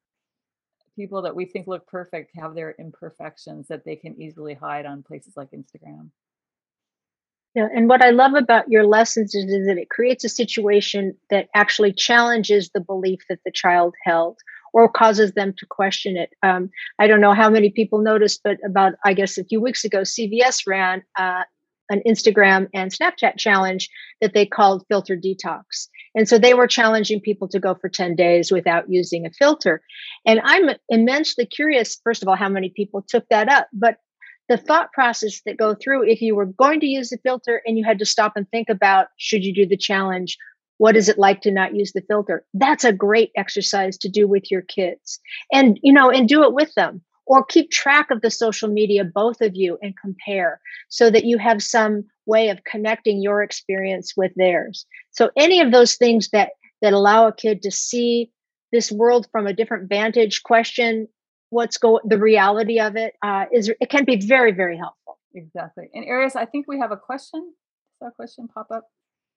people 0.96 1.22
that 1.22 1.34
we 1.34 1.44
think 1.44 1.66
look 1.66 1.86
perfect 1.86 2.32
have 2.36 2.54
their 2.54 2.74
imperfections 2.78 3.68
that 3.68 3.84
they 3.84 3.96
can 3.96 4.20
easily 4.20 4.54
hide 4.54 4.86
on 4.86 5.02
places 5.02 5.34
like 5.36 5.50
Instagram. 5.50 6.10
Yeah, 7.54 7.68
and 7.74 7.88
what 7.88 8.02
I 8.02 8.10
love 8.10 8.34
about 8.34 8.70
your 8.70 8.84
lessons 8.84 9.34
is, 9.34 9.44
is 9.44 9.66
that 9.66 9.76
it 9.76 9.90
creates 9.90 10.24
a 10.24 10.28
situation 10.28 11.14
that 11.28 11.48
actually 11.54 11.92
challenges 11.92 12.70
the 12.70 12.80
belief 12.80 13.20
that 13.28 13.40
the 13.44 13.52
child 13.52 13.94
held 14.04 14.38
or 14.72 14.88
causes 14.88 15.32
them 15.32 15.52
to 15.58 15.66
question 15.66 16.16
it. 16.16 16.30
Um, 16.42 16.70
I 16.98 17.06
don't 17.06 17.20
know 17.20 17.34
how 17.34 17.50
many 17.50 17.68
people 17.68 17.98
noticed, 17.98 18.40
but 18.42 18.56
about, 18.64 18.94
I 19.04 19.12
guess, 19.12 19.36
a 19.36 19.44
few 19.44 19.60
weeks 19.60 19.84
ago, 19.84 20.00
CVS 20.00 20.66
ran 20.66 21.02
uh, 21.18 21.42
an 21.92 22.02
Instagram 22.06 22.68
and 22.74 22.90
Snapchat 22.90 23.36
challenge 23.36 23.88
that 24.20 24.32
they 24.34 24.46
called 24.46 24.84
Filter 24.88 25.16
Detox. 25.16 25.88
And 26.14 26.28
so 26.28 26.38
they 26.38 26.54
were 26.54 26.66
challenging 26.66 27.20
people 27.20 27.48
to 27.48 27.60
go 27.60 27.74
for 27.74 27.88
10 27.88 28.16
days 28.16 28.50
without 28.50 28.84
using 28.88 29.26
a 29.26 29.30
filter. 29.30 29.82
And 30.26 30.40
I'm 30.42 30.70
immensely 30.88 31.46
curious, 31.46 32.00
first 32.02 32.22
of 32.22 32.28
all, 32.28 32.36
how 32.36 32.48
many 32.48 32.70
people 32.74 33.04
took 33.06 33.28
that 33.28 33.48
up, 33.48 33.68
but 33.72 33.96
the 34.48 34.56
thought 34.56 34.92
process 34.92 35.40
that 35.46 35.56
go 35.56 35.74
through 35.74 36.08
if 36.08 36.20
you 36.20 36.34
were 36.34 36.46
going 36.46 36.80
to 36.80 36.86
use 36.86 37.10
the 37.10 37.18
filter 37.22 37.62
and 37.64 37.78
you 37.78 37.84
had 37.84 37.98
to 37.98 38.04
stop 38.04 38.32
and 38.36 38.48
think 38.50 38.68
about 38.68 39.06
should 39.16 39.44
you 39.44 39.54
do 39.54 39.66
the 39.66 39.76
challenge 39.76 40.36
what 40.78 40.96
is 40.96 41.08
it 41.08 41.16
like 41.16 41.40
to 41.42 41.50
not 41.50 41.74
use 41.74 41.92
the 41.92 42.02
filter 42.08 42.44
that's 42.52 42.84
a 42.84 42.92
great 42.92 43.30
exercise 43.36 43.96
to 43.96 44.08
do 44.08 44.26
with 44.26 44.50
your 44.50 44.62
kids 44.62 45.20
and 45.52 45.78
you 45.82 45.92
know 45.92 46.10
and 46.10 46.28
do 46.28 46.42
it 46.42 46.52
with 46.52 46.74
them 46.74 47.00
or 47.26 47.44
keep 47.44 47.70
track 47.70 48.10
of 48.10 48.20
the 48.20 48.30
social 48.30 48.68
media, 48.68 49.04
both 49.04 49.40
of 49.40 49.54
you, 49.54 49.78
and 49.82 49.94
compare 49.96 50.60
so 50.88 51.10
that 51.10 51.24
you 51.24 51.38
have 51.38 51.62
some 51.62 52.04
way 52.26 52.48
of 52.48 52.64
connecting 52.64 53.22
your 53.22 53.42
experience 53.42 54.14
with 54.16 54.32
theirs. 54.36 54.86
So 55.10 55.30
any 55.36 55.60
of 55.60 55.72
those 55.72 55.96
things 55.96 56.30
that 56.30 56.50
that 56.80 56.92
allow 56.92 57.28
a 57.28 57.32
kid 57.32 57.62
to 57.62 57.70
see 57.70 58.30
this 58.72 58.90
world 58.90 59.28
from 59.30 59.46
a 59.46 59.52
different 59.52 59.88
vantage, 59.88 60.42
question 60.42 61.06
what's 61.50 61.76
going, 61.78 62.02
the 62.04 62.18
reality 62.18 62.80
of 62.80 62.96
it 62.96 63.14
uh, 63.22 63.44
is 63.52 63.70
it 63.80 63.90
can 63.90 64.04
be 64.04 64.16
very 64.16 64.52
very 64.52 64.76
helpful. 64.76 65.18
Exactly. 65.34 65.88
And 65.94 66.04
Arius, 66.04 66.36
I 66.36 66.44
think 66.44 66.66
we 66.68 66.78
have 66.78 66.92
a 66.92 66.96
question. 66.96 67.52
Saw 67.98 68.08
a 68.08 68.10
question 68.10 68.48
pop 68.48 68.68
up. 68.70 68.84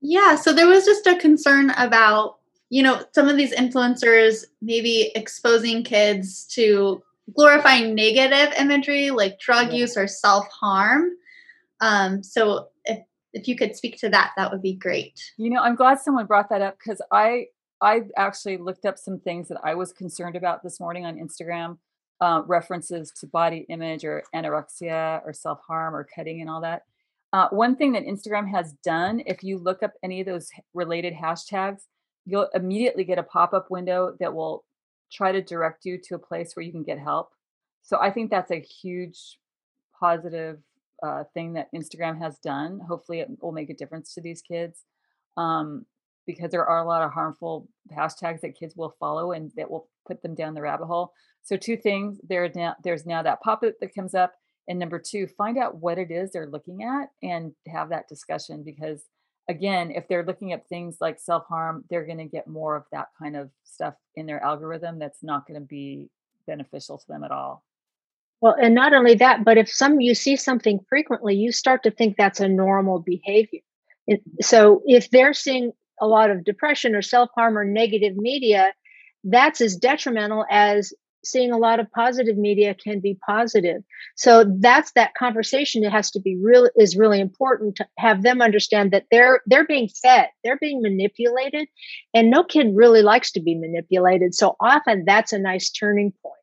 Yeah. 0.01 0.35
So 0.35 0.53
there 0.53 0.67
was 0.67 0.85
just 0.85 1.07
a 1.07 1.15
concern 1.17 1.71
about 1.71 2.37
you 2.69 2.81
know 2.81 3.03
some 3.13 3.29
of 3.29 3.37
these 3.37 3.53
influencers 3.53 4.45
maybe 4.61 5.11
exposing 5.15 5.83
kids 5.83 6.45
to 6.47 7.01
glorifying 7.33 7.95
negative 7.95 8.53
imagery 8.59 9.09
like 9.11 9.39
drug 9.39 9.67
yeah. 9.71 9.79
use 9.79 9.97
or 9.97 10.07
self 10.07 10.47
harm. 10.49 11.09
Um, 11.81 12.23
so 12.23 12.69
if 12.85 12.99
if 13.33 13.47
you 13.47 13.55
could 13.55 13.75
speak 13.75 13.99
to 13.99 14.09
that, 14.09 14.31
that 14.37 14.51
would 14.51 14.61
be 14.61 14.73
great. 14.73 15.19
You 15.37 15.49
know, 15.49 15.61
I'm 15.61 15.75
glad 15.75 15.99
someone 15.99 16.25
brought 16.25 16.49
that 16.49 16.61
up 16.61 16.77
because 16.77 17.01
I 17.11 17.47
I 17.81 18.01
actually 18.17 18.57
looked 18.57 18.85
up 18.85 18.97
some 18.97 19.19
things 19.19 19.47
that 19.49 19.59
I 19.63 19.75
was 19.75 19.91
concerned 19.91 20.35
about 20.35 20.63
this 20.63 20.79
morning 20.79 21.05
on 21.05 21.17
Instagram, 21.17 21.77
uh, 22.21 22.41
references 22.45 23.11
to 23.19 23.27
body 23.27 23.65
image 23.69 24.05
or 24.05 24.23
anorexia 24.33 25.21
or 25.25 25.33
self 25.33 25.59
harm 25.67 25.95
or 25.95 26.07
cutting 26.15 26.41
and 26.41 26.49
all 26.49 26.61
that. 26.61 26.83
Uh, 27.33 27.49
one 27.49 27.75
thing 27.75 27.91
that 27.91 28.05
Instagram 28.05 28.49
has 28.49 28.73
done, 28.83 29.21
if 29.25 29.43
you 29.43 29.57
look 29.57 29.83
up 29.83 29.91
any 30.03 30.21
of 30.21 30.25
those 30.25 30.49
related 30.73 31.13
hashtags, 31.13 31.81
you'll 32.25 32.47
immediately 32.53 33.03
get 33.03 33.19
a 33.19 33.23
pop 33.23 33.53
up 33.53 33.69
window 33.69 34.15
that 34.21 34.33
will 34.33 34.63
try 35.15 35.31
to 35.31 35.41
direct 35.41 35.85
you 35.85 35.97
to 36.03 36.15
a 36.15 36.19
place 36.19 36.55
where 36.55 36.65
you 36.65 36.71
can 36.71 36.83
get 36.83 36.99
help. 36.99 37.29
So 37.83 37.97
I 38.01 38.11
think 38.11 38.29
that's 38.29 38.51
a 38.51 38.59
huge 38.59 39.39
positive 39.99 40.59
uh, 41.03 41.23
thing 41.33 41.53
that 41.53 41.69
Instagram 41.73 42.19
has 42.19 42.37
done. 42.39 42.79
Hopefully, 42.87 43.19
it 43.19 43.29
will 43.41 43.51
make 43.51 43.69
a 43.69 43.75
difference 43.75 44.13
to 44.13 44.21
these 44.21 44.41
kids 44.41 44.83
um, 45.37 45.85
because 46.25 46.51
there 46.51 46.65
are 46.65 46.79
a 46.79 46.87
lot 46.87 47.03
of 47.03 47.11
harmful 47.11 47.67
hashtags 47.95 48.41
that 48.41 48.57
kids 48.59 48.75
will 48.75 48.95
follow 48.99 49.31
and 49.31 49.51
that 49.55 49.69
will 49.69 49.87
put 50.07 50.21
them 50.21 50.35
down 50.35 50.53
the 50.53 50.61
rabbit 50.61 50.85
hole. 50.85 51.11
So, 51.43 51.57
two 51.57 51.77
things: 51.77 52.19
there 52.27 52.49
now 52.55 52.75
there's 52.83 53.05
now 53.05 53.21
that 53.23 53.41
pop 53.41 53.63
up 53.63 53.73
that 53.81 53.95
comes 53.95 54.15
up, 54.15 54.33
and 54.67 54.79
number 54.79 54.99
two, 54.99 55.27
find 55.27 55.57
out 55.57 55.77
what 55.77 55.99
it 55.99 56.11
is 56.11 56.31
they're 56.31 56.49
looking 56.49 56.83
at 56.83 57.09
and 57.21 57.53
have 57.67 57.89
that 57.89 58.09
discussion 58.09 58.63
because 58.65 59.03
again, 59.47 59.91
if 59.91 60.07
they're 60.07 60.25
looking 60.25 60.53
at 60.53 60.67
things 60.67 60.97
like 60.99 61.19
self 61.19 61.45
harm, 61.47 61.83
they're 61.89 62.05
going 62.05 62.17
to 62.17 62.25
get 62.25 62.47
more 62.47 62.75
of 62.75 62.83
that 62.91 63.07
kind 63.21 63.35
of 63.35 63.49
stuff 63.63 63.93
in 64.15 64.25
their 64.25 64.43
algorithm 64.43 64.99
that's 64.99 65.23
not 65.23 65.47
going 65.47 65.59
to 65.59 65.65
be 65.65 66.09
beneficial 66.47 66.97
to 66.97 67.05
them 67.07 67.23
at 67.23 67.31
all. 67.31 67.63
Well, 68.41 68.55
and 68.61 68.75
not 68.75 68.93
only 68.93 69.15
that, 69.15 69.43
but 69.43 69.57
if 69.57 69.69
some 69.69 69.99
you 69.99 70.13
see 70.13 70.35
something 70.35 70.79
frequently, 70.89 71.35
you 71.35 71.51
start 71.51 71.83
to 71.83 71.91
think 71.91 72.15
that's 72.17 72.39
a 72.39 72.47
normal 72.47 72.99
behavior. 72.99 73.61
So 74.41 74.81
if 74.85 75.09
they're 75.09 75.33
seeing 75.33 75.71
a 75.99 76.07
lot 76.07 76.29
of 76.29 76.43
depression 76.43 76.95
or 76.95 77.01
self 77.01 77.29
harm 77.35 77.57
or 77.57 77.63
negative 77.65 78.15
media, 78.17 78.73
that's 79.23 79.61
as 79.61 79.75
detrimental 79.75 80.45
as 80.51 80.93
seeing 81.25 81.51
a 81.51 81.57
lot 81.57 81.79
of 81.79 81.91
positive 81.91 82.37
media 82.37 82.73
can 82.73 82.99
be 82.99 83.17
positive. 83.25 83.83
So 84.15 84.45
that's 84.59 84.91
that 84.93 85.13
conversation 85.15 85.81
that 85.83 85.91
has 85.91 86.11
to 86.11 86.19
be 86.19 86.37
real 86.41 86.69
is 86.75 86.95
really 86.95 87.19
important 87.19 87.75
to 87.77 87.87
have 87.97 88.23
them 88.23 88.41
understand 88.41 88.91
that 88.91 89.05
they're 89.11 89.41
they're 89.45 89.65
being 89.65 89.89
fed, 89.89 90.29
they're 90.43 90.57
being 90.57 90.81
manipulated, 90.81 91.67
and 92.13 92.29
no 92.29 92.43
kid 92.43 92.67
really 92.73 93.01
likes 93.01 93.31
to 93.33 93.41
be 93.41 93.55
manipulated. 93.55 94.35
So 94.35 94.55
often 94.59 95.03
that's 95.05 95.33
a 95.33 95.39
nice 95.39 95.69
turning 95.69 96.13
point. 96.23 96.35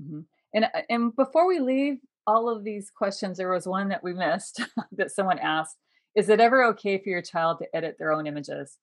Mm-hmm. 0.00 0.20
And 0.54 0.64
uh, 0.64 0.82
and 0.88 1.16
before 1.16 1.46
we 1.46 1.60
leave 1.60 1.98
all 2.26 2.48
of 2.48 2.64
these 2.64 2.90
questions, 2.90 3.38
there 3.38 3.52
was 3.52 3.66
one 3.66 3.88
that 3.88 4.04
we 4.04 4.12
missed 4.12 4.62
that 4.92 5.10
someone 5.10 5.38
asked. 5.38 5.76
Is 6.16 6.28
it 6.28 6.40
ever 6.40 6.64
okay 6.70 6.98
for 6.98 7.08
your 7.08 7.22
child 7.22 7.58
to 7.58 7.76
edit 7.76 7.96
their 7.98 8.12
own 8.12 8.26
images? 8.26 8.76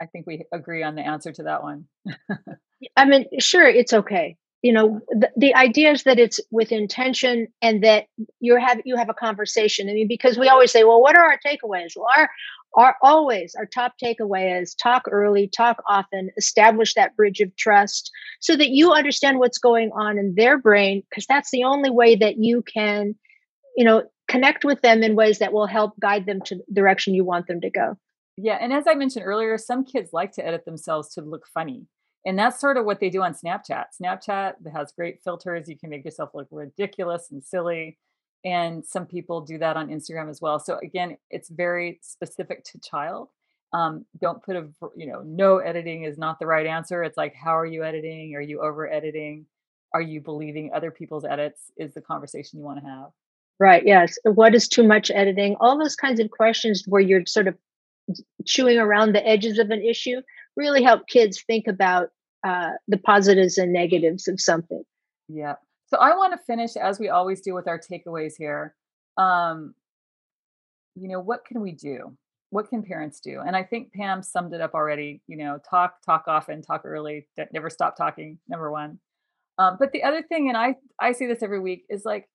I 0.00 0.06
think 0.06 0.26
we 0.26 0.44
agree 0.52 0.82
on 0.82 0.94
the 0.94 1.02
answer 1.06 1.32
to 1.32 1.44
that 1.44 1.62
one. 1.62 1.86
I 2.96 3.04
mean, 3.04 3.26
sure, 3.38 3.66
it's 3.66 3.92
okay. 3.92 4.36
You 4.62 4.72
know, 4.72 5.00
the, 5.10 5.30
the 5.36 5.54
idea 5.54 5.92
is 5.92 6.02
that 6.04 6.18
it's 6.18 6.40
with 6.50 6.72
intention 6.72 7.46
and 7.62 7.84
that 7.84 8.06
you 8.40 8.56
have 8.56 8.80
you 8.84 8.96
have 8.96 9.08
a 9.08 9.14
conversation. 9.14 9.88
I 9.88 9.92
mean, 9.92 10.08
because 10.08 10.38
we 10.38 10.48
always 10.48 10.72
say, 10.72 10.82
well, 10.82 11.00
what 11.00 11.16
are 11.16 11.24
our 11.24 11.38
takeaways? 11.46 11.92
Well, 11.94 12.08
our 12.16 12.28
our 12.76 12.96
always 13.00 13.54
our 13.54 13.66
top 13.66 13.94
takeaway 14.02 14.60
is 14.60 14.74
talk 14.74 15.04
early, 15.10 15.48
talk 15.48 15.82
often, 15.88 16.30
establish 16.36 16.94
that 16.94 17.14
bridge 17.16 17.40
of 17.40 17.54
trust 17.56 18.10
so 18.40 18.56
that 18.56 18.70
you 18.70 18.92
understand 18.92 19.38
what's 19.38 19.58
going 19.58 19.90
on 19.94 20.18
in 20.18 20.34
their 20.36 20.58
brain, 20.58 21.02
because 21.08 21.26
that's 21.26 21.50
the 21.50 21.64
only 21.64 21.90
way 21.90 22.16
that 22.16 22.36
you 22.38 22.62
can, 22.62 23.14
you 23.76 23.84
know, 23.84 24.02
connect 24.26 24.64
with 24.64 24.82
them 24.82 25.02
in 25.02 25.14
ways 25.14 25.38
that 25.38 25.52
will 25.52 25.66
help 25.66 25.92
guide 26.00 26.26
them 26.26 26.40
to 26.46 26.56
the 26.56 26.74
direction 26.74 27.14
you 27.14 27.24
want 27.24 27.46
them 27.46 27.60
to 27.60 27.70
go. 27.70 27.96
Yeah, 28.36 28.58
and 28.60 28.72
as 28.72 28.84
I 28.88 28.94
mentioned 28.94 29.24
earlier, 29.24 29.56
some 29.58 29.84
kids 29.84 30.10
like 30.12 30.32
to 30.32 30.46
edit 30.46 30.64
themselves 30.64 31.14
to 31.14 31.20
look 31.20 31.46
funny. 31.46 31.86
And 32.26 32.36
that's 32.36 32.60
sort 32.60 32.76
of 32.76 32.84
what 32.84 32.98
they 32.98 33.08
do 33.08 33.22
on 33.22 33.34
Snapchat. 33.34 33.84
Snapchat 34.00 34.54
has 34.74 34.90
great 34.90 35.22
filters. 35.22 35.68
You 35.68 35.78
can 35.78 35.90
make 35.90 36.04
yourself 36.04 36.30
look 36.34 36.48
ridiculous 36.50 37.28
and 37.30 37.42
silly. 37.42 37.98
And 38.44 38.84
some 38.84 39.06
people 39.06 39.40
do 39.40 39.58
that 39.58 39.76
on 39.76 39.88
Instagram 39.88 40.28
as 40.28 40.40
well. 40.40 40.58
So 40.58 40.78
again, 40.82 41.16
it's 41.30 41.48
very 41.48 42.00
specific 42.02 42.64
to 42.64 42.80
child. 42.80 43.28
Um, 43.72 44.04
don't 44.20 44.42
put 44.42 44.56
a, 44.56 44.68
you 44.96 45.06
know, 45.06 45.22
no 45.24 45.58
editing 45.58 46.02
is 46.02 46.18
not 46.18 46.40
the 46.40 46.46
right 46.46 46.66
answer. 46.66 47.04
It's 47.04 47.16
like, 47.16 47.34
how 47.34 47.56
are 47.56 47.66
you 47.66 47.84
editing? 47.84 48.34
Are 48.34 48.40
you 48.40 48.60
over 48.60 48.90
editing? 48.92 49.46
Are 49.94 50.02
you 50.02 50.20
believing 50.20 50.70
other 50.74 50.90
people's 50.90 51.24
edits? 51.24 51.70
Is 51.76 51.94
the 51.94 52.00
conversation 52.00 52.58
you 52.58 52.64
want 52.64 52.80
to 52.80 52.86
have. 52.86 53.10
Right. 53.60 53.84
Yes. 53.86 54.18
What 54.24 54.54
is 54.54 54.68
too 54.68 54.86
much 54.86 55.10
editing? 55.12 55.56
All 55.60 55.78
those 55.78 55.96
kinds 55.96 56.20
of 56.20 56.30
questions 56.30 56.84
where 56.86 57.00
you're 57.00 57.24
sort 57.26 57.48
of 57.48 57.56
chewing 58.44 58.78
around 58.78 59.12
the 59.12 59.26
edges 59.26 59.58
of 59.58 59.70
an 59.70 59.82
issue 59.82 60.20
really 60.56 60.82
help 60.82 61.06
kids 61.06 61.42
think 61.42 61.66
about 61.66 62.10
uh, 62.46 62.72
the 62.86 62.98
positives 62.98 63.58
and 63.58 63.72
negatives 63.72 64.28
of 64.28 64.40
something. 64.40 64.84
Yeah. 65.28 65.54
So 65.88 65.98
I 65.98 66.10
want 66.16 66.32
to 66.32 66.44
finish 66.46 66.76
as 66.76 67.00
we 67.00 67.08
always 67.08 67.40
do 67.40 67.54
with 67.54 67.66
our 67.66 67.78
takeaways 67.78 68.34
here. 68.38 68.74
Um, 69.16 69.74
you 70.94 71.08
know, 71.08 71.20
what 71.20 71.44
can 71.44 71.60
we 71.60 71.72
do? 71.72 72.16
What 72.50 72.68
can 72.68 72.82
parents 72.82 73.18
do? 73.20 73.40
And 73.44 73.56
I 73.56 73.64
think 73.64 73.92
Pam 73.92 74.22
summed 74.22 74.54
it 74.54 74.60
up 74.60 74.74
already. 74.74 75.22
You 75.26 75.36
know, 75.36 75.58
talk, 75.68 76.02
talk 76.04 76.24
often, 76.28 76.62
talk 76.62 76.82
early, 76.84 77.26
never 77.52 77.68
stop 77.68 77.96
talking. 77.96 78.38
Number 78.48 78.70
one. 78.70 79.00
Um, 79.58 79.76
but 79.78 79.90
the 79.92 80.02
other 80.02 80.22
thing, 80.22 80.48
and 80.48 80.56
I 80.56 80.76
I 81.00 81.12
say 81.12 81.26
this 81.26 81.42
every 81.42 81.60
week, 81.60 81.84
is 81.88 82.04
like 82.04 82.28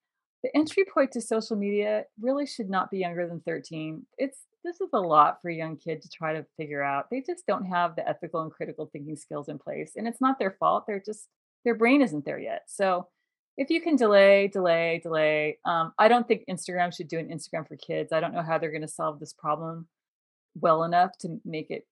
the 0.43 0.49
entry 0.55 0.85
point 0.91 1.11
to 1.13 1.21
social 1.21 1.55
media 1.55 2.03
really 2.19 2.45
should 2.45 2.69
not 2.69 2.89
be 2.89 2.97
younger 2.97 3.27
than 3.27 3.41
13. 3.45 4.05
It's 4.17 4.39
this 4.63 4.81
is 4.81 4.89
a 4.93 4.99
lot 4.99 5.41
for 5.41 5.49
a 5.49 5.55
young 5.55 5.77
kid 5.77 6.01
to 6.01 6.09
try 6.09 6.33
to 6.33 6.45
figure 6.57 6.83
out. 6.83 7.09
They 7.09 7.21
just 7.21 7.45
don't 7.47 7.65
have 7.65 7.95
the 7.95 8.07
ethical 8.07 8.41
and 8.41 8.51
critical 8.51 8.89
thinking 8.91 9.15
skills 9.15 9.49
in 9.49 9.57
place. 9.57 9.93
And 9.95 10.07
it's 10.07 10.21
not 10.21 10.39
their 10.39 10.55
fault. 10.59 10.85
They're 10.87 11.01
just, 11.03 11.27
their 11.65 11.75
brain 11.75 12.01
isn't 12.01 12.25
there 12.25 12.39
yet. 12.39 12.63
So 12.67 13.07
if 13.57 13.69
you 13.69 13.81
can 13.81 13.95
delay, 13.95 14.47
delay, 14.47 14.99
delay, 15.03 15.57
um, 15.65 15.93
I 15.97 16.07
don't 16.07 16.27
think 16.27 16.43
Instagram 16.49 16.95
should 16.95 17.07
do 17.07 17.19
an 17.19 17.29
Instagram 17.29 17.67
for 17.67 17.75
kids. 17.75 18.13
I 18.13 18.19
don't 18.19 18.33
know 18.33 18.41
how 18.41 18.57
they're 18.57 18.71
going 18.71 18.81
to 18.81 18.87
solve 18.87 19.19
this 19.19 19.33
problem 19.33 19.87
well 20.55 20.83
enough 20.83 21.17
to 21.19 21.39
make 21.45 21.69
it 21.69 21.85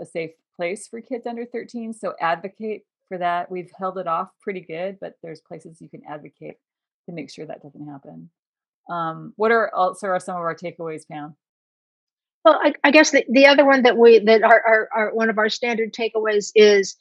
a 0.00 0.06
safe 0.06 0.32
place 0.56 0.88
for 0.88 1.00
kids 1.00 1.26
under 1.26 1.44
13. 1.44 1.94
So 1.94 2.14
advocate 2.20 2.84
for 3.08 3.18
that. 3.18 3.50
We've 3.50 3.70
held 3.76 3.98
it 3.98 4.06
off 4.06 4.30
pretty 4.40 4.60
good, 4.60 4.98
but 5.00 5.14
there's 5.22 5.40
places 5.40 5.80
you 5.80 5.88
can 5.88 6.02
advocate 6.08 6.56
to 7.06 7.14
make 7.14 7.30
sure 7.30 7.46
that 7.46 7.62
doesn't 7.62 7.88
happen. 7.88 8.30
Um, 8.90 9.32
what 9.36 9.50
are 9.50 9.74
also 9.74 10.08
are 10.08 10.20
some 10.20 10.36
of 10.36 10.42
our 10.42 10.54
takeaways, 10.54 11.06
Pam? 11.10 11.36
Well, 12.48 12.58
I, 12.62 12.72
I 12.82 12.90
guess 12.92 13.10
the, 13.10 13.26
the 13.28 13.46
other 13.46 13.66
one 13.66 13.82
that 13.82 13.98
we 13.98 14.20
that 14.20 14.42
are, 14.42 14.62
are, 14.66 14.88
are 14.94 15.14
one 15.14 15.28
of 15.28 15.36
our 15.36 15.50
standard 15.50 15.92
takeaways 15.92 16.50
is 16.54 16.96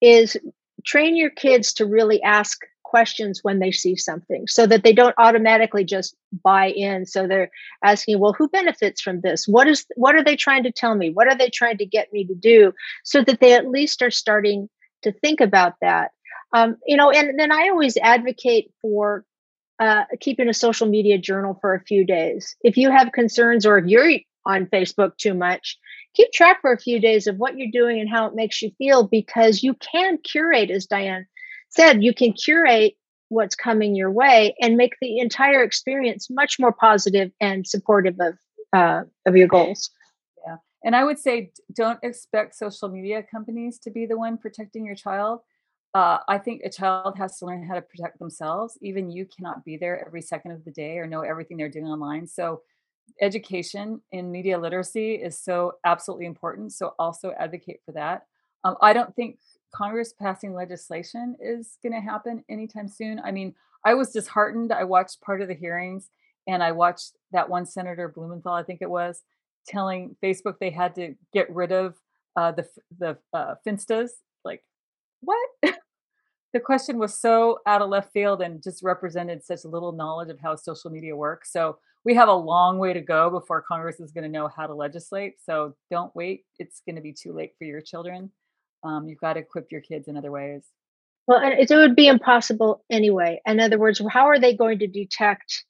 is 0.00 0.36
train 0.84 1.16
your 1.16 1.30
kids 1.30 1.72
to 1.74 1.86
really 1.86 2.22
ask 2.22 2.60
questions 2.84 3.40
when 3.42 3.58
they 3.58 3.72
see 3.72 3.96
something 3.96 4.46
so 4.46 4.64
that 4.64 4.84
they 4.84 4.92
don't 4.92 5.16
automatically 5.18 5.82
just 5.82 6.14
buy 6.44 6.68
in. 6.68 7.04
So 7.04 7.26
they're 7.26 7.50
asking 7.82 8.20
well 8.20 8.32
who 8.32 8.48
benefits 8.48 9.00
from 9.00 9.22
this? 9.22 9.48
What 9.48 9.66
is 9.66 9.84
what 9.96 10.14
are 10.14 10.22
they 10.22 10.36
trying 10.36 10.62
to 10.62 10.70
tell 10.70 10.94
me? 10.94 11.10
What 11.10 11.26
are 11.26 11.36
they 11.36 11.50
trying 11.50 11.78
to 11.78 11.86
get 11.86 12.12
me 12.12 12.24
to 12.26 12.34
do? 12.36 12.72
So 13.02 13.24
that 13.24 13.40
they 13.40 13.54
at 13.54 13.68
least 13.68 14.02
are 14.02 14.10
starting 14.12 14.68
to 15.02 15.10
think 15.10 15.40
about 15.40 15.74
that. 15.80 16.12
Um, 16.52 16.76
you 16.86 16.96
know 16.96 17.10
and 17.10 17.40
then 17.40 17.50
i 17.50 17.70
always 17.70 17.96
advocate 17.96 18.70
for 18.82 19.24
uh, 19.80 20.04
keeping 20.20 20.48
a 20.48 20.54
social 20.54 20.86
media 20.86 21.18
journal 21.18 21.58
for 21.60 21.74
a 21.74 21.80
few 21.80 22.04
days. 22.06 22.54
If 22.62 22.76
you 22.76 22.90
have 22.92 23.10
concerns 23.10 23.66
or 23.66 23.78
if 23.78 23.86
you're 23.86 24.20
on 24.44 24.66
Facebook 24.66 25.16
too 25.16 25.34
much. 25.34 25.78
Keep 26.14 26.32
track 26.32 26.60
for 26.60 26.72
a 26.72 26.78
few 26.78 27.00
days 27.00 27.26
of 27.26 27.36
what 27.36 27.56
you're 27.56 27.70
doing 27.70 28.00
and 28.00 28.08
how 28.08 28.26
it 28.26 28.34
makes 28.34 28.60
you 28.60 28.70
feel 28.78 29.04
because 29.04 29.62
you 29.62 29.74
can 29.74 30.18
curate, 30.18 30.70
as 30.70 30.86
Diane 30.86 31.26
said, 31.70 32.02
you 32.02 32.14
can 32.14 32.32
curate 32.32 32.94
what's 33.28 33.54
coming 33.54 33.94
your 33.94 34.10
way 34.10 34.54
and 34.60 34.76
make 34.76 34.94
the 35.00 35.18
entire 35.18 35.62
experience 35.62 36.28
much 36.28 36.58
more 36.58 36.72
positive 36.72 37.32
and 37.40 37.66
supportive 37.66 38.16
of 38.20 38.34
uh, 38.74 39.02
of 39.26 39.36
your 39.36 39.48
goals. 39.48 39.90
Yeah, 40.46 40.56
and 40.84 40.94
I 40.94 41.04
would 41.04 41.18
say 41.18 41.52
don't 41.74 41.98
expect 42.02 42.54
social 42.54 42.88
media 42.88 43.22
companies 43.22 43.78
to 43.80 43.90
be 43.90 44.06
the 44.06 44.18
one 44.18 44.38
protecting 44.38 44.84
your 44.84 44.94
child. 44.94 45.40
Uh, 45.94 46.18
I 46.26 46.38
think 46.38 46.62
a 46.64 46.70
child 46.70 47.18
has 47.18 47.38
to 47.38 47.46
learn 47.46 47.66
how 47.66 47.74
to 47.74 47.82
protect 47.82 48.18
themselves. 48.18 48.78
Even 48.80 49.10
you 49.10 49.26
cannot 49.26 49.64
be 49.64 49.76
there 49.76 50.06
every 50.06 50.22
second 50.22 50.52
of 50.52 50.64
the 50.64 50.70
day 50.70 50.98
or 50.98 51.06
know 51.06 51.20
everything 51.20 51.58
they're 51.58 51.68
doing 51.68 51.86
online. 51.86 52.26
So 52.26 52.62
education 53.20 54.00
in 54.12 54.30
media 54.30 54.58
literacy 54.58 55.14
is 55.14 55.38
so 55.38 55.74
absolutely 55.84 56.26
important. 56.26 56.72
So 56.72 56.94
also 56.98 57.32
advocate 57.38 57.80
for 57.84 57.92
that. 57.92 58.26
Um, 58.64 58.76
I 58.80 58.92
don't 58.92 59.14
think 59.14 59.38
Congress 59.74 60.12
passing 60.12 60.54
legislation 60.54 61.36
is 61.40 61.78
going 61.82 61.92
to 61.92 62.00
happen 62.00 62.44
anytime 62.48 62.88
soon. 62.88 63.20
I 63.24 63.30
mean, 63.30 63.54
I 63.84 63.94
was 63.94 64.10
disheartened. 64.10 64.72
I 64.72 64.84
watched 64.84 65.20
part 65.20 65.40
of 65.40 65.48
the 65.48 65.54
hearings 65.54 66.08
and 66.46 66.62
I 66.62 66.72
watched 66.72 67.16
that 67.32 67.48
one 67.48 67.66
Senator 67.66 68.08
Blumenthal, 68.08 68.52
I 68.52 68.62
think 68.62 68.82
it 68.82 68.90
was, 68.90 69.22
telling 69.66 70.16
Facebook 70.22 70.58
they 70.58 70.70
had 70.70 70.94
to 70.96 71.14
get 71.32 71.52
rid 71.54 71.72
of 71.72 71.94
uh, 72.36 72.52
the 72.52 72.66
the 72.98 73.18
uh, 73.32 73.54
finstas. 73.66 74.10
Like, 74.44 74.64
what? 75.20 75.48
the 76.52 76.60
question 76.60 76.98
was 76.98 77.18
so 77.18 77.60
out 77.66 77.82
of 77.82 77.90
left 77.90 78.12
field 78.12 78.42
and 78.42 78.62
just 78.62 78.82
represented 78.82 79.44
such 79.44 79.64
little 79.64 79.92
knowledge 79.92 80.30
of 80.30 80.40
how 80.40 80.56
social 80.56 80.90
media 80.90 81.14
works. 81.14 81.52
So 81.52 81.78
we 82.04 82.14
have 82.14 82.28
a 82.28 82.34
long 82.34 82.78
way 82.78 82.92
to 82.92 83.00
go 83.00 83.30
before 83.30 83.62
Congress 83.62 84.00
is 84.00 84.12
going 84.12 84.24
to 84.24 84.30
know 84.30 84.48
how 84.48 84.66
to 84.66 84.74
legislate. 84.74 85.34
So 85.44 85.74
don't 85.90 86.14
wait. 86.16 86.44
It's 86.58 86.82
going 86.86 86.96
to 86.96 87.02
be 87.02 87.12
too 87.12 87.32
late 87.32 87.52
for 87.58 87.64
your 87.64 87.80
children. 87.80 88.30
Um, 88.84 89.08
you've 89.08 89.20
got 89.20 89.34
to 89.34 89.40
equip 89.40 89.70
your 89.70 89.80
kids 89.80 90.08
in 90.08 90.16
other 90.16 90.30
ways. 90.30 90.64
Well, 91.28 91.38
and 91.38 91.54
it 91.54 91.70
would 91.70 91.94
be 91.94 92.08
impossible 92.08 92.84
anyway. 92.90 93.40
In 93.46 93.60
other 93.60 93.78
words, 93.78 94.02
how 94.10 94.26
are 94.26 94.40
they 94.40 94.56
going 94.56 94.80
to 94.80 94.88
detect, 94.88 95.64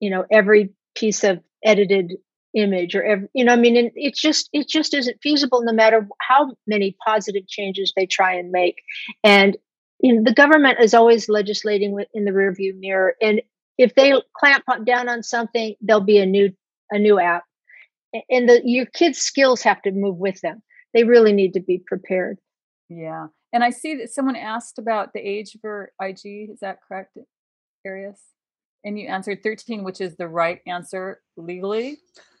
you 0.00 0.10
know, 0.10 0.24
every 0.32 0.70
piece 0.96 1.22
of 1.22 1.40
edited 1.64 2.14
image 2.54 2.96
or 2.96 3.04
every, 3.04 3.28
you 3.32 3.44
know, 3.44 3.52
I 3.52 3.56
mean, 3.56 3.92
it's 3.94 4.20
just 4.20 4.48
it 4.52 4.66
just 4.66 4.94
isn't 4.94 5.22
feasible 5.22 5.62
no 5.62 5.72
matter 5.72 6.08
how 6.20 6.56
many 6.66 6.96
positive 7.06 7.46
changes 7.46 7.92
they 7.94 8.06
try 8.06 8.34
and 8.34 8.50
make. 8.50 8.76
And 9.22 9.56
you 10.00 10.14
know, 10.14 10.22
the 10.24 10.34
government 10.34 10.78
is 10.80 10.92
always 10.92 11.28
legislating 11.28 11.96
in 12.12 12.24
the 12.24 12.32
rearview 12.32 12.78
mirror, 12.78 13.14
and 13.22 13.40
if 13.78 13.94
they 13.94 14.12
clamp 14.36 14.64
down 14.84 15.08
on 15.08 15.22
something, 15.22 15.74
there'll 15.80 16.00
be 16.00 16.18
a 16.18 16.26
new 16.26 16.52
a 16.90 16.98
new 16.98 17.18
app, 17.18 17.44
and 18.30 18.48
the 18.48 18.62
your 18.64 18.86
kids' 18.86 19.18
skills 19.18 19.62
have 19.62 19.82
to 19.82 19.90
move 19.90 20.16
with 20.16 20.40
them. 20.40 20.62
They 20.94 21.04
really 21.04 21.32
need 21.32 21.54
to 21.54 21.60
be 21.60 21.82
prepared. 21.84 22.38
Yeah, 22.88 23.28
and 23.52 23.64
I 23.64 23.70
see 23.70 23.96
that 23.96 24.10
someone 24.10 24.36
asked 24.36 24.78
about 24.78 25.12
the 25.12 25.20
age 25.20 25.56
for 25.60 25.92
IG. 26.00 26.50
Is 26.50 26.60
that 26.60 26.78
correct, 26.86 27.18
Arius? 27.84 28.20
And 28.84 28.98
you 28.98 29.08
answered 29.08 29.42
13, 29.42 29.82
which 29.82 30.00
is 30.00 30.16
the 30.16 30.28
right 30.28 30.60
answer 30.66 31.20
legally. 31.36 31.98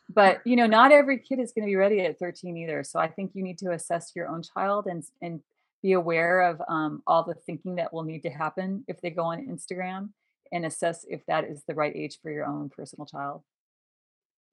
But 0.08 0.40
you 0.46 0.54
know, 0.54 0.66
not 0.66 0.92
every 0.92 1.18
kid 1.18 1.40
is 1.40 1.52
going 1.52 1.66
to 1.66 1.70
be 1.70 1.76
ready 1.76 2.00
at 2.00 2.18
13 2.20 2.56
either. 2.56 2.84
So 2.84 3.00
I 3.00 3.08
think 3.08 3.32
you 3.34 3.42
need 3.42 3.58
to 3.58 3.72
assess 3.72 4.12
your 4.14 4.28
own 4.28 4.42
child 4.42 4.86
and 4.86 5.02
and 5.20 5.40
be 5.82 5.92
aware 5.92 6.40
of 6.42 6.62
um, 6.68 7.02
all 7.06 7.24
the 7.24 7.34
thinking 7.34 7.76
that 7.76 7.92
will 7.92 8.04
need 8.04 8.22
to 8.22 8.30
happen 8.30 8.84
if 8.88 9.00
they 9.00 9.10
go 9.10 9.24
on 9.24 9.46
Instagram 9.46 10.08
and 10.52 10.64
assess 10.64 11.04
if 11.08 11.24
that 11.26 11.44
is 11.44 11.62
the 11.66 11.74
right 11.74 11.94
age 11.94 12.18
for 12.22 12.30
your 12.30 12.46
own 12.46 12.70
personal 12.70 13.06
child. 13.06 13.42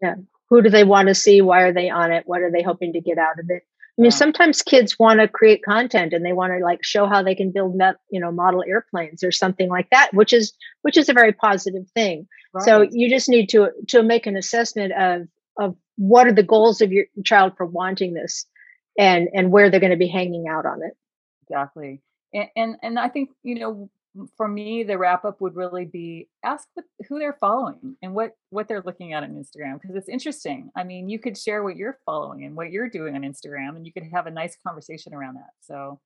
Yeah. 0.02 0.16
Who 0.50 0.62
do 0.62 0.70
they 0.70 0.84
want 0.84 1.08
to 1.08 1.16
see? 1.16 1.42
Why 1.42 1.62
are 1.62 1.74
they 1.74 1.90
on 1.90 2.12
it? 2.12 2.24
What 2.26 2.42
are 2.42 2.52
they 2.52 2.62
hoping 2.62 2.94
to 2.94 3.02
get 3.02 3.18
out 3.18 3.40
of 3.40 3.46
it? 3.50 3.64
I 3.98 4.02
mean, 4.02 4.12
yeah. 4.12 4.18
sometimes 4.18 4.64
kids 4.64 4.98
want 4.98 5.20
to 5.20 5.28
create 5.28 5.64
content 5.64 6.14
and 6.14 6.26
they 6.26 6.34
want 6.34 6.52
to 6.52 6.64
like 6.64 6.84
show 6.84 7.06
how 7.06 7.22
they 7.22 7.36
can 7.36 7.52
build, 7.52 7.80
you 8.10 8.20
know, 8.20 8.32
model 8.32 8.64
airplanes 8.68 9.24
or 9.24 9.32
something 9.32 9.70
like 9.70 9.90
that, 9.92 10.10
which 10.14 10.34
is 10.34 10.52
which 10.82 10.98
is 10.98 11.10
a 11.10 11.14
very 11.14 11.32
positive 11.32 11.88
thing. 11.94 12.28
Right. 12.54 12.66
So 12.66 12.88
you 12.90 13.08
just 13.08 13.30
need 13.30 13.50
to 13.50 13.70
to 13.90 14.02
make 14.02 14.26
an 14.26 14.36
assessment 14.36 14.94
of 14.94 15.28
of 15.60 15.76
what 15.96 16.26
are 16.26 16.34
the 16.34 16.42
goals 16.42 16.82
of 16.82 16.92
your 16.92 17.06
child 17.24 17.54
for 17.56 17.68
wanting 17.68 18.16
this, 18.16 18.48
and 18.98 19.30
and 19.32 19.52
where 19.52 19.70
they're 19.70 19.80
going 19.80 19.92
to 19.92 19.98
be 19.98 20.08
hanging 20.08 20.48
out 20.48 20.66
on 20.66 20.82
it. 20.82 20.98
Exactly, 21.44 22.02
and 22.34 22.50
and, 22.56 22.76
and 22.82 23.00
I 23.00 23.10
think 23.10 23.30
you 23.44 23.60
know 23.60 23.90
for 24.38 24.48
me 24.48 24.84
the 24.84 24.98
wrap 24.98 25.26
up 25.26 25.42
would 25.42 25.56
really 25.56 25.86
be 25.86 26.28
ask 26.44 26.68
what, 26.74 26.86
who 27.08 27.20
they're 27.20 27.38
following 27.40 27.96
and 28.02 28.14
what 28.14 28.32
what 28.52 28.68
they're 28.68 28.84
looking 28.86 29.14
at 29.14 29.24
on 29.24 29.32
instagram 29.32 29.82
because 29.82 29.96
it's 29.96 30.10
interesting. 30.10 30.70
I 30.76 30.84
mean 30.84 31.10
you 31.10 31.20
could 31.20 31.38
share 31.38 31.64
what 31.64 31.76
you're 31.76 31.98
following 32.06 32.46
and 32.46 32.56
what 32.56 32.72
you're 32.72 32.90
doing 32.90 33.16
on 33.16 33.22
instagram 33.22 33.76
and 33.76 33.86
you 33.86 33.94
could 33.94 34.04
have 34.14 34.28
a 34.28 34.32
nice 34.32 34.56
conversation 34.66 35.14
around 35.14 35.36
that. 35.36 35.52
So 35.62 36.00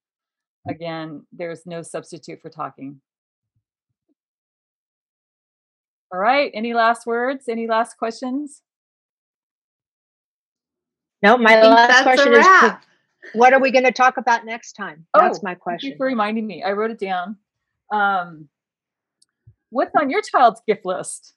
again 0.69 1.25
there's 1.31 1.65
no 1.65 1.81
substitute 1.81 2.41
for 2.41 2.49
talking. 2.49 3.01
All 6.13 6.19
right 6.19 6.51
any 6.53 6.73
last 6.73 7.05
words? 7.05 7.49
Any 7.49 7.67
last 7.67 7.97
questions? 7.97 8.61
No 11.21 11.37
my 11.37 11.61
last 11.61 12.03
question 12.03 12.33
is 12.33 12.45
what 13.33 13.51
are 13.51 13.59
we 13.59 13.71
going 13.71 13.83
to 13.83 13.91
talk 13.91 14.15
about 14.15 14.45
next 14.45 14.73
time? 14.73 15.05
That's 15.13 15.39
oh, 15.39 15.41
my 15.43 15.55
question 15.55 15.89
thank 15.89 15.93
you 15.95 15.97
for 15.97 16.05
reminding 16.05 16.47
me. 16.47 16.63
I 16.63 16.71
wrote 16.71 16.91
it 16.91 16.99
down 16.99 17.35
um, 17.91 18.49
what's 19.69 19.95
on 19.99 20.09
your 20.09 20.21
child's 20.21 20.61
gift 20.67 20.85
list? 20.85 21.33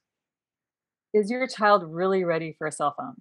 Is 1.13 1.31
your 1.31 1.47
child 1.47 1.85
really 1.87 2.25
ready 2.25 2.55
for 2.57 2.67
a 2.67 2.73
cell 2.73 2.95
phone? 2.97 3.17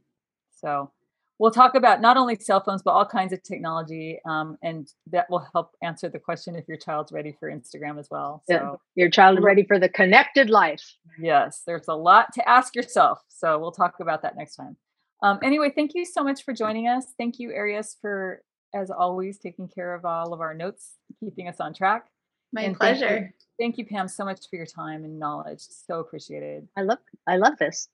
So 0.56 0.92
we'll 1.40 1.52
talk 1.52 1.74
about 1.74 2.02
not 2.02 2.18
only 2.18 2.36
cell 2.36 2.62
phones, 2.62 2.84
but 2.84 2.92
all 2.92 3.06
kinds 3.06 3.34
of 3.34 3.42
technology. 3.42 4.20
Um, 4.26 4.58
and 4.62 4.92
that 5.12 5.30
will 5.30 5.48
help 5.54 5.72
answer 5.82 6.10
the 6.10 6.20
question 6.20 6.56
if 6.56 6.68
your 6.68 6.78
child's 6.78 7.12
ready 7.12 7.36
for 7.40 7.50
Instagram 7.50 7.98
as 8.00 8.10
well. 8.12 8.44
So 8.48 8.54
yeah. 8.54 8.76
your 8.96 9.10
child 9.10 9.42
ready 9.42 9.64
for 9.64 9.80
the 9.80 9.90
connected 9.90 10.50
life. 10.50 10.96
Yes, 11.20 11.64
there's 11.66 11.88
a 11.88 11.96
lot 11.96 12.34
to 12.34 12.48
ask 12.48 12.76
yourself. 12.76 13.22
So 13.30 13.58
we'll 13.58 13.72
talk 13.72 13.96
about 14.00 14.22
that 14.22 14.38
next 14.38 14.56
time. 14.56 14.78
Um, 15.24 15.40
anyway, 15.44 15.72
thank 15.74 15.96
you 15.96 16.06
so 16.06 16.24
much 16.24 16.44
for 16.44 16.54
joining 16.54 16.88
us. 16.88 17.06
Thank 17.18 17.40
you, 17.40 17.52
Arius, 17.52 17.98
for 18.00 18.44
as 18.74 18.92
always 18.92 19.40
taking 19.40 19.68
care 19.68 19.94
of 19.96 20.06
all 20.06 20.34
of 20.34 20.42
our 20.42 20.54
notes, 20.54 20.94
keeping 21.20 21.48
us 21.48 21.60
on 21.60 21.74
track. 21.74 22.06
My 22.52 22.62
and 22.62 22.76
pleasure. 22.76 23.08
Thank 23.08 23.22
you, 23.22 23.30
thank 23.60 23.78
you, 23.78 23.86
Pam, 23.86 24.08
so 24.08 24.26
much 24.26 24.42
for 24.50 24.56
your 24.56 24.66
time 24.66 25.04
and 25.04 25.20
knowledge. 25.20 25.62
So 25.62 26.00
appreciated. 26.00 26.68
I 26.78 26.82
love 26.82 27.00
I 27.28 27.38
love 27.38 27.58
this. 27.60 27.90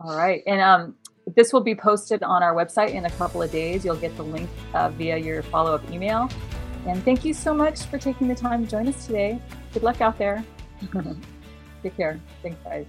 All 0.00 0.16
right. 0.16 0.42
And 0.46 0.60
um, 0.60 0.94
this 1.36 1.52
will 1.52 1.60
be 1.60 1.74
posted 1.74 2.22
on 2.22 2.42
our 2.42 2.54
website 2.54 2.94
in 2.94 3.04
a 3.04 3.10
couple 3.10 3.42
of 3.42 3.50
days. 3.52 3.84
You'll 3.84 3.96
get 3.96 4.16
the 4.16 4.24
link 4.24 4.48
uh, 4.72 4.88
via 4.90 5.18
your 5.18 5.42
follow 5.42 5.74
up 5.74 5.90
email. 5.90 6.30
And 6.86 7.04
thank 7.04 7.24
you 7.24 7.34
so 7.34 7.52
much 7.52 7.82
for 7.84 7.98
taking 7.98 8.26
the 8.26 8.34
time 8.34 8.64
to 8.64 8.70
join 8.70 8.88
us 8.88 9.06
today. 9.06 9.40
Good 9.74 9.82
luck 9.82 10.00
out 10.00 10.16
there. 10.16 10.42
Take 11.82 11.96
care. 11.96 12.18
Thanks, 12.42 12.58
guys. 12.64 12.86